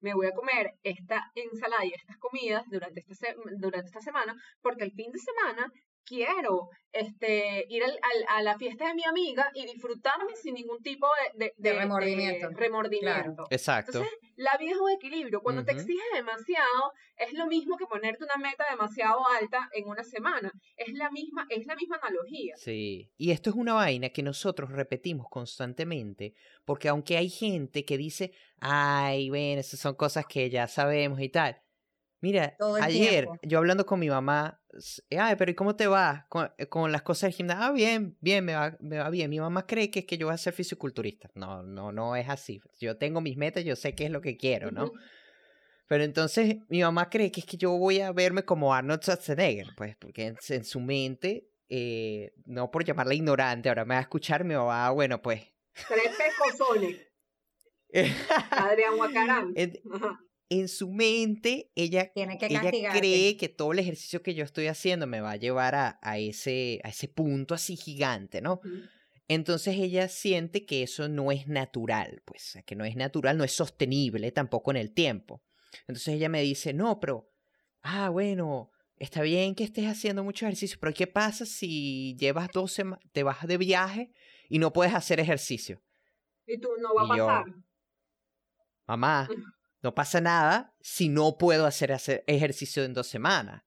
Me 0.00 0.14
voy 0.14 0.26
a 0.26 0.32
comer 0.32 0.72
esta 0.82 1.30
ensalada 1.34 1.84
y 1.86 1.92
estas 1.94 2.18
comidas 2.18 2.64
durante 2.70 3.00
esta, 3.00 3.34
durante 3.58 3.86
esta 3.86 4.00
semana, 4.00 4.34
porque 4.60 4.84
el 4.84 4.92
fin 4.92 5.10
de 5.10 5.18
semana 5.18 5.72
quiero 6.06 6.70
este, 6.92 7.66
ir 7.68 7.82
al, 7.84 7.92
a 8.28 8.42
la 8.42 8.56
fiesta 8.56 8.88
de 8.88 8.94
mi 8.94 9.04
amiga 9.04 9.50
y 9.54 9.66
disfrutarme 9.66 10.34
sin 10.34 10.54
ningún 10.54 10.82
tipo 10.82 11.06
de, 11.36 11.52
de, 11.56 11.72
remordimiento. 11.74 12.48
remordimiento. 12.50 13.44
Exacto. 13.50 13.98
Entonces, 13.98 14.18
la 14.36 14.56
vida 14.58 14.72
es 14.72 14.78
un 14.78 14.90
equilibrio. 14.90 15.42
Cuando 15.42 15.64
te 15.64 15.72
exiges 15.72 16.04
demasiado, 16.14 16.92
es 17.16 17.32
lo 17.34 17.46
mismo 17.46 17.76
que 17.76 17.86
ponerte 17.86 18.24
una 18.24 18.36
meta 18.36 18.64
demasiado 18.70 19.26
alta 19.28 19.68
en 19.72 19.88
una 19.88 20.04
semana. 20.04 20.52
Es 20.76 20.94
la 20.94 21.10
misma, 21.10 21.46
es 21.50 21.66
la 21.66 21.74
misma 21.74 21.98
analogía. 22.02 22.56
Sí. 22.56 23.10
Y 23.18 23.30
esto 23.32 23.50
es 23.50 23.56
una 23.56 23.74
vaina 23.74 24.08
que 24.08 24.22
nosotros 24.22 24.70
repetimos 24.70 25.26
constantemente, 25.28 26.34
porque 26.64 26.88
aunque 26.88 27.16
hay 27.16 27.28
gente 27.28 27.84
que 27.84 27.98
dice, 27.98 28.32
ay, 28.60 29.28
bueno, 29.28 29.60
esas 29.60 29.80
son 29.80 29.94
cosas 29.94 30.24
que 30.26 30.48
ya 30.48 30.66
sabemos 30.66 31.20
y 31.20 31.28
tal. 31.28 31.60
Mira, 32.20 32.56
ayer 32.80 33.28
yo 33.42 33.58
hablando 33.58 33.84
con 33.84 34.00
mi 34.00 34.08
mamá, 34.08 34.60
ay, 35.18 35.36
pero 35.36 35.50
¿y 35.50 35.54
cómo 35.54 35.76
te 35.76 35.86
va 35.86 36.26
con, 36.28 36.50
eh, 36.58 36.66
con 36.66 36.92
las 36.92 37.02
cosas 37.02 37.28
del 37.28 37.36
gimnasio? 37.36 37.64
Ah, 37.64 37.72
bien, 37.72 38.16
bien, 38.20 38.44
me 38.44 38.54
va, 38.54 38.76
me 38.80 38.98
va 38.98 39.10
bien. 39.10 39.30
Mi 39.30 39.40
mamá 39.40 39.66
cree 39.66 39.90
que 39.90 40.00
es 40.00 40.04
que 40.06 40.18
yo 40.18 40.26
voy 40.26 40.34
a 40.34 40.38
ser 40.38 40.52
fisiculturista. 40.52 41.30
No, 41.34 41.62
no, 41.62 41.92
no 41.92 42.16
es 42.16 42.28
así. 42.28 42.60
Yo 42.80 42.96
tengo 42.96 43.20
mis 43.20 43.36
metas, 43.36 43.64
yo 43.64 43.76
sé 43.76 43.94
qué 43.94 44.06
es 44.06 44.10
lo 44.10 44.20
que 44.20 44.36
quiero, 44.36 44.70
¿no? 44.70 44.92
Pero 45.88 46.04
entonces 46.04 46.56
mi 46.68 46.82
mamá 46.82 47.08
cree 47.08 47.30
que 47.30 47.40
es 47.40 47.46
que 47.46 47.56
yo 47.56 47.70
voy 47.72 48.00
a 48.00 48.12
verme 48.12 48.44
como 48.44 48.74
Arnold 48.74 49.02
Schwarzenegger, 49.02 49.68
pues, 49.76 49.96
porque 49.96 50.34
en, 50.48 50.64
su 50.64 50.80
mente, 50.80 51.48
eh, 51.68 52.32
no 52.44 52.70
por 52.70 52.84
llamarla 52.84 53.14
ignorante, 53.14 53.68
ahora 53.68 53.84
me 53.84 53.94
va 53.94 53.98
a 53.98 54.02
escuchar 54.02 54.44
mi 54.44 54.54
mamá, 54.54 54.90
bueno, 54.90 55.22
pues. 55.22 55.42
Tres 55.88 56.10
pecosones. 56.16 56.96
Adrián 58.50 58.98
Huacarán. 58.98 59.54
En 60.48 60.68
su 60.68 60.90
mente, 60.90 61.70
ella, 61.74 62.12
Tiene 62.12 62.38
que 62.38 62.46
ella 62.46 62.62
cree 62.92 63.36
que 63.36 63.48
todo 63.48 63.72
el 63.72 63.80
ejercicio 63.80 64.22
que 64.22 64.34
yo 64.34 64.44
estoy 64.44 64.68
haciendo 64.68 65.06
me 65.06 65.20
va 65.20 65.32
a 65.32 65.36
llevar 65.36 65.74
a, 65.74 65.98
a 66.02 66.18
ese, 66.18 66.80
a 66.84 66.90
ese 66.90 67.08
punto 67.08 67.54
así 67.54 67.76
gigante, 67.76 68.40
¿no? 68.40 68.60
Entonces 69.28 69.76
ella 69.76 70.08
siente 70.08 70.64
que 70.64 70.84
eso 70.84 71.08
no 71.08 71.32
es 71.32 71.48
natural, 71.48 72.22
pues, 72.24 72.58
que 72.64 72.76
no 72.76 72.84
es 72.84 72.94
natural, 72.94 73.36
no 73.36 73.44
es 73.44 73.52
sostenible 73.52 74.30
tampoco 74.30 74.70
en 74.70 74.76
el 74.76 74.92
tiempo. 74.92 75.42
Entonces 75.80 76.14
ella 76.14 76.28
me 76.28 76.42
dice, 76.42 76.72
no, 76.72 77.00
pero, 77.00 77.28
ah, 77.82 78.08
bueno, 78.08 78.70
está 78.98 79.22
bien 79.22 79.56
que 79.56 79.64
estés 79.64 79.86
haciendo 79.86 80.22
mucho 80.22 80.46
ejercicio, 80.46 80.78
pero 80.80 80.94
¿qué 80.94 81.08
pasa 81.08 81.44
si 81.44 82.16
llevas 82.18 82.50
dos 82.52 82.72
semanas, 82.72 83.04
te 83.12 83.24
vas 83.24 83.44
de 83.46 83.58
viaje 83.58 84.12
y 84.48 84.60
no 84.60 84.72
puedes 84.72 84.94
hacer 84.94 85.18
ejercicio? 85.18 85.82
Y 86.46 86.58
tú 86.60 86.68
no 86.80 86.94
va 86.94 87.14
a 87.14 87.18
yo, 87.18 87.26
pasar. 87.26 87.44
Mamá, 88.86 89.28
no 89.86 89.94
pasa 89.94 90.20
nada 90.20 90.74
si 90.80 91.08
no 91.08 91.38
puedo 91.38 91.64
hacer, 91.64 91.96
ejercicio 92.26 92.82
en 92.82 92.92
dos 92.92 93.06
semanas. 93.06 93.62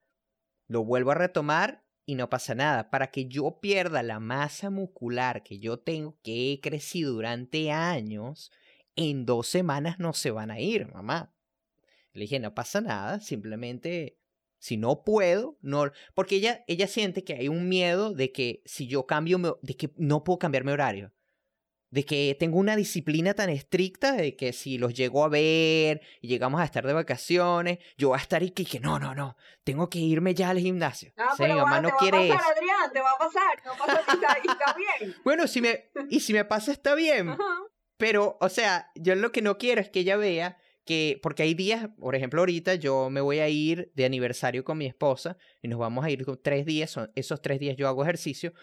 Lo 0.67 0.83
vuelvo 0.83 1.11
a 1.11 1.15
retomar 1.15 1.85
y 2.05 2.15
no 2.15 2.29
pasa 2.29 2.55
nada. 2.55 2.89
Para 2.89 3.09
que 3.09 3.29
yo 3.29 3.61
pierda 3.61 4.03
la 4.03 4.19
masa 4.19 4.69
muscular 4.69 5.43
que 5.43 5.59
yo 5.59 5.79
tengo, 5.79 6.19
que 6.21 6.51
he 6.51 6.59
crecido 6.59 7.13
durante 7.13 7.71
años, 7.71 8.51
en 8.97 9.25
dos 9.25 9.47
semanas 9.47 9.97
no 9.97 10.11
se 10.11 10.31
van 10.31 10.51
a 10.51 10.59
ir, 10.59 10.91
mamá. 10.91 11.33
Le 12.11 12.23
dije, 12.23 12.37
no 12.41 12.53
pasa 12.53 12.81
nada, 12.81 13.21
simplemente 13.21 14.19
si 14.57 14.75
no 14.75 15.05
puedo, 15.05 15.57
no, 15.61 15.89
porque 16.15 16.35
ella, 16.35 16.65
ella 16.67 16.87
siente 16.87 17.23
que 17.23 17.35
hay 17.35 17.47
un 17.47 17.69
miedo 17.69 18.13
de 18.13 18.33
que 18.33 18.61
si 18.65 18.87
yo 18.87 19.05
cambio, 19.05 19.57
de 19.61 19.77
que 19.77 19.93
no 19.95 20.25
puedo 20.25 20.37
cambiar 20.37 20.65
mi 20.65 20.73
horario. 20.73 21.13
De 21.91 22.05
que 22.05 22.35
tengo 22.39 22.57
una 22.59 22.75
disciplina 22.75 23.33
tan 23.33 23.49
estricta 23.49 24.13
de 24.13 24.35
que 24.35 24.53
si 24.53 24.77
los 24.77 24.93
llego 24.93 25.23
a 25.23 25.29
ver 25.29 26.01
y 26.21 26.27
llegamos 26.27 26.61
a 26.61 26.65
estar 26.65 26.85
de 26.85 26.93
vacaciones, 26.93 27.79
yo 27.97 28.09
voy 28.09 28.19
a 28.19 28.21
estar 28.21 28.43
y 28.43 28.51
que, 28.51 28.63
que 28.63 28.79
no, 28.79 28.99
no, 28.99 29.15
no, 29.15 29.35
tengo 29.63 29.89
que 29.89 29.99
irme 29.99 30.35
ya 30.35 30.49
al 30.49 30.59
gimnasio. 30.59 31.11
Ah, 31.17 31.33
mi 31.39 31.47
mamá 31.47 31.63
va, 31.63 31.81
no 31.81 31.87
te 31.89 31.93
va 31.93 31.97
a 31.97 31.99
quiere 31.99 32.29
pasar, 32.29 32.41
eso. 32.41 32.51
Adrián, 32.51 32.93
te 32.93 33.01
va 33.01 33.11
a 33.11 33.17
pasar. 33.17 33.63
No 33.65 33.71
pasa 33.77 34.39
y 34.43 34.47
está, 34.49 34.75
bien. 34.75 35.15
Bueno, 35.23 35.47
si 35.47 35.61
me, 35.61 35.89
y 36.09 36.19
si 36.19 36.33
me 36.33 36.45
pasa 36.45 36.71
está 36.71 36.93
bien, 36.93 37.29
Ajá. 37.29 37.43
Pero, 37.99 38.37
o 38.39 38.47
sea, 38.47 38.89
yo 38.95 39.13
lo 39.15 39.33
que 39.33 39.41
no 39.41 39.57
quiero 39.57 39.81
es 39.81 39.89
que 39.89 39.99
ella 39.99 40.15
vea 40.15 40.57
que, 40.85 41.19
porque 41.21 41.43
hay 41.43 41.53
días, 41.53 41.89
por 41.99 42.15
ejemplo, 42.15 42.39
ahorita 42.39 42.75
yo 42.75 43.09
me 43.09 43.19
voy 43.19 43.39
a 43.39 43.49
ir 43.49 43.91
de 43.93 44.05
aniversario 44.05 44.63
con 44.63 44.77
mi 44.77 44.85
esposa 44.85 45.37
y 45.61 45.67
nos 45.67 45.79
vamos 45.79 46.05
a 46.05 46.09
ir 46.09 46.23
con 46.23 46.41
tres 46.41 46.65
días, 46.65 46.89
son, 46.91 47.11
esos 47.15 47.41
tres 47.41 47.59
días 47.59 47.75
yo 47.75 47.89
hago 47.89 48.01
ejercicio. 48.01 48.53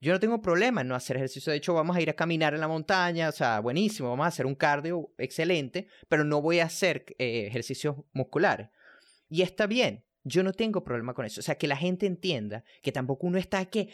Yo 0.00 0.12
no 0.12 0.20
tengo 0.20 0.40
problema 0.40 0.80
en 0.80 0.88
no 0.88 0.94
hacer 0.94 1.16
ejercicio, 1.16 1.50
de 1.50 1.58
hecho 1.58 1.74
vamos 1.74 1.94
a 1.94 2.00
ir 2.00 2.08
a 2.08 2.14
caminar 2.14 2.54
en 2.54 2.60
la 2.60 2.68
montaña, 2.68 3.28
o 3.28 3.32
sea, 3.32 3.60
buenísimo, 3.60 4.08
vamos 4.08 4.24
a 4.24 4.28
hacer 4.28 4.46
un 4.46 4.54
cardio 4.54 5.12
excelente, 5.18 5.88
pero 6.08 6.24
no 6.24 6.40
voy 6.40 6.60
a 6.60 6.64
hacer 6.64 7.04
eh, 7.18 7.46
ejercicios 7.46 7.96
musculares. 8.12 8.70
Y 9.28 9.42
está 9.42 9.66
bien, 9.66 10.06
yo 10.24 10.42
no 10.42 10.52
tengo 10.52 10.84
problema 10.84 11.12
con 11.12 11.26
eso, 11.26 11.40
o 11.40 11.42
sea, 11.42 11.56
que 11.58 11.68
la 11.68 11.76
gente 11.76 12.06
entienda 12.06 12.64
que 12.82 12.92
tampoco 12.92 13.26
uno 13.26 13.36
está 13.36 13.66
que, 13.66 13.92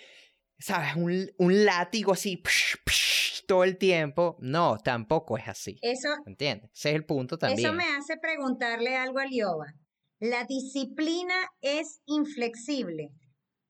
¿sabes? 0.59 0.95
Un, 0.95 1.31
un 1.39 1.65
látigo 1.65 2.13
así 2.13 2.37
psh, 2.37 2.77
psh, 2.85 3.17
todo 3.47 3.65
el 3.65 3.79
tiempo. 3.79 4.37
No, 4.41 4.79
tampoco 4.79 5.39
es 5.39 5.49
así. 5.49 5.79
Eso, 5.83 6.09
¿Entiendes? 6.27 6.71
Ese 6.73 6.91
es 6.91 6.95
el 6.97 7.05
punto 7.05 7.39
también. 7.39 7.61
eso 7.61 7.73
me 7.73 7.85
hace 7.85 8.17
preguntarle 8.21 8.97
algo 8.97 9.19
a 9.19 9.27
Lioba. 9.27 9.75
¿La 10.19 10.45
disciplina 10.45 11.35
es 11.61 12.01
inflexible? 12.07 13.11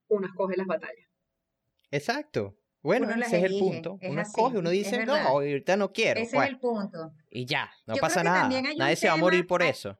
Uno 0.08 0.26
escoge 0.26 0.56
las 0.56 0.66
batallas. 0.66 1.05
Exacto. 1.90 2.56
Bueno, 2.82 3.08
Uno 3.12 3.24
ese 3.24 3.38
es 3.38 3.44
el 3.44 3.58
punto. 3.58 3.98
es 4.00 4.10
uno 4.10 4.20
así, 4.20 4.30
escoge, 4.30 4.58
uno 4.58 4.70
dice, 4.70 5.04
no, 5.04 5.14
ahorita 5.14 5.76
no 5.76 5.90
quiero. 5.92 6.20
Ese 6.20 6.36
pues, 6.36 6.46
es 6.46 6.52
el 6.54 6.60
punto. 6.60 7.12
Y 7.30 7.44
ya, 7.44 7.68
no 7.84 7.96
Yo 7.96 8.00
pasa 8.00 8.22
nada. 8.22 8.48
Nadie 8.76 8.94
se 8.96 9.08
va 9.08 9.14
a 9.14 9.16
morir 9.16 9.46
por 9.46 9.62
hay- 9.62 9.70
eso. 9.70 9.98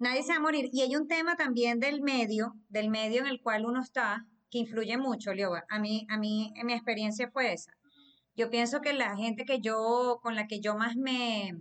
Nadie 0.00 0.22
se 0.22 0.30
va 0.30 0.36
a 0.38 0.40
morir. 0.40 0.68
Y 0.72 0.82
hay 0.82 0.96
un 0.96 1.06
tema 1.06 1.36
también 1.36 1.78
del 1.78 2.00
medio, 2.02 2.54
del 2.68 2.88
medio 2.88 3.20
en 3.20 3.26
el 3.26 3.40
cual 3.40 3.66
uno 3.66 3.80
está, 3.80 4.26
que 4.50 4.58
influye 4.58 4.96
mucho, 4.96 5.32
Lioba. 5.32 5.64
A 5.68 5.78
mí, 5.78 6.06
a 6.08 6.18
mí, 6.18 6.52
en 6.56 6.66
mi 6.66 6.72
experiencia 6.72 7.30
fue 7.32 7.52
esa. 7.52 7.72
Yo 8.34 8.50
pienso 8.50 8.80
que 8.80 8.92
la 8.92 9.16
gente 9.16 9.44
que 9.44 9.60
yo, 9.60 10.18
con 10.22 10.34
la 10.34 10.46
que 10.46 10.60
yo 10.60 10.76
más 10.76 10.96
me, 10.96 11.52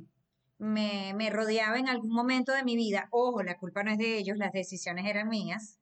me, 0.58 1.14
me 1.16 1.30
rodeaba 1.30 1.78
en 1.78 1.88
algún 1.88 2.12
momento 2.12 2.52
de 2.52 2.64
mi 2.64 2.76
vida, 2.76 3.08
ojo, 3.12 3.44
la 3.44 3.58
culpa 3.58 3.84
no 3.84 3.92
es 3.92 3.98
de 3.98 4.18
ellos, 4.18 4.38
las 4.38 4.52
decisiones 4.54 5.06
eran 5.06 5.30
mías. 5.30 5.80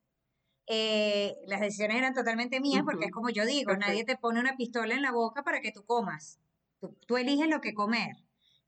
Eh, 0.66 1.36
las 1.46 1.60
decisiones 1.60 1.96
eran 1.98 2.14
totalmente 2.14 2.60
mías 2.60 2.82
porque 2.84 3.06
es 3.06 3.10
como 3.12 3.30
yo 3.30 3.44
digo, 3.46 3.76
nadie 3.76 4.04
te 4.04 4.16
pone 4.16 4.40
una 4.40 4.56
pistola 4.56 4.94
en 4.94 5.02
la 5.02 5.12
boca 5.12 5.42
para 5.42 5.60
que 5.60 5.72
tú 5.72 5.84
comas. 5.84 6.40
Tú, 6.80 6.96
tú 7.06 7.16
eliges 7.16 7.48
lo 7.48 7.60
que 7.60 7.72
comer. 7.74 8.16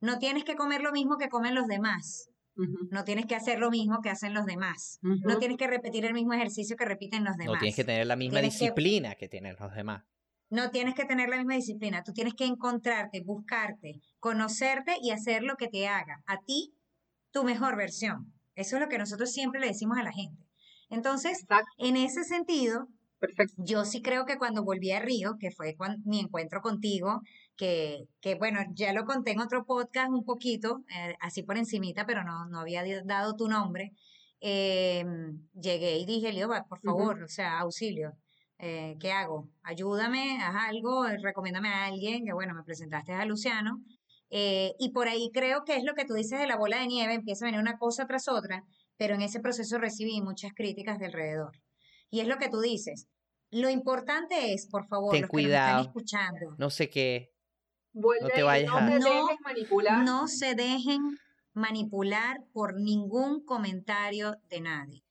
No 0.00 0.18
tienes 0.18 0.44
que 0.44 0.54
comer 0.54 0.80
lo 0.82 0.92
mismo 0.92 1.16
que 1.18 1.28
comen 1.28 1.54
los 1.54 1.66
demás. 1.66 2.30
No 2.90 3.04
tienes 3.04 3.26
que 3.26 3.36
hacer 3.36 3.60
lo 3.60 3.70
mismo 3.70 4.00
que 4.02 4.10
hacen 4.10 4.34
los 4.34 4.44
demás. 4.44 4.98
No 5.02 5.38
tienes 5.38 5.58
que 5.58 5.68
repetir 5.68 6.04
el 6.04 6.12
mismo 6.14 6.32
ejercicio 6.32 6.76
que 6.76 6.84
repiten 6.84 7.22
los 7.24 7.36
No 7.36 7.44
demás. 7.44 7.60
tienes 7.60 7.76
que 7.76 7.84
tener 7.84 8.06
la 8.06 8.16
misma 8.16 8.40
Tienes 8.40 8.58
que- 8.58 8.64
disciplina 8.64 9.14
que 9.14 9.28
tienen 9.28 9.54
los 9.60 9.72
demás. 9.74 10.02
No 10.50 10.70
tienes 10.70 10.94
que 10.94 11.04
tener 11.04 11.28
la 11.28 11.36
misma 11.36 11.54
disciplina. 11.54 12.02
Tú 12.02 12.12
tienes 12.12 12.34
que 12.34 12.46
encontrarte, 12.46 13.20
buscarte, 13.20 14.00
conocerte 14.18 14.96
y 15.00 15.10
hacer 15.10 15.42
lo 15.44 15.56
que 15.56 15.68
te 15.68 15.86
haga 15.86 16.22
a 16.26 16.38
ti 16.40 16.74
tu 17.30 17.44
mejor 17.44 17.76
versión. 17.76 18.32
Eso 18.56 18.76
es 18.76 18.82
lo 18.82 18.88
que 18.88 18.98
nosotros 18.98 19.30
siempre 19.30 19.60
le 19.60 19.68
decimos 19.68 19.98
a 19.98 20.02
la 20.02 20.10
gente. 20.12 20.42
Entonces, 20.90 21.42
Exacto, 21.42 21.70
en 21.78 21.96
ese 21.96 22.24
sentido, 22.24 22.88
perfecto. 23.18 23.54
yo 23.58 23.84
sí 23.84 24.02
creo 24.02 24.24
que 24.24 24.38
cuando 24.38 24.64
volví 24.64 24.90
a 24.92 25.00
Río, 25.00 25.36
que 25.38 25.50
fue 25.50 25.76
mi 26.04 26.20
encuentro 26.20 26.60
contigo, 26.60 27.20
que, 27.56 28.04
que 28.20 28.36
bueno, 28.36 28.60
ya 28.74 28.92
lo 28.92 29.04
conté 29.04 29.32
en 29.32 29.40
otro 29.40 29.64
podcast 29.64 30.10
un 30.10 30.24
poquito, 30.24 30.84
eh, 30.94 31.14
así 31.20 31.42
por 31.42 31.58
encimita, 31.58 32.06
pero 32.06 32.24
no, 32.24 32.46
no 32.46 32.60
había 32.60 32.84
dado 33.04 33.34
tu 33.34 33.48
nombre, 33.48 33.92
eh, 34.40 35.04
llegué 35.60 35.98
y 35.98 36.06
dije, 36.06 36.32
Lioba, 36.32 36.64
por 36.68 36.80
favor, 36.80 37.22
o 37.22 37.28
sea, 37.28 37.58
auxilio, 37.60 38.12
eh, 38.58 38.96
¿qué 39.00 39.12
hago? 39.12 39.48
Ayúdame, 39.62 40.38
haz 40.42 40.68
algo, 40.68 41.06
recomiéndame 41.22 41.68
a 41.68 41.86
alguien, 41.86 42.24
que 42.24 42.32
bueno, 42.32 42.54
me 42.54 42.62
presentaste 42.62 43.12
a 43.12 43.24
Luciano, 43.24 43.82
eh, 44.30 44.74
y 44.78 44.90
por 44.92 45.08
ahí 45.08 45.30
creo 45.32 45.64
que 45.64 45.76
es 45.76 45.84
lo 45.84 45.94
que 45.94 46.04
tú 46.04 46.14
dices 46.14 46.38
de 46.38 46.46
la 46.46 46.56
bola 46.56 46.78
de 46.80 46.86
nieve, 46.86 47.14
empieza 47.14 47.44
a 47.44 47.48
venir 47.48 47.60
una 47.60 47.78
cosa 47.78 48.06
tras 48.06 48.28
otra, 48.28 48.64
pero 48.98 49.14
en 49.14 49.22
ese 49.22 49.40
proceso 49.40 49.78
recibí 49.78 50.20
muchas 50.20 50.52
críticas 50.54 50.98
de 50.98 51.06
alrededor. 51.06 51.52
Y 52.10 52.20
es 52.20 52.26
lo 52.26 52.36
que 52.36 52.50
tú 52.50 52.60
dices. 52.60 53.08
Lo 53.50 53.70
importante 53.70 54.52
es, 54.52 54.66
por 54.68 54.86
favor, 54.86 55.12
Ten 55.12 55.22
los 55.22 55.30
que 55.30 55.36
nos 55.36 55.42
cuidado. 55.44 55.68
están 55.78 55.86
escuchando, 55.86 56.54
No 56.58 56.68
sé 56.68 56.90
qué. 56.90 57.32
Vuelve 57.94 58.28
te 58.34 58.42
vayas 58.42 58.70
no 58.70 58.76
a- 58.76 58.80
No, 58.82 58.94
dejes 58.98 59.40
manipular. 59.42 60.04
no 60.04 60.28
se 60.28 60.54
dejen 60.54 61.18
manipular 61.54 62.44
por 62.52 62.78
ningún 62.78 63.42
comentario 63.44 64.36
de 64.50 64.60
nadie. 64.60 65.04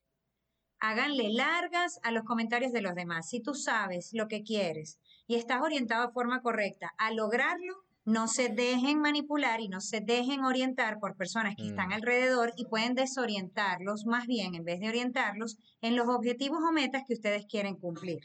Háganle 0.80 1.30
largas 1.34 2.00
a 2.04 2.12
los 2.12 2.24
comentarios 2.24 2.72
de 2.72 2.82
los 2.82 2.94
demás. 2.94 3.28
Si 3.30 3.42
tú 3.42 3.56
sabes 3.56 4.12
lo 4.14 4.28
que 4.28 4.44
quieres 4.44 5.00
y 5.26 5.36
estás 5.36 5.62
orientado 5.62 6.06
de 6.08 6.14
forma 6.14 6.42
correcta 6.42 6.94
a 7.00 7.12
lograrlo, 7.12 7.84
no 8.08 8.30
se 8.30 8.48
dejen 8.48 9.02
manipular 9.02 9.60
y 9.60 9.68
no 9.68 9.82
se 9.82 10.00
dejen 10.00 10.46
orientar 10.46 10.98
por 10.98 11.18
personas 11.18 11.56
que 11.58 11.68
están 11.68 11.90
Mm. 11.90 11.94
alrededor 11.94 12.54
y 12.56 12.64
pueden 12.64 12.96
desorientarlos 12.96 14.06
más 14.06 14.28
bien 14.28 14.56
en 14.56 14.64
vez 14.64 14.80
de 14.80 14.88
orientarlos 14.88 15.58
en 15.82 15.98
los 15.98 16.08
objetivos 16.08 16.60
o 16.66 16.72
metas 16.72 17.04
que 17.06 17.16
ustedes 17.16 17.46
quieren 17.48 17.76
cumplir. 17.76 18.22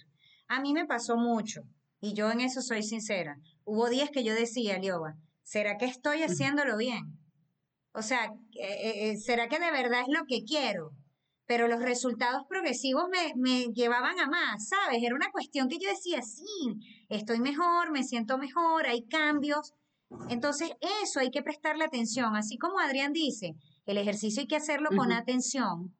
A 0.46 0.60
mí 0.60 0.72
me 0.72 0.86
pasó 0.86 1.16
mucho 1.16 1.62
y 2.00 2.14
yo 2.14 2.30
en 2.30 2.40
eso 2.40 2.62
soy 2.62 2.84
sincera. 2.84 3.34
Hubo 3.64 3.88
días 3.88 4.10
que 4.10 4.22
yo 4.22 4.34
decía, 4.36 4.78
Lioba, 4.78 5.16
¿será 5.42 5.76
que 5.78 5.86
estoy 5.86 6.22
haciéndolo 6.22 6.76
bien? 6.76 7.18
O 7.92 8.02
sea, 8.02 8.26
eh, 8.54 9.10
eh, 9.10 9.16
¿será 9.16 9.48
que 9.48 9.58
de 9.58 9.72
verdad 9.72 10.02
es 10.02 10.16
lo 10.16 10.24
que 10.26 10.44
quiero? 10.44 10.92
Pero 11.46 11.68
los 11.68 11.80
resultados 11.82 12.44
progresivos 12.48 13.04
me, 13.10 13.34
me 13.36 13.66
llevaban 13.72 14.18
a 14.20 14.26
más, 14.26 14.68
¿sabes? 14.68 15.02
Era 15.02 15.14
una 15.14 15.30
cuestión 15.30 15.68
que 15.68 15.78
yo 15.78 15.88
decía, 15.88 16.22
sí, 16.22 16.44
estoy 17.08 17.40
mejor, 17.40 17.90
me 17.90 18.04
siento 18.04 18.38
mejor, 18.38 18.86
hay 18.86 19.06
cambios. 19.06 19.74
Entonces, 20.28 20.70
eso 21.02 21.20
hay 21.20 21.30
que 21.30 21.42
prestarle 21.42 21.84
atención. 21.84 22.36
Así 22.36 22.58
como 22.58 22.78
Adrián 22.78 23.12
dice, 23.12 23.54
el 23.86 23.98
ejercicio 23.98 24.42
hay 24.42 24.46
que 24.46 24.56
hacerlo 24.56 24.90
con 24.96 25.10
atención. 25.12 25.94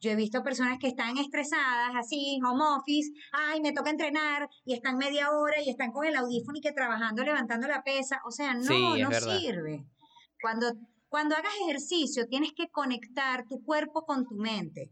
Yo 0.00 0.10
he 0.10 0.16
visto 0.16 0.42
personas 0.42 0.78
que 0.78 0.88
están 0.88 1.16
estresadas, 1.18 1.90
así, 1.96 2.38
home 2.44 2.62
office, 2.78 3.10
ay, 3.32 3.60
me 3.60 3.72
toca 3.72 3.90
entrenar, 3.90 4.48
y 4.64 4.74
están 4.74 4.98
media 4.98 5.30
hora 5.30 5.60
y 5.64 5.70
están 5.70 5.90
con 5.90 6.04
el 6.06 6.14
audífono 6.16 6.58
y 6.58 6.60
que 6.60 6.72
trabajando, 6.72 7.22
levantando 7.24 7.66
la 7.66 7.82
pesa. 7.82 8.20
O 8.26 8.30
sea, 8.30 8.54
no, 8.54 8.62
Sí, 8.62 9.02
no 9.02 9.08
verdad. 9.08 9.38
sirve. 9.38 9.84
Cuando, 10.40 10.72
cuando 11.08 11.36
hagas 11.36 11.52
ejercicio, 11.64 12.26
tienes 12.26 12.52
que 12.52 12.68
conectar 12.68 13.44
tu 13.48 13.62
cuerpo 13.62 14.02
con 14.02 14.26
tu 14.26 14.36
mente. 14.36 14.90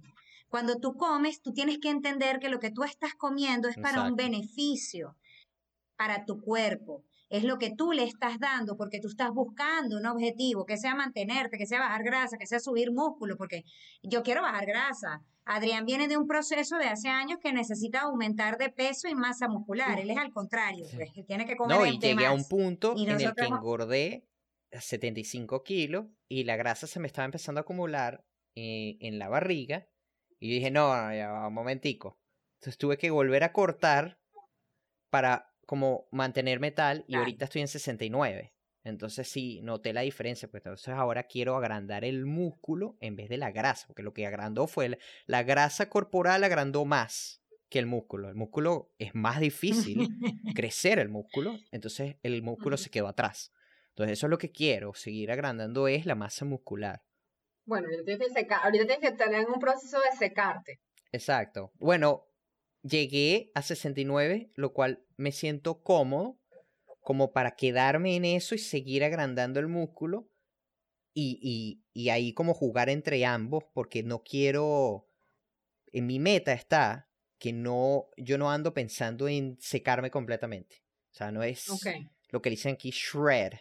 Cuando 0.49 0.77
tú 0.77 0.95
comes, 0.95 1.43
tú 1.43 1.53
tienes 1.53 1.79
que 1.79 1.91
entender 1.91 2.39
que 2.39 2.49
lo 2.49 2.61
que 2.61 2.71
tú 2.71 2.85
estás 2.85 3.15
comiendo 3.15 3.69
es 3.69 3.77
para 3.77 4.03
un 4.03 4.12
Exacto. 4.12 4.17
beneficio 4.17 5.17
para 5.97 6.25
tu 6.25 6.41
cuerpo. 6.41 7.03
Es 7.31 7.43
lo 7.43 7.59
que 7.59 7.73
tú 7.77 7.93
le 7.93 8.05
estás 8.05 8.39
dando 8.39 8.77
porque 8.77 9.01
tú 9.01 9.09
estás 9.09 9.31
buscando 9.33 9.97
un 9.97 10.07
objetivo, 10.07 10.65
que 10.67 10.77
sea 10.77 10.95
mantenerte, 10.95 11.59
que 11.59 11.67
sea 11.67 11.81
bajar 11.81 12.05
grasa, 12.05 12.37
que 12.37 12.47
sea 12.47 12.61
subir 12.61 12.93
músculo, 12.93 13.37
porque 13.37 13.65
yo 14.03 14.23
quiero 14.23 14.43
bajar 14.43 14.67
grasa. 14.67 15.23
Adrián 15.45 15.85
viene 15.85 16.07
de 16.07 16.17
un 16.17 16.27
proceso 16.27 16.77
de 16.77 16.87
hace 16.87 17.09
años 17.09 17.39
que 17.43 17.53
necesita 17.53 18.03
aumentar 18.03 18.57
de 18.57 18.71
peso 18.71 19.09
y 19.09 19.15
masa 19.15 19.49
muscular. 19.49 19.99
Él 19.99 20.11
es 20.11 20.17
al 20.19 20.33
contrario, 20.33 20.87
pues, 20.95 21.11
que 21.12 21.25
tiene 21.25 21.45
que 21.47 21.57
comer 21.57 21.77
No, 21.77 21.87
y 21.87 21.99
llegué 21.99 22.27
a 22.27 22.33
un 22.33 22.39
más. 22.39 22.49
punto 22.49 22.95
Y 22.97 23.05
en 23.05 23.21
el 23.21 23.35
que 23.35 23.45
engordé 23.45 24.25
75 24.81 25.62
kilos 25.62 26.07
y 26.29 26.45
la 26.45 26.57
grasa 26.57 26.87
se 26.87 27.01
me 27.01 27.07
estaba 27.07 27.27
empezando 27.27 27.61
a 27.61 27.62
acumular 27.62 28.27
eh, 28.55 28.97
en 29.01 29.18
la 29.18 29.29
barriga. 29.29 29.89
Y 30.41 30.51
dije, 30.51 30.70
no, 30.70 30.93
ya, 31.14 31.47
un 31.47 31.55
momentico. 31.55 32.18
Entonces 32.61 32.79
tuve 32.79 32.99
que 32.99 33.11
volver 33.11 33.45
a 33.45 33.53
cortar 33.53 34.18
para 35.11 35.55
como 35.66 36.09
mantenerme 36.11 36.70
tal 36.70 37.05
y 37.09 37.16
ahorita 37.16 37.47
estoy 37.47 37.62
en 37.62 37.68
69. 37.68 38.55
Entonces 38.85 39.29
sí, 39.29 39.61
noté 39.62 39.95
la 39.95 40.03
diferencia, 40.03 40.49
pues 40.51 40.61
entonces 40.61 40.89
ahora 40.89 41.22
quiero 41.25 41.57
agrandar 41.57 42.05
el 42.05 42.27
músculo 42.27 42.99
en 43.01 43.16
vez 43.16 43.31
de 43.31 43.39
la 43.39 43.51
grasa, 43.51 43.87
porque 43.87 44.03
lo 44.03 44.12
que 44.12 44.27
agrandó 44.27 44.66
fue 44.66 44.99
la 45.27 45.43
grasa 45.43 45.89
corporal 45.89 46.45
agrandó 46.45 46.85
más 46.85 47.43
que 47.70 47.79
el 47.79 47.87
músculo. 47.87 48.29
El 48.29 48.35
músculo 48.35 48.93
es 48.99 49.14
más 49.14 49.41
difícil 49.41 50.09
crecer 50.55 50.99
el 50.99 51.09
músculo, 51.09 51.59
entonces 51.72 52.16
el 52.22 52.43
músculo 52.43 52.77
se 52.77 52.91
quedó 52.91 53.09
atrás. 53.09 53.53
Entonces 53.95 54.18
eso 54.18 54.26
es 54.26 54.30
lo 54.30 54.38
que 54.38 54.51
quiero, 54.51 54.92
seguir 54.95 55.30
agrandando 55.30 55.86
es 55.86 56.05
la 56.05 56.16
masa 56.16 56.45
muscular. 56.45 57.05
Bueno, 57.64 57.86
ahorita 57.86 58.05
tienes 58.05 58.28
que, 58.28 58.34
secar, 58.34 58.64
ahorita 58.64 58.86
tienes 58.86 58.99
que 58.99 59.14
estar 59.14 59.32
en 59.32 59.49
un 59.49 59.61
proceso 59.61 59.99
de 60.01 60.16
secarte. 60.18 60.80
Exacto. 61.12 61.70
Bueno, 61.76 62.26
llegué 62.82 63.53
a 63.55 63.62
69, 63.62 64.51
lo 64.57 64.72
cual 64.72 65.05
me 65.16 65.30
siento 65.30 65.80
cómodo 65.82 66.40
como 67.03 67.32
para 67.32 67.55
quedarme 67.55 68.16
en 68.16 68.24
eso 68.24 68.57
y 68.57 68.59
seguir 68.59 69.05
agrandando 69.05 69.61
el 69.61 69.68
músculo 69.68 70.28
y, 71.12 71.38
y, 71.40 71.84
y 71.92 72.09
ahí 72.09 72.34
como 72.34 72.53
jugar 72.53 72.88
entre 72.88 73.24
ambos 73.24 73.62
porque 73.72 74.03
no 74.03 74.24
quiero, 74.24 75.09
en 75.92 76.07
mi 76.07 76.18
meta 76.18 76.53
está 76.53 77.09
que 77.38 77.53
no, 77.53 78.09
yo 78.16 78.38
no 78.38 78.51
ando 78.51 78.74
pensando 78.74 79.28
en 79.28 79.57
secarme 79.61 80.11
completamente. 80.11 80.82
O 81.12 81.14
sea, 81.14 81.30
no 81.30 81.45
es 81.45 81.68
lo 82.30 82.42
que 82.42 82.51
dicen 82.51 82.74
aquí 82.74 82.90
shred, 82.90 83.53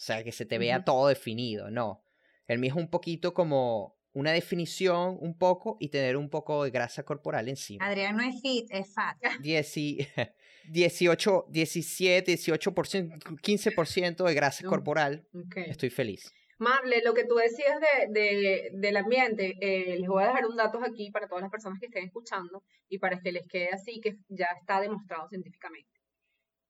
o 0.00 0.02
sea, 0.02 0.24
que 0.24 0.32
se 0.32 0.46
te 0.46 0.56
vea 0.56 0.82
todo 0.82 1.08
definido, 1.08 1.70
no. 1.70 2.02
El 2.46 2.58
mío 2.58 2.70
es 2.70 2.76
un 2.76 2.88
poquito 2.88 3.34
como 3.34 3.98
una 4.14 4.32
definición 4.32 5.18
un 5.20 5.36
poco 5.36 5.76
y 5.78 5.90
tener 5.90 6.16
un 6.16 6.30
poco 6.30 6.64
de 6.64 6.70
grasa 6.70 7.02
corporal 7.02 7.50
encima. 7.50 7.84
Adrián 7.84 8.16
no 8.16 8.22
es 8.22 8.40
fit, 8.40 8.66
es 8.70 8.94
fat. 8.94 9.18
18, 9.40 11.46
17, 11.50 12.32
18%, 12.32 13.40
15% 13.42 14.24
de 14.24 14.34
grasa 14.34 14.66
corporal. 14.66 15.28
Estoy 15.54 15.90
feliz. 15.90 16.32
Marle, 16.56 17.02
lo 17.04 17.12
que 17.12 17.26
tú 17.26 17.34
decías 17.34 17.78
de, 18.08 18.70
del 18.72 18.96
ambiente, 18.96 19.58
eh, 19.60 19.98
les 19.98 20.08
voy 20.08 20.22
a 20.22 20.28
dejar 20.28 20.46
un 20.46 20.56
dato 20.56 20.82
aquí 20.82 21.10
para 21.10 21.28
todas 21.28 21.42
las 21.42 21.50
personas 21.50 21.78
que 21.78 21.86
estén 21.86 22.06
escuchando 22.06 22.64
y 22.88 22.98
para 22.98 23.20
que 23.20 23.32
les 23.32 23.46
quede 23.46 23.68
así, 23.68 24.00
que 24.00 24.16
ya 24.30 24.48
está 24.58 24.80
demostrado 24.80 25.28
científicamente. 25.28 25.90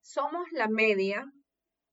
Somos 0.00 0.50
la 0.50 0.66
media 0.66 1.32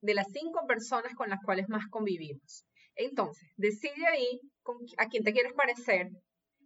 de 0.08 0.14
las 0.14 0.28
cinco 0.32 0.66
personas 0.66 1.14
con 1.16 1.30
las 1.30 1.42
cuales 1.44 1.68
más 1.68 1.86
convivimos. 1.90 2.64
Entonces, 2.96 3.50
decide 3.58 4.08
ahí 4.08 4.40
a 4.98 5.08
quién 5.08 5.24
te 5.26 5.34
quieres 5.34 5.52
parecer 5.52 6.08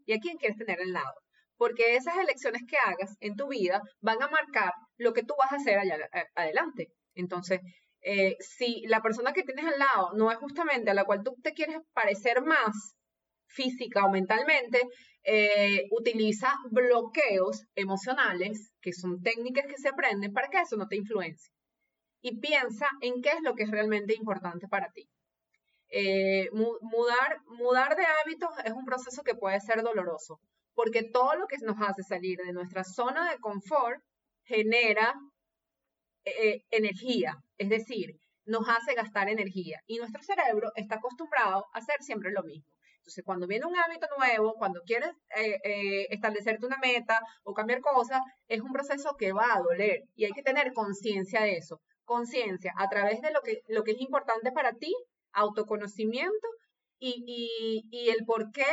y 0.05 0.13
a 0.13 0.19
quién 0.19 0.37
quieres 0.37 0.59
tener 0.59 0.79
al 0.79 0.93
lado. 0.93 1.15
Porque 1.57 1.95
esas 1.95 2.17
elecciones 2.17 2.61
que 2.69 2.77
hagas 2.77 3.17
en 3.19 3.35
tu 3.35 3.47
vida 3.47 3.81
van 3.99 4.21
a 4.21 4.27
marcar 4.27 4.73
lo 4.97 5.11
que 5.13 5.23
tú 5.23 5.33
vas 5.39 5.51
a 5.51 5.55
hacer 5.55 5.79
allá 5.79 5.97
adelante. 6.35 6.89
Entonces, 7.15 7.61
eh, 8.01 8.37
si 8.39 8.83
la 8.87 9.01
persona 9.01 9.33
que 9.33 9.43
tienes 9.43 9.65
al 9.65 9.79
lado 9.79 10.11
no 10.13 10.31
es 10.31 10.37
justamente 10.37 10.91
a 10.91 10.93
la 10.93 11.05
cual 11.05 11.23
tú 11.23 11.35
te 11.41 11.53
quieres 11.53 11.77
parecer 11.93 12.43
más 12.43 12.95
física 13.47 14.05
o 14.05 14.11
mentalmente, 14.11 14.81
eh, 15.23 15.87
utiliza 15.89 16.53
bloqueos 16.69 17.65
emocionales, 17.73 18.71
que 18.81 18.93
son 18.93 19.19
técnicas 19.23 19.65
que 19.65 19.81
se 19.81 19.89
aprenden 19.89 20.31
para 20.31 20.47
que 20.47 20.59
eso 20.59 20.77
no 20.77 20.87
te 20.87 20.97
influencie. 20.97 21.51
Y 22.21 22.39
piensa 22.39 22.87
en 23.01 23.21
qué 23.21 23.29
es 23.29 23.41
lo 23.41 23.55
que 23.55 23.63
es 23.63 23.71
realmente 23.71 24.13
importante 24.13 24.67
para 24.67 24.91
ti. 24.91 25.09
Eh, 25.93 26.49
mudar, 26.53 27.41
mudar 27.47 27.97
de 27.97 28.05
hábitos 28.05 28.51
es 28.63 28.71
un 28.71 28.85
proceso 28.85 29.23
que 29.23 29.35
puede 29.35 29.59
ser 29.59 29.83
doloroso, 29.83 30.39
porque 30.73 31.03
todo 31.03 31.35
lo 31.35 31.47
que 31.47 31.57
nos 31.57 31.75
hace 31.81 32.03
salir 32.03 32.37
de 32.39 32.53
nuestra 32.53 32.85
zona 32.85 33.29
de 33.29 33.39
confort 33.39 34.01
genera 34.45 35.13
eh, 36.23 36.61
energía, 36.69 37.35
es 37.57 37.69
decir, 37.69 38.15
nos 38.45 38.67
hace 38.69 38.93
gastar 38.95 39.27
energía 39.27 39.81
y 39.85 39.97
nuestro 39.97 40.23
cerebro 40.23 40.71
está 40.75 40.95
acostumbrado 40.95 41.65
a 41.73 41.79
hacer 41.79 41.95
siempre 42.01 42.31
lo 42.31 42.43
mismo. 42.43 42.71
Entonces, 42.99 43.23
cuando 43.25 43.47
viene 43.47 43.65
un 43.65 43.75
hábito 43.75 44.07
nuevo, 44.17 44.53
cuando 44.53 44.81
quieres 44.85 45.11
eh, 45.35 46.07
establecerte 46.09 46.65
una 46.67 46.77
meta 46.77 47.19
o 47.43 47.53
cambiar 47.53 47.81
cosas, 47.81 48.21
es 48.47 48.61
un 48.61 48.71
proceso 48.71 49.15
que 49.17 49.33
va 49.33 49.55
a 49.55 49.59
doler 49.59 50.03
y 50.15 50.25
hay 50.25 50.31
que 50.31 50.43
tener 50.43 50.71
conciencia 50.71 51.41
de 51.41 51.57
eso. 51.57 51.81
Conciencia 52.05 52.73
a 52.77 52.89
través 52.89 53.21
de 53.21 53.31
lo 53.31 53.41
que, 53.41 53.61
lo 53.67 53.83
que 53.83 53.91
es 53.91 54.01
importante 54.01 54.51
para 54.51 54.73
ti 54.73 54.93
autoconocimiento 55.33 56.47
y, 56.99 57.83
y, 57.89 58.09
el 58.09 58.25
por 58.25 58.51
qué 58.51 58.65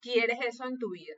quieres 0.00 0.38
eso 0.42 0.64
en 0.66 0.78
tu 0.78 0.90
vida. 0.90 1.14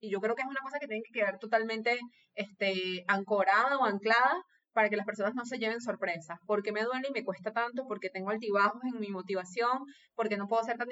y 0.00 0.10
yo 0.10 0.20
creo 0.20 0.34
que 0.34 0.42
es 0.42 0.48
una 0.48 0.60
cosa 0.62 0.78
que 0.78 0.86
tiene 0.86 1.02
que 1.02 1.18
quedar 1.18 1.38
totalmente 1.38 1.98
este, 2.34 3.04
ancorada 3.08 3.78
o 3.78 3.84
anclada 3.84 4.44
para 4.72 4.88
que 4.88 4.96
las 4.96 5.06
personas 5.06 5.34
no 5.34 5.44
se 5.44 5.58
lleven 5.58 5.80
sorpresas. 5.80 6.38
Porque 6.46 6.72
me 6.72 6.84
duele 6.84 7.08
y 7.08 7.12
me 7.12 7.24
cuesta 7.24 7.52
tanto, 7.52 7.84
porque 7.86 8.10
tengo 8.10 8.30
altibajos 8.30 8.80
en 8.84 9.00
mi 9.00 9.08
motivación, 9.08 9.84
porque 10.14 10.36
no 10.36 10.46
puedo 10.46 10.62
ser 10.62 10.76
tan 10.78 10.88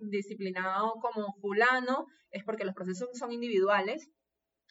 disciplinado 0.00 0.92
como 1.00 1.34
fulano, 1.40 2.06
es 2.30 2.44
porque 2.44 2.64
los 2.64 2.74
procesos 2.74 3.08
son 3.14 3.32
individuales 3.32 4.08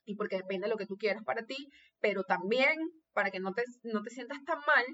y 0.05 0.15
porque 0.15 0.37
depende 0.37 0.67
de 0.67 0.71
lo 0.71 0.77
que 0.77 0.85
tú 0.85 0.97
quieras 0.97 1.23
para 1.23 1.45
ti, 1.45 1.67
pero 2.05 2.23
también 2.23 2.77
para 3.13 3.31
que 3.31 3.39
no 3.39 3.51
te, 3.51 3.63
no 3.81 4.03
te 4.03 4.11
sientas 4.11 4.37
tan 4.45 4.59
mal, 4.67 4.85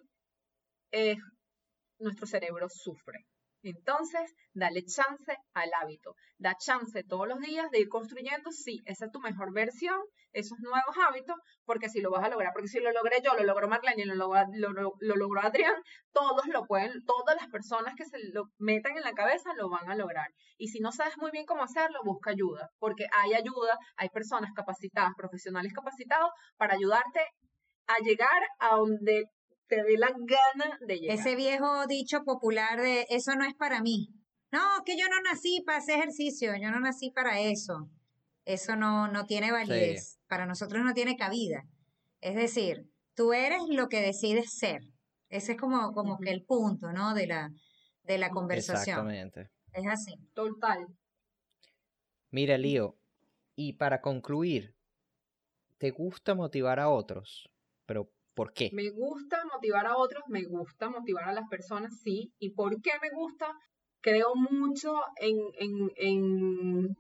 es 0.92 1.18
nuestro 2.00 2.26
cerebro 2.26 2.70
sufre. 2.70 3.26
Entonces, 3.64 4.34
dale 4.54 4.84
chance 4.84 5.38
al 5.54 5.70
hábito. 5.82 6.16
Da 6.38 6.56
chance 6.58 7.04
todos 7.04 7.28
los 7.28 7.40
días 7.40 7.70
de 7.72 7.80
ir 7.80 7.90
construyendo, 7.90 8.52
sí, 8.52 8.82
esa 8.86 9.06
es 9.06 9.12
tu 9.12 9.20
mejor 9.20 9.54
versión, 9.54 10.00
esos 10.34 10.60
nuevos 10.60 10.96
hábitos, 11.08 11.36
porque 11.66 11.90
si 11.90 12.02
lo 12.02 12.10
vas 12.10 12.24
a 12.24 12.30
lograr, 12.30 12.54
porque 12.54 12.68
si 12.68 12.80
lo 12.80 12.92
logré 12.92 13.22
yo, 13.24 13.34
lo 13.36 13.44
logró 13.44 13.68
Marlene, 13.68 14.06
lo, 14.06 14.16
lo, 14.16 14.74
lo, 15.00 15.16
logró 15.16 15.42
Adrián, 15.42 15.76
todos 16.12 16.48
lo 16.48 16.66
pueden, 16.66 17.04
todas 17.06 17.36
las 17.40 17.50
personas 17.50 17.94
que 17.96 18.06
se 18.06 18.18
lo 18.34 18.46
metan 18.58 18.98
en 18.98 19.04
la 19.04 19.14
cabeza 19.14 19.54
lo 19.56 19.70
van 19.70 19.90
a 19.90 19.96
lograr. 19.96 20.28
Y 20.58 20.70
si 20.70 20.80
no 20.80 20.92
sabes 20.92 21.18
muy 21.18 21.32
bien 21.32 21.46
cómo 21.46 21.64
hacerlo, 21.64 22.00
busca 22.04 22.32
ayuda, 22.32 22.70
porque 22.80 23.06
hay 23.14 23.34
ayuda, 23.34 23.78
hay 23.98 24.10
personas 24.10 24.52
capacitadas, 24.56 25.14
profesionales 25.16 25.74
capacitados 25.74 26.32
para 26.58 26.76
ayudarte 26.76 27.22
a 27.88 27.98
llegar 28.04 28.42
a 28.60 28.76
donde 28.76 29.26
te 29.72 29.84
dé 29.84 29.98
la 29.98 30.10
gana 30.10 30.78
de 30.82 31.00
llegar. 31.00 31.18
Ese 31.18 31.36
viejo 31.38 31.88
dicho 31.88 32.26
popular 32.26 32.82
de 32.82 33.08
eso 33.10 33.36
no 33.36 33.46
es 33.46 33.54
para 33.56 33.82
mí. 33.82 34.10
No, 34.52 34.60
que 34.86 34.98
yo 34.98 35.08
no 35.08 35.22
nací 35.22 35.64
para 35.66 35.78
hacer 35.78 36.00
ejercicio, 36.00 36.52
yo 36.62 36.72
no 36.72 36.82
nací 36.82 37.10
para 37.12 37.40
eso. 37.40 37.90
Eso 38.44 38.76
no, 38.76 39.08
no 39.08 39.26
tiene 39.26 39.54
validez. 39.54 40.20
Para 40.28 40.46
nosotros 40.46 40.84
no 40.84 40.94
tiene 40.94 41.16
cabida. 41.16 41.64
Es 42.20 42.36
decir, 42.36 42.86
tú 43.16 43.32
eres 43.32 43.62
lo 43.70 43.88
que 43.88 44.02
decides 44.02 44.54
ser. 44.54 44.82
Ese 45.30 45.54
es 45.54 45.58
como, 45.58 45.94
como 45.94 46.20
que 46.20 46.32
el 46.32 46.44
punto, 46.44 46.92
¿no? 46.92 47.14
De 47.14 47.28
la, 47.28 47.50
de 48.04 48.18
la 48.18 48.30
conversación. 48.30 49.10
Exactamente. 49.10 49.52
Es 49.72 49.88
así. 49.88 50.16
Total. 50.34 50.86
Mira, 52.30 52.58
Lío, 52.58 52.98
y 53.56 53.74
para 53.74 54.02
concluir, 54.02 54.76
¿te 55.78 55.92
gusta 55.92 56.36
motivar 56.36 56.82
a 56.82 56.90
otros? 56.90 57.50
Pero 57.86 58.12
¿Por 58.34 58.54
qué? 58.54 58.70
Me 58.74 58.90
gusta 58.90 59.44
motivar 59.52 59.86
a 59.86 59.98
otros, 59.98 60.24
me 60.28 60.44
gusta 60.44 60.90
motivar 60.90 61.26
a 61.26 61.34
las 61.34 61.48
personas, 61.50 61.92
sí. 62.02 62.32
¿Y 62.40 62.54
por 62.54 62.82
qué 62.82 62.92
me 63.02 63.10
gusta? 63.10 63.54
Creo 64.02 64.34
mucho 64.36 64.94
en, 65.18 65.38
en, 65.58 66.96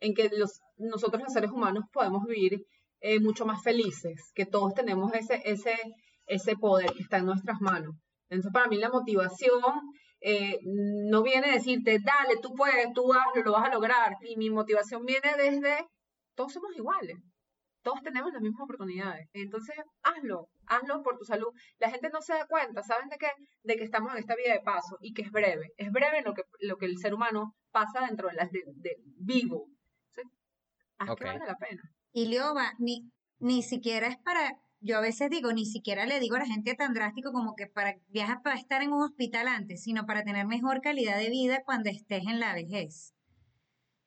en, 0.00 0.14
que 0.14 0.30
los, 0.36 0.60
nosotros 0.76 1.22
los 1.22 1.32
seres 1.32 1.50
humanos 1.50 1.84
podemos 1.92 2.24
vivir 2.24 2.64
eh, 3.00 3.20
mucho 3.20 3.44
más 3.44 3.62
felices, 3.62 4.30
que 4.34 4.46
todos 4.46 4.72
tenemos 4.74 5.12
ese, 5.14 5.42
ese, 5.44 5.74
ese 6.26 6.56
poder 6.56 6.92
que 6.92 7.02
está 7.02 7.18
en 7.18 7.26
nuestras 7.26 7.60
manos. 7.60 7.96
Entonces, 8.28 8.52
para 8.52 8.68
mí 8.68 8.76
la 8.76 8.90
motivación 8.90 9.60
eh, 10.20 10.58
no 10.64 11.22
viene 11.22 11.50
a 11.50 11.54
decirte, 11.54 11.98
dale, 11.98 12.38
tú 12.40 12.54
puedes, 12.54 12.92
tú 12.94 13.12
hazlo, 13.12 13.42
lo 13.42 13.52
vas 13.52 13.66
a 13.68 13.74
lograr. 13.74 14.16
Y 14.22 14.36
mi 14.36 14.50
motivación 14.50 15.04
viene 15.04 15.32
desde, 15.36 15.84
todos 16.34 16.52
somos 16.52 16.74
iguales 16.76 17.18
todos 17.82 18.02
tenemos 18.02 18.32
las 18.32 18.42
mismas 18.42 18.62
oportunidades. 18.62 19.28
Entonces, 19.32 19.76
hazlo, 20.02 20.48
hazlo 20.66 21.02
por 21.02 21.18
tu 21.18 21.24
salud. 21.24 21.48
La 21.78 21.90
gente 21.90 22.10
no 22.10 22.20
se 22.20 22.34
da 22.34 22.46
cuenta, 22.46 22.82
¿saben 22.82 23.08
de 23.08 23.16
qué? 23.18 23.28
De 23.62 23.76
que 23.76 23.84
estamos 23.84 24.12
en 24.12 24.18
esta 24.18 24.36
vida 24.36 24.52
de 24.52 24.60
paso 24.60 24.98
y 25.00 25.12
que 25.12 25.22
es 25.22 25.30
breve. 25.30 25.72
Es 25.76 25.90
breve 25.90 26.22
lo 26.22 26.34
que, 26.34 26.42
lo 26.60 26.76
que 26.76 26.86
el 26.86 26.98
ser 26.98 27.14
humano 27.14 27.54
pasa 27.70 28.06
dentro 28.06 28.28
de 28.28 28.34
las 28.34 28.50
de, 28.50 28.96
vivo. 29.18 29.68
¿sí? 30.14 30.22
Haz 30.98 31.14
que 31.16 31.24
vale 31.24 31.46
la 31.46 31.56
pena. 31.56 31.82
Y 32.12 32.26
Leoba, 32.26 32.72
ni, 32.78 33.10
ni 33.38 33.62
siquiera 33.62 34.08
es 34.08 34.18
para, 34.18 34.58
yo 34.80 34.98
a 34.98 35.00
veces 35.00 35.30
digo, 35.30 35.52
ni 35.52 35.64
siquiera 35.64 36.06
le 36.06 36.20
digo 36.20 36.36
a 36.36 36.40
la 36.40 36.46
gente 36.46 36.74
tan 36.74 36.92
drástico 36.92 37.32
como 37.32 37.54
que 37.54 37.66
para 37.66 37.96
viajas 38.08 38.38
para 38.42 38.56
estar 38.56 38.82
en 38.82 38.92
un 38.92 39.02
hospital 39.02 39.48
antes, 39.48 39.82
sino 39.82 40.06
para 40.06 40.24
tener 40.24 40.46
mejor 40.46 40.80
calidad 40.80 41.18
de 41.18 41.30
vida 41.30 41.62
cuando 41.64 41.90
estés 41.90 42.26
en 42.26 42.40
la 42.40 42.54
vejez. 42.54 43.14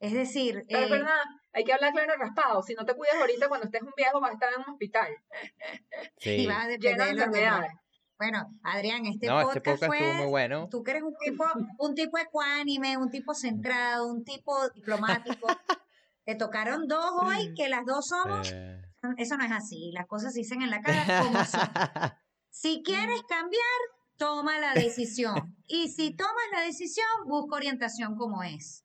Es 0.03 0.11
decir... 0.11 0.65
Pero, 0.67 0.95
eh, 0.97 1.05
hay 1.53 1.63
que 1.63 1.71
hablar 1.71 1.93
claro 1.93 2.13
raspado. 2.19 2.61
Si 2.61 2.73
no 2.73 2.85
te 2.85 2.93
cuidas 2.93 3.15
ahorita, 3.21 3.47
cuando 3.47 3.67
estés 3.67 3.83
un 3.83 3.93
viejo 3.95 4.19
vas 4.19 4.31
a 4.31 4.33
estar 4.33 4.49
en 4.53 4.59
un 4.59 4.73
hospital. 4.73 5.07
Sí. 6.17 6.31
Y 6.31 6.47
vas 6.47 6.65
a 6.65 6.67
depender 6.67 7.05
de 7.05 7.11
enfermedades. 7.11 7.71
Bueno, 8.17 8.49
Adrián, 8.63 9.05
este 9.05 9.27
No, 9.27 9.39
este 9.39 9.61
podcast 9.61 9.81
podcast 9.81 9.93
estuvo 9.93 10.11
fue, 10.11 10.23
muy 10.23 10.29
bueno. 10.29 10.67
tú 10.69 10.83
que 10.83 10.91
eres 10.91 11.03
un 11.03 11.15
tipo, 11.17 11.45
un 11.77 11.95
tipo 11.95 12.17
ecuánime, 12.17 12.97
un 12.97 13.11
tipo 13.11 13.33
centrado, 13.33 14.07
un 14.07 14.25
tipo 14.25 14.53
diplomático. 14.71 15.47
Te 16.25 16.35
tocaron 16.35 16.87
dos 16.87 17.11
hoy, 17.21 17.53
que 17.53 17.69
las 17.69 17.85
dos 17.85 18.07
somos, 18.07 18.51
Eh, 18.51 18.81
eso 19.17 19.37
no 19.37 19.45
es 19.45 19.51
así, 19.51 19.91
las 19.93 20.05
cosas 20.07 20.33
se 20.33 20.39
dicen 20.39 20.61
en 20.61 20.69
la 20.69 20.81
cara 20.81 21.23
como 21.23 21.45
son. 21.45 21.61
Si 22.49 22.83
quieres 22.83 23.21
cambiar, 23.23 23.79
toma 24.17 24.59
la 24.59 24.73
decisión. 24.73 25.57
Y 25.65 25.89
si 25.89 26.15
tomas 26.15 26.45
la 26.51 26.61
decisión, 26.61 27.07
busca 27.25 27.55
orientación 27.55 28.15
como 28.15 28.43
es. 28.43 28.82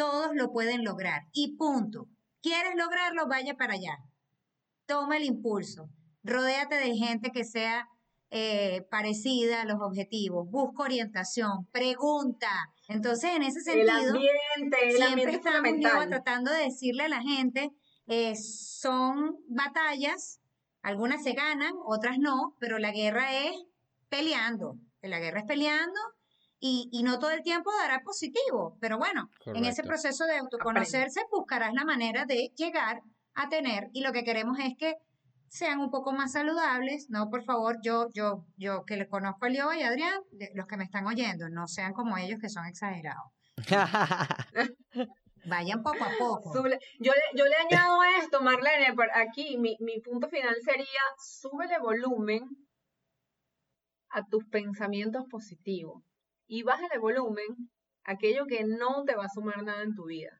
Todos 0.00 0.30
lo 0.34 0.50
pueden 0.50 0.82
lograr. 0.82 1.24
Y 1.30 1.58
punto. 1.58 2.08
¿Quieres 2.40 2.74
lograrlo? 2.74 3.28
Vaya 3.28 3.58
para 3.58 3.74
allá. 3.74 3.98
Toma 4.86 5.18
el 5.18 5.24
impulso. 5.24 5.90
Rodéate 6.22 6.76
de 6.76 6.96
gente 6.96 7.32
que 7.32 7.44
sea 7.44 7.86
eh, 8.30 8.80
parecida 8.90 9.60
a 9.60 9.64
los 9.66 9.76
objetivos. 9.82 10.48
Busca 10.48 10.84
orientación. 10.84 11.66
Pregunta. 11.70 12.48
Entonces, 12.88 13.32
en 13.36 13.42
ese 13.42 13.58
El 13.58 13.86
sentido, 13.86 14.14
ambiente, 14.14 14.88
el 14.88 14.96
siempre 14.96 15.32
estamos 15.34 16.08
tratando 16.08 16.50
de 16.50 16.62
decirle 16.62 17.02
a 17.02 17.08
la 17.10 17.20
gente, 17.20 17.68
eh, 18.06 18.34
son 18.36 19.36
batallas, 19.48 20.40
algunas 20.80 21.22
se 21.22 21.34
ganan, 21.34 21.74
otras 21.84 22.16
no, 22.18 22.56
pero 22.58 22.78
la 22.78 22.90
guerra 22.90 23.36
es 23.36 23.54
peleando, 24.08 24.78
la 25.02 25.18
guerra 25.18 25.40
es 25.40 25.46
peleando 25.46 26.00
y, 26.60 26.88
y 26.92 27.02
no 27.02 27.18
todo 27.18 27.30
el 27.30 27.42
tiempo 27.42 27.70
dará 27.80 28.00
positivo, 28.02 28.76
pero 28.80 28.98
bueno, 28.98 29.30
en 29.58 29.64
ese 29.64 29.82
proceso 29.82 30.24
de 30.26 30.36
autoconocerse 30.38 31.20
buscarás 31.30 31.72
la 31.72 31.84
manera 31.84 32.26
de 32.26 32.52
llegar 32.56 33.00
a 33.34 33.48
tener 33.48 33.88
y 33.92 34.02
lo 34.02 34.12
que 34.12 34.24
queremos 34.24 34.58
es 34.58 34.74
que 34.78 34.94
sean 35.48 35.80
un 35.80 35.90
poco 35.90 36.12
más 36.12 36.32
saludables, 36.32 37.06
no, 37.10 37.28
por 37.30 37.42
favor, 37.42 37.78
yo, 37.82 38.08
yo, 38.12 38.44
yo 38.56 38.84
que 38.84 38.96
les 38.96 39.08
conozco 39.08 39.46
a 39.46 39.48
Leo 39.48 39.72
y 39.72 39.82
a 39.82 39.88
Adrián, 39.88 40.20
los 40.54 40.66
que 40.66 40.76
me 40.76 40.84
están 40.84 41.06
oyendo, 41.06 41.48
no 41.48 41.66
sean 41.66 41.92
como 41.92 42.16
ellos 42.18 42.38
que 42.40 42.48
son 42.48 42.66
exagerados. 42.66 43.32
Vayan 45.46 45.82
poco 45.82 46.04
a 46.04 46.10
poco. 46.18 46.52
Súbele- 46.52 46.78
Yo 46.98 47.12
le, 47.12 47.38
yo 47.38 47.44
le 47.46 47.56
añado 47.56 47.98
esto, 48.20 48.42
Marlene, 48.42 48.92
por 48.94 49.08
aquí 49.16 49.56
mi, 49.58 49.76
mi 49.80 49.98
punto 50.00 50.28
final 50.28 50.54
sería, 50.62 51.00
súbele 51.18 51.78
volumen 51.78 52.42
a 54.10 54.24
tus 54.26 54.44
pensamientos 54.46 55.24
positivos 55.30 56.02
y 56.50 56.62
bájale 56.64 56.98
volumen 56.98 57.46
a 58.04 58.12
aquello 58.12 58.44
que 58.46 58.64
no 58.64 59.04
te 59.04 59.14
va 59.14 59.24
a 59.26 59.28
sumar 59.28 59.62
nada 59.62 59.82
en 59.82 59.94
tu 59.94 60.06
vida. 60.06 60.32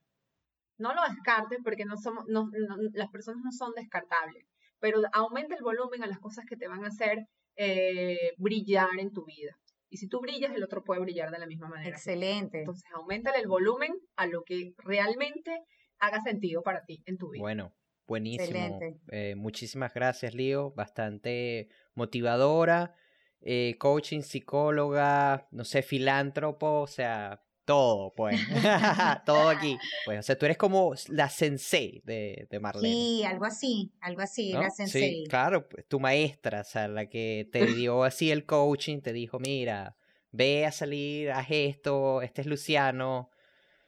No 0.77 0.93
lo 0.93 1.03
descartes 1.09 1.59
porque 1.63 1.85
no 1.85 1.97
somos, 1.97 2.25
no- 2.27 2.49
no- 2.53 2.77
las 2.95 3.11
personas 3.11 3.43
no 3.45 3.53
son 3.53 3.73
descartables, 3.77 4.45
pero 4.81 5.01
aumenta 5.13 5.55
el 5.55 5.63
volumen 5.63 6.03
a 6.03 6.07
las 6.09 6.19
cosas 6.19 6.45
que 6.49 6.57
te 6.57 6.69
van 6.69 6.85
a 6.85 6.89
hacer 6.89 7.27
eh, 7.57 8.33
brillar 8.39 8.89
en 8.99 9.13
tu 9.13 9.25
vida. 9.25 9.53
Y 9.91 9.99
si 9.99 10.09
tú 10.09 10.21
brillas, 10.21 10.55
el 10.55 10.65
otro 10.65 10.83
puede 10.83 11.01
brillar 11.01 11.31
de 11.31 11.39
la 11.39 11.47
misma 11.47 11.69
manera. 11.69 11.91
Excelente. 11.97 12.61
Entonces, 12.61 12.85
aumentale 12.95 13.39
el 13.39 13.49
volumen 13.49 13.93
a 14.17 14.27
lo 14.27 14.43
que 14.45 14.73
realmente 14.79 15.61
haga 15.99 16.21
sentido 16.23 16.63
para 16.63 16.85
ti 16.85 17.03
en 17.07 17.19
tu 17.19 17.29
vida. 17.31 17.43
Bueno, 17.43 17.75
buenísimo. 18.07 18.45
Excelente. 18.79 19.01
Eh, 19.09 19.35
muchísimas 19.37 19.93
gracias, 19.93 20.33
Lío. 20.35 20.71
Bastante 20.73 21.69
motivadora. 21.95 22.95
Eh, 23.43 23.77
coaching, 23.79 24.21
psicóloga, 24.21 25.49
no 25.51 25.65
sé, 25.65 25.83
filántropo, 25.83 26.81
o 26.83 26.87
sea, 26.87 27.43
todo, 27.65 28.13
pues. 28.15 28.39
todo 29.25 29.49
aquí. 29.49 29.79
Pues, 30.05 30.19
o 30.19 30.23
sea, 30.23 30.37
tú 30.37 30.45
eres 30.45 30.57
como 30.57 30.93
la 31.09 31.29
sensei 31.29 32.03
de, 32.05 32.49
de 32.51 32.61
Marlene. 32.61 32.95
Sí, 32.95 33.25
algo 33.25 33.45
así, 33.45 33.93
algo 34.01 34.23
así, 34.23 34.53
¿no? 34.53 34.63
la 34.63 34.71
sensei. 34.71 35.23
Sí, 35.23 35.25
claro, 35.29 35.69
pues, 35.69 35.87
tu 35.87 36.01
maestra, 36.01 36.61
o 36.61 36.65
sea, 36.65 36.89
la 36.89 37.07
que 37.07 37.49
te 37.53 37.61
dio 37.67 38.05
así 38.05 38.31
el 38.31 38.45
coaching, 38.45 39.01
te 39.01 39.13
dijo, 39.13 39.39
mira, 39.39 39.97
ve 40.33 40.67
a 40.67 40.73
salir, 40.73 41.31
haz 41.31 41.47
esto, 41.51 42.23
este 42.23 42.43
es 42.43 42.47
Luciano. 42.47 43.31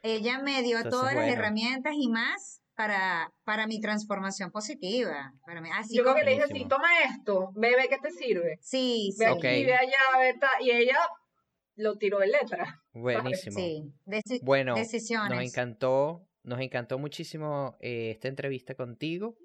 Ella 0.01 0.39
me 0.39 0.61
dio 0.63 0.77
Entonces, 0.77 0.99
todas 0.99 1.15
las 1.15 1.27
herramientas 1.27 1.93
y 1.97 2.09
más 2.09 2.62
para, 2.75 3.31
para 3.43 3.67
mi 3.67 3.79
transformación 3.79 4.51
positiva. 4.51 5.33
Para 5.45 5.61
mí. 5.61 5.69
Así 5.73 5.95
Yo 5.95 6.03
creo 6.03 6.13
como- 6.13 6.19
que 6.19 6.25
le 6.25 6.31
dije 6.31 6.45
Buenísimo. 6.45 6.69
toma 6.69 6.87
esto, 7.09 7.51
ve 7.55 7.75
qué 7.89 7.97
te 8.01 8.11
sirve. 8.11 8.57
Sí, 8.61 9.11
sí, 9.15 9.19
Ve 9.19 9.27
aquí, 9.27 9.65
ve 9.65 9.73
allá, 9.75 10.19
ve 10.19 10.33
ta- 10.39 10.61
y 10.61 10.71
ella 10.71 10.97
lo 11.75 11.97
tiró 11.97 12.19
de 12.19 12.27
letra. 12.27 12.81
Buenísimo. 12.93 13.55
sí. 13.59 13.83
Deci- 14.05 14.39
Bueno, 14.43 14.75
decisiones. 14.75 15.29
nos 15.37 15.43
encantó, 15.45 16.27
nos 16.43 16.59
encantó 16.59 16.97
muchísimo 16.99 17.75
eh, 17.79 18.11
esta 18.11 18.27
entrevista 18.27 18.75
contigo. 18.75 19.35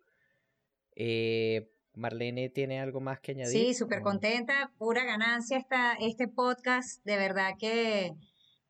Eh, 0.97 1.70
Marlene 1.95 2.49
tiene 2.49 2.81
algo 2.81 3.01
más 3.01 3.20
que 3.20 3.33
añadir. 3.33 3.53
Sí, 3.68 3.74
súper 3.74 4.01
¿O- 4.01 4.05
contenta, 4.05 4.72
pura 4.79 5.05
ganancia 5.05 5.59
esta, 5.59 5.95
este 5.95 6.29
podcast. 6.29 7.05
De 7.05 7.16
verdad 7.16 7.53
que 7.59 8.12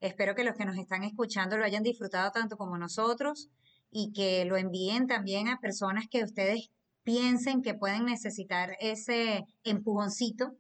espero 0.01 0.35
que 0.35 0.45
los 0.45 0.57
que 0.57 0.65
nos 0.65 0.77
están 0.79 1.05
escuchando 1.05 1.57
lo 1.59 1.65
hayan 1.65 1.83
disfrutado 1.83 2.31
tanto 2.33 2.57
como 2.57 2.79
nosotros 2.79 3.51
y 3.91 4.13
que 4.13 4.45
lo 4.45 4.57
envíen 4.57 5.07
también 5.07 5.49
a 5.49 5.59
personas 5.59 6.07
que 6.11 6.23
ustedes 6.25 6.71
piensen 7.03 7.63
que 7.63 7.75
pueden 7.75 8.05
necesitar 8.05 8.77
ese 8.81 9.45
empujoncito 9.65 10.53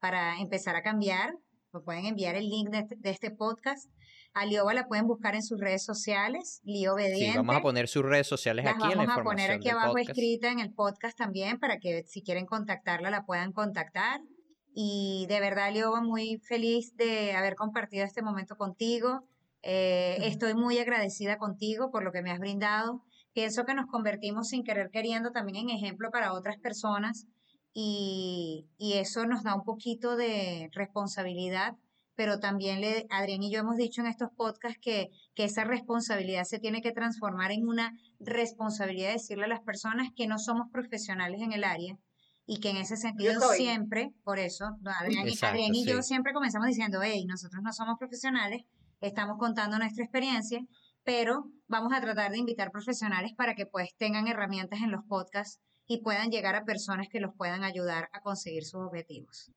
para 0.00 0.38
empezar 0.40 0.76
a 0.76 0.82
cambiar. 0.82 1.34
Me 1.72 1.80
pueden 1.80 2.06
enviar 2.06 2.34
el 2.36 2.48
link 2.48 2.70
de 2.70 2.78
este, 2.80 2.96
de 2.98 3.10
este 3.10 3.30
podcast. 3.30 3.90
A 4.32 4.46
Lioba 4.46 4.74
la 4.74 4.86
pueden 4.88 5.06
buscar 5.06 5.36
en 5.36 5.42
sus 5.42 5.60
redes 5.60 5.84
sociales, 5.84 6.60
Lio 6.64 6.94
Sí, 6.96 7.04
Obediente. 7.04 7.36
vamos 7.38 7.56
a 7.56 7.60
poner 7.62 7.86
sus 7.86 8.02
redes 8.04 8.26
sociales 8.26 8.64
Las 8.64 8.74
aquí 8.74 8.84
en 8.84 8.98
la 8.98 9.06
vamos 9.06 9.18
a 9.18 9.22
poner 9.22 9.50
información 9.50 9.56
aquí 9.60 9.68
abajo 9.70 9.92
podcast. 9.92 10.08
escrita 10.10 10.50
en 10.50 10.58
el 10.58 10.72
podcast 10.72 11.16
también 11.16 11.58
para 11.60 11.78
que 11.78 12.02
si 12.06 12.22
quieren 12.22 12.46
contactarla 12.46 13.10
la 13.10 13.24
puedan 13.24 13.52
contactar. 13.52 14.20
Y 14.74 15.26
de 15.28 15.38
verdad, 15.38 15.72
Leo, 15.72 16.02
muy 16.02 16.38
feliz 16.48 16.96
de 16.96 17.32
haber 17.34 17.54
compartido 17.54 18.04
este 18.04 18.22
momento 18.22 18.56
contigo. 18.56 19.20
Eh, 19.66 20.18
estoy 20.26 20.52
muy 20.54 20.78
agradecida 20.78 21.38
contigo 21.38 21.90
por 21.90 22.04
lo 22.04 22.12
que 22.12 22.20
me 22.20 22.30
has 22.30 22.38
brindado. 22.38 23.02
Pienso 23.32 23.64
que 23.64 23.74
nos 23.74 23.86
convertimos 23.86 24.48
sin 24.48 24.62
querer 24.62 24.90
queriendo 24.90 25.32
también 25.32 25.56
en 25.68 25.76
ejemplo 25.76 26.10
para 26.10 26.34
otras 26.34 26.58
personas 26.58 27.26
y, 27.72 28.68
y 28.78 28.94
eso 28.94 29.24
nos 29.26 29.42
da 29.42 29.54
un 29.54 29.64
poquito 29.64 30.16
de 30.16 30.68
responsabilidad, 30.72 31.76
pero 32.14 32.38
también 32.40 32.80
le, 32.82 33.06
Adrián 33.10 33.42
y 33.42 33.50
yo 33.50 33.60
hemos 33.60 33.76
dicho 33.76 34.02
en 34.02 34.06
estos 34.06 34.28
podcasts 34.36 34.78
que, 34.80 35.08
que 35.34 35.44
esa 35.44 35.64
responsabilidad 35.64 36.44
se 36.44 36.58
tiene 36.58 36.82
que 36.82 36.92
transformar 36.92 37.50
en 37.50 37.66
una 37.66 37.92
responsabilidad 38.20 39.08
de 39.08 39.14
decirle 39.14 39.46
a 39.46 39.48
las 39.48 39.62
personas 39.62 40.10
que 40.14 40.26
no 40.26 40.38
somos 40.38 40.70
profesionales 40.70 41.40
en 41.40 41.52
el 41.52 41.64
área 41.64 41.96
y 42.46 42.60
que 42.60 42.68
en 42.70 42.76
ese 42.76 42.96
sentido 42.98 43.40
siempre, 43.56 44.12
por 44.22 44.38
eso, 44.38 44.66
Adrián, 45.00 45.26
y- 45.26 45.30
Exacto, 45.30 45.54
Adrián 45.56 45.74
y 45.74 45.86
yo 45.86 46.02
sí. 46.02 46.08
siempre 46.08 46.34
comenzamos 46.34 46.68
diciendo, 46.68 47.00
hey, 47.02 47.24
nosotros 47.26 47.62
no 47.64 47.72
somos 47.72 47.98
profesionales, 47.98 48.62
estamos 49.06 49.36
contando 49.38 49.78
nuestra 49.78 50.04
experiencia, 50.04 50.60
pero 51.04 51.44
vamos 51.68 51.92
a 51.92 52.00
tratar 52.00 52.30
de 52.30 52.38
invitar 52.38 52.70
profesionales 52.70 53.32
para 53.36 53.54
que 53.54 53.66
pues 53.66 53.94
tengan 53.96 54.28
herramientas 54.28 54.80
en 54.80 54.90
los 54.90 55.02
podcasts 55.08 55.60
y 55.86 56.00
puedan 56.00 56.30
llegar 56.30 56.54
a 56.54 56.64
personas 56.64 57.08
que 57.10 57.20
los 57.20 57.32
puedan 57.36 57.62
ayudar 57.62 58.08
a 58.12 58.20
conseguir 58.20 58.64
sus 58.64 58.80
objetivos. 58.80 59.50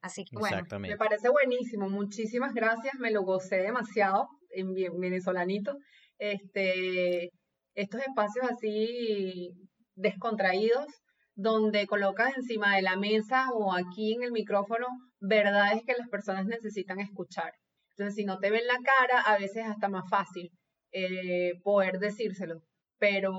Así 0.00 0.24
que 0.24 0.36
bueno, 0.38 0.62
Me 0.78 0.96
parece 0.96 1.28
buenísimo, 1.28 1.90
muchísimas 1.90 2.54
gracias, 2.54 2.94
me 2.98 3.10
lo 3.10 3.22
gocé 3.22 3.56
demasiado 3.56 4.28
en 4.50 4.72
venezolanito. 4.98 5.76
Este, 6.18 7.30
estos 7.74 8.00
espacios 8.00 8.46
así 8.50 9.50
descontraídos, 9.94 10.86
donde 11.34 11.86
colocas 11.86 12.34
encima 12.36 12.76
de 12.76 12.82
la 12.82 12.96
mesa 12.96 13.50
o 13.52 13.74
aquí 13.74 14.14
en 14.14 14.22
el 14.22 14.32
micrófono 14.32 14.86
verdades 15.20 15.82
que 15.84 15.94
las 15.98 16.08
personas 16.08 16.46
necesitan 16.46 17.00
escuchar. 17.00 17.52
Entonces, 17.96 18.14
si 18.14 18.24
no 18.24 18.38
te 18.38 18.50
ven 18.50 18.66
la 18.66 18.78
cara, 18.82 19.20
a 19.22 19.38
veces 19.38 19.64
es 19.64 19.70
hasta 19.70 19.88
más 19.88 20.04
fácil 20.10 20.50
eh, 20.92 21.52
poder 21.62 21.98
decírselo, 21.98 22.60
pero 22.98 23.32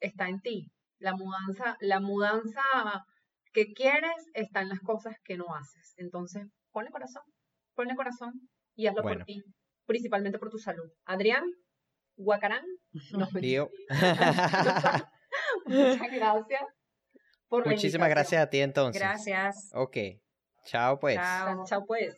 está 0.00 0.28
en 0.28 0.40
ti. 0.40 0.70
La 0.98 1.14
mudanza, 1.14 1.76
la 1.80 2.00
mudanza 2.00 2.62
que 3.52 3.72
quieres 3.74 4.16
está 4.32 4.62
en 4.62 4.70
las 4.70 4.80
cosas 4.80 5.16
que 5.24 5.36
no 5.36 5.54
haces. 5.54 5.92
Entonces, 5.98 6.46
ponle 6.70 6.90
corazón, 6.90 7.22
ponle 7.74 7.94
corazón 7.94 8.32
y 8.74 8.86
hazlo 8.86 9.02
Bueno. 9.02 9.18
por 9.18 9.26
ti, 9.26 9.42
principalmente 9.86 10.38
por 10.38 10.48
tu 10.48 10.58
salud. 10.58 10.90
Adrián, 11.04 11.44
Guacarán, 12.16 12.64
nos 13.12 13.34
Lío. 13.34 13.68
Muchas 15.66 16.12
gracias. 16.12 16.62
Por 17.48 17.68
Muchísimas 17.68 18.08
gracias 18.08 18.42
a 18.42 18.48
ti 18.48 18.60
entonces. 18.60 19.02
gracias. 19.02 19.70
Ok. 19.74 19.96
Chao 20.64 20.98
pues. 20.98 21.16
Chao. 21.16 21.64
Chao 21.66 21.84
pues. 21.86 22.16